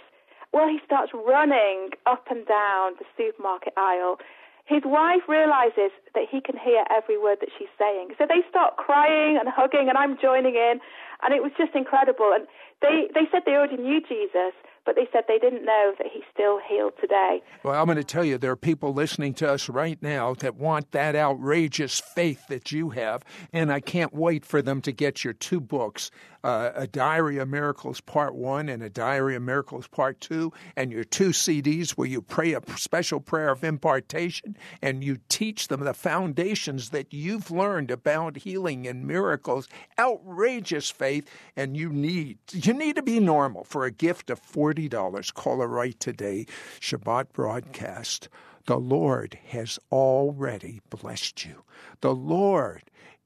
Well, 0.53 0.69
he 0.69 0.79
starts 0.85 1.11
running 1.13 1.97
up 2.05 2.27
and 2.29 2.45
down 2.45 2.93
the 2.99 3.05
supermarket 3.17 3.73
aisle. 3.75 4.19
His 4.65 4.83
wife 4.85 5.27
realizes 5.27 5.91
that 6.15 6.23
he 6.31 6.39
can 6.39 6.55
hear 6.57 6.85
every 6.89 7.17
word 7.17 7.39
that 7.41 7.49
she's 7.57 7.71
saying. 7.77 8.15
So 8.17 8.25
they 8.27 8.47
start 8.49 8.77
crying 8.77 9.37
and 9.37 9.49
hugging, 9.49 9.89
and 9.89 9.97
I'm 9.97 10.17
joining 10.21 10.55
in. 10.55 10.79
And 11.21 11.33
it 11.33 11.43
was 11.43 11.51
just 11.57 11.75
incredible. 11.75 12.31
And 12.33 12.47
they, 12.81 13.07
they 13.13 13.27
said 13.31 13.43
they 13.45 13.53
already 13.53 13.77
knew 13.77 14.01
Jesus, 14.01 14.53
but 14.85 14.95
they 14.95 15.07
said 15.11 15.23
they 15.27 15.37
didn't 15.37 15.65
know 15.65 15.93
that 15.97 16.07
he's 16.11 16.23
still 16.33 16.59
healed 16.67 16.93
today. 16.99 17.41
Well, 17.63 17.79
I'm 17.79 17.85
going 17.85 17.97
to 17.97 18.03
tell 18.03 18.25
you, 18.25 18.37
there 18.37 18.51
are 18.51 18.57
people 18.57 18.93
listening 18.93 19.33
to 19.35 19.49
us 19.49 19.69
right 19.69 20.01
now 20.01 20.33
that 20.35 20.55
want 20.55 20.91
that 20.91 21.15
outrageous 21.15 21.99
faith 21.99 22.47
that 22.47 22.71
you 22.71 22.91
have, 22.91 23.23
and 23.51 23.71
I 23.71 23.79
can't 23.79 24.13
wait 24.13 24.45
for 24.45 24.61
them 24.61 24.81
to 24.81 24.91
get 24.91 25.23
your 25.23 25.33
two 25.33 25.61
books 25.61 26.11
uh, 26.43 26.71
A 26.75 26.87
Diary 26.87 27.37
of 27.37 27.49
Miracles 27.49 28.01
Part 28.01 28.35
1 28.35 28.69
and 28.69 28.83
A 28.83 28.89
Diary 28.89 29.35
of 29.35 29.43
Miracles 29.43 29.87
Part 29.87 30.19
2, 30.21 30.51
and 30.75 30.91
your 30.91 31.03
two 31.03 31.29
CDs 31.29 31.91
where 31.91 32.07
you 32.07 32.21
pray 32.21 32.53
a 32.53 32.61
special 32.75 33.19
prayer 33.19 33.49
of 33.49 33.63
impartation 33.63 34.57
and 34.81 35.03
you 35.03 35.17
teach 35.29 35.67
them 35.67 35.81
the 35.81 35.93
foundations 35.93 36.89
that 36.89 37.13
you've 37.13 37.51
learned 37.51 37.91
about 37.91 38.37
healing 38.37 38.87
and 38.87 39.05
miracles. 39.07 39.67
Outrageous 39.97 40.89
faith, 40.89 41.29
and 41.55 41.77
you 41.77 41.89
need 41.89 42.37
you 42.51 42.73
need 42.73 42.95
to 42.95 43.03
be 43.03 43.19
normal 43.19 43.63
for 43.63 43.85
a 43.85 43.91
gift 43.91 44.29
of 44.29 44.41
$40. 44.41 45.33
Call 45.33 45.61
a 45.61 45.67
right 45.67 45.99
today. 45.99 46.45
Shabbat 46.79 47.33
broadcast. 47.33 48.29
The 48.65 48.77
Lord 48.77 49.37
has 49.47 49.77
already 49.91 50.79
blessed 50.89 51.45
you. 51.45 51.63
The 51.99 52.15
Lord 52.15 52.83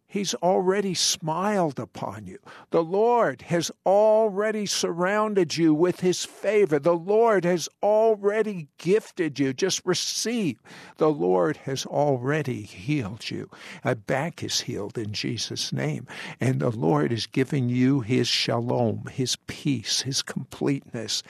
He's 0.09 0.33
already 0.35 0.93
smiled 0.93 1.79
upon 1.79 2.27
you. 2.27 2.39
The 2.69 2.83
Lord 2.83 3.41
has 3.43 3.69
already 3.85 4.65
surrounded 4.65 5.57
you 5.57 5.73
with 5.73 5.99
His 5.99 6.23
favor. 6.23 6.79
The 6.79 6.95
Lord 6.95 7.43
has 7.43 7.67
already 7.83 8.69
gifted 8.77 9.37
you. 9.37 9.51
Just 9.51 9.85
receive. 9.85 10.59
The 10.95 11.11
Lord 11.11 11.57
has 11.57 11.85
already 11.85 12.61
healed 12.61 13.29
you. 13.29 13.49
A 13.83 13.95
back 13.95 14.43
is 14.43 14.61
healed 14.61 14.97
in 14.97 15.11
Jesus' 15.11 15.73
name. 15.73 16.07
And 16.39 16.61
the 16.61 16.71
Lord 16.71 17.11
is 17.11 17.27
giving 17.27 17.67
you 17.67 17.99
His 17.99 18.29
shalom, 18.29 19.07
His 19.11 19.35
peace, 19.47 20.01
His 20.01 20.21
completeness. 20.21 21.21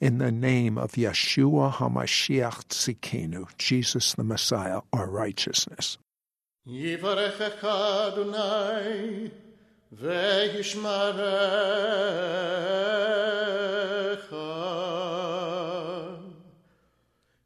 In 0.00 0.18
the 0.18 0.32
name 0.32 0.78
of 0.78 0.92
Yeshua 0.92 1.72
HaMashiach 1.72 2.68
Tzidkenu, 2.68 3.48
Jesus 3.58 4.14
the 4.14 4.24
Messiah, 4.24 4.82
our 4.92 5.10
righteousness. 5.10 5.98
יברכך 6.67 7.65
אדוני 8.07 9.27
וישמרך 9.91 11.19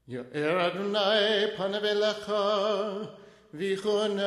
יאר 0.08 0.68
אדוני 0.68 1.56
פניו 1.58 1.86
אליך 1.86 2.32
ויחונך 3.54 4.22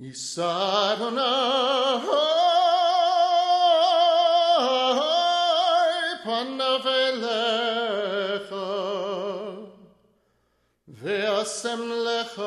יישא 0.00 0.92
אדוני 0.92 1.22
פניו 6.24 6.88
אליך 6.88 8.05
ועשם 11.46 11.80
לך 12.06 12.42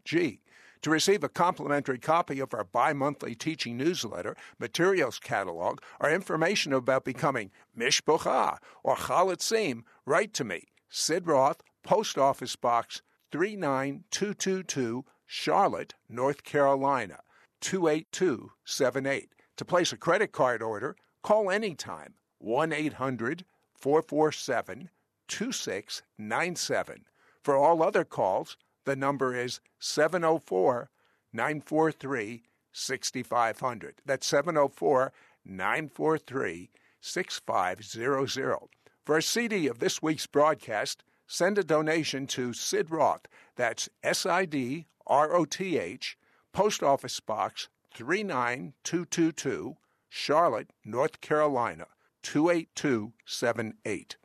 To 0.83 0.91
receive 0.91 1.23
a 1.23 1.29
complimentary 1.29 1.99
copy 1.99 2.41
of 2.41 2.55
our 2.55 2.65
bi 2.65 2.95
monthly 2.95 3.35
teaching 3.35 3.77
newsletter, 3.77 4.35
materials 4.59 5.19
catalog, 5.19 5.81
or 6.01 6.11
information 6.11 6.73
about 6.73 7.05
becoming 7.05 7.51
Mishpocha 7.77 8.57
or 8.83 8.97
Chalutzim, 8.97 9.83
write 10.07 10.33
to 10.35 10.45
me, 10.45 10.69
Sid 10.89 11.27
Roth, 11.27 11.61
Post 11.83 12.17
Office 12.17 12.57
Box 12.57 13.03
39222, 13.31 15.05
Charlotte, 15.27 15.95
North 16.09 16.45
Carolina 16.45 17.21
28278. 17.61 19.35
To 19.59 19.65
place 19.67 19.93
a 19.93 19.99
credit 19.99 20.33
card 20.33 20.63
order, 20.63 20.97
call 21.23 21.51
anytime 21.51 22.15
1 22.39 22.73
800 22.73 23.45
447 23.75 24.89
2697. 25.29 27.05
For 27.43 27.57
all 27.57 27.83
other 27.83 28.05
calls, 28.05 28.57
the 28.85 28.97
number 28.97 29.35
is 29.35 29.61
704 29.79 30.91
943 31.33 32.43
6500. 32.73 33.95
That's 34.05 34.27
704 34.27 35.13
943 35.45 36.71
6500. 37.01 38.59
For 39.05 39.17
a 39.17 39.23
CD 39.23 39.67
of 39.67 39.79
this 39.79 40.03
week's 40.03 40.27
broadcast, 40.27 41.03
send 41.27 41.59
a 41.59 41.65
donation 41.65 42.27
to 42.29 42.53
Sid 42.53 42.91
Roth. 42.91 43.27
That's 43.57 43.89
S 44.03 44.27
I 44.27 44.45
D 44.45 44.87
R 45.07 45.35
O 45.35 45.45
T 45.45 45.79
H, 45.79 46.17
Post 46.53 46.83
Office 46.83 47.19
Box 47.21 47.69
39222, 47.95 49.77
Charlotte, 50.09 50.71
North 50.85 51.21
Carolina 51.21 51.87
28278. 52.23 54.17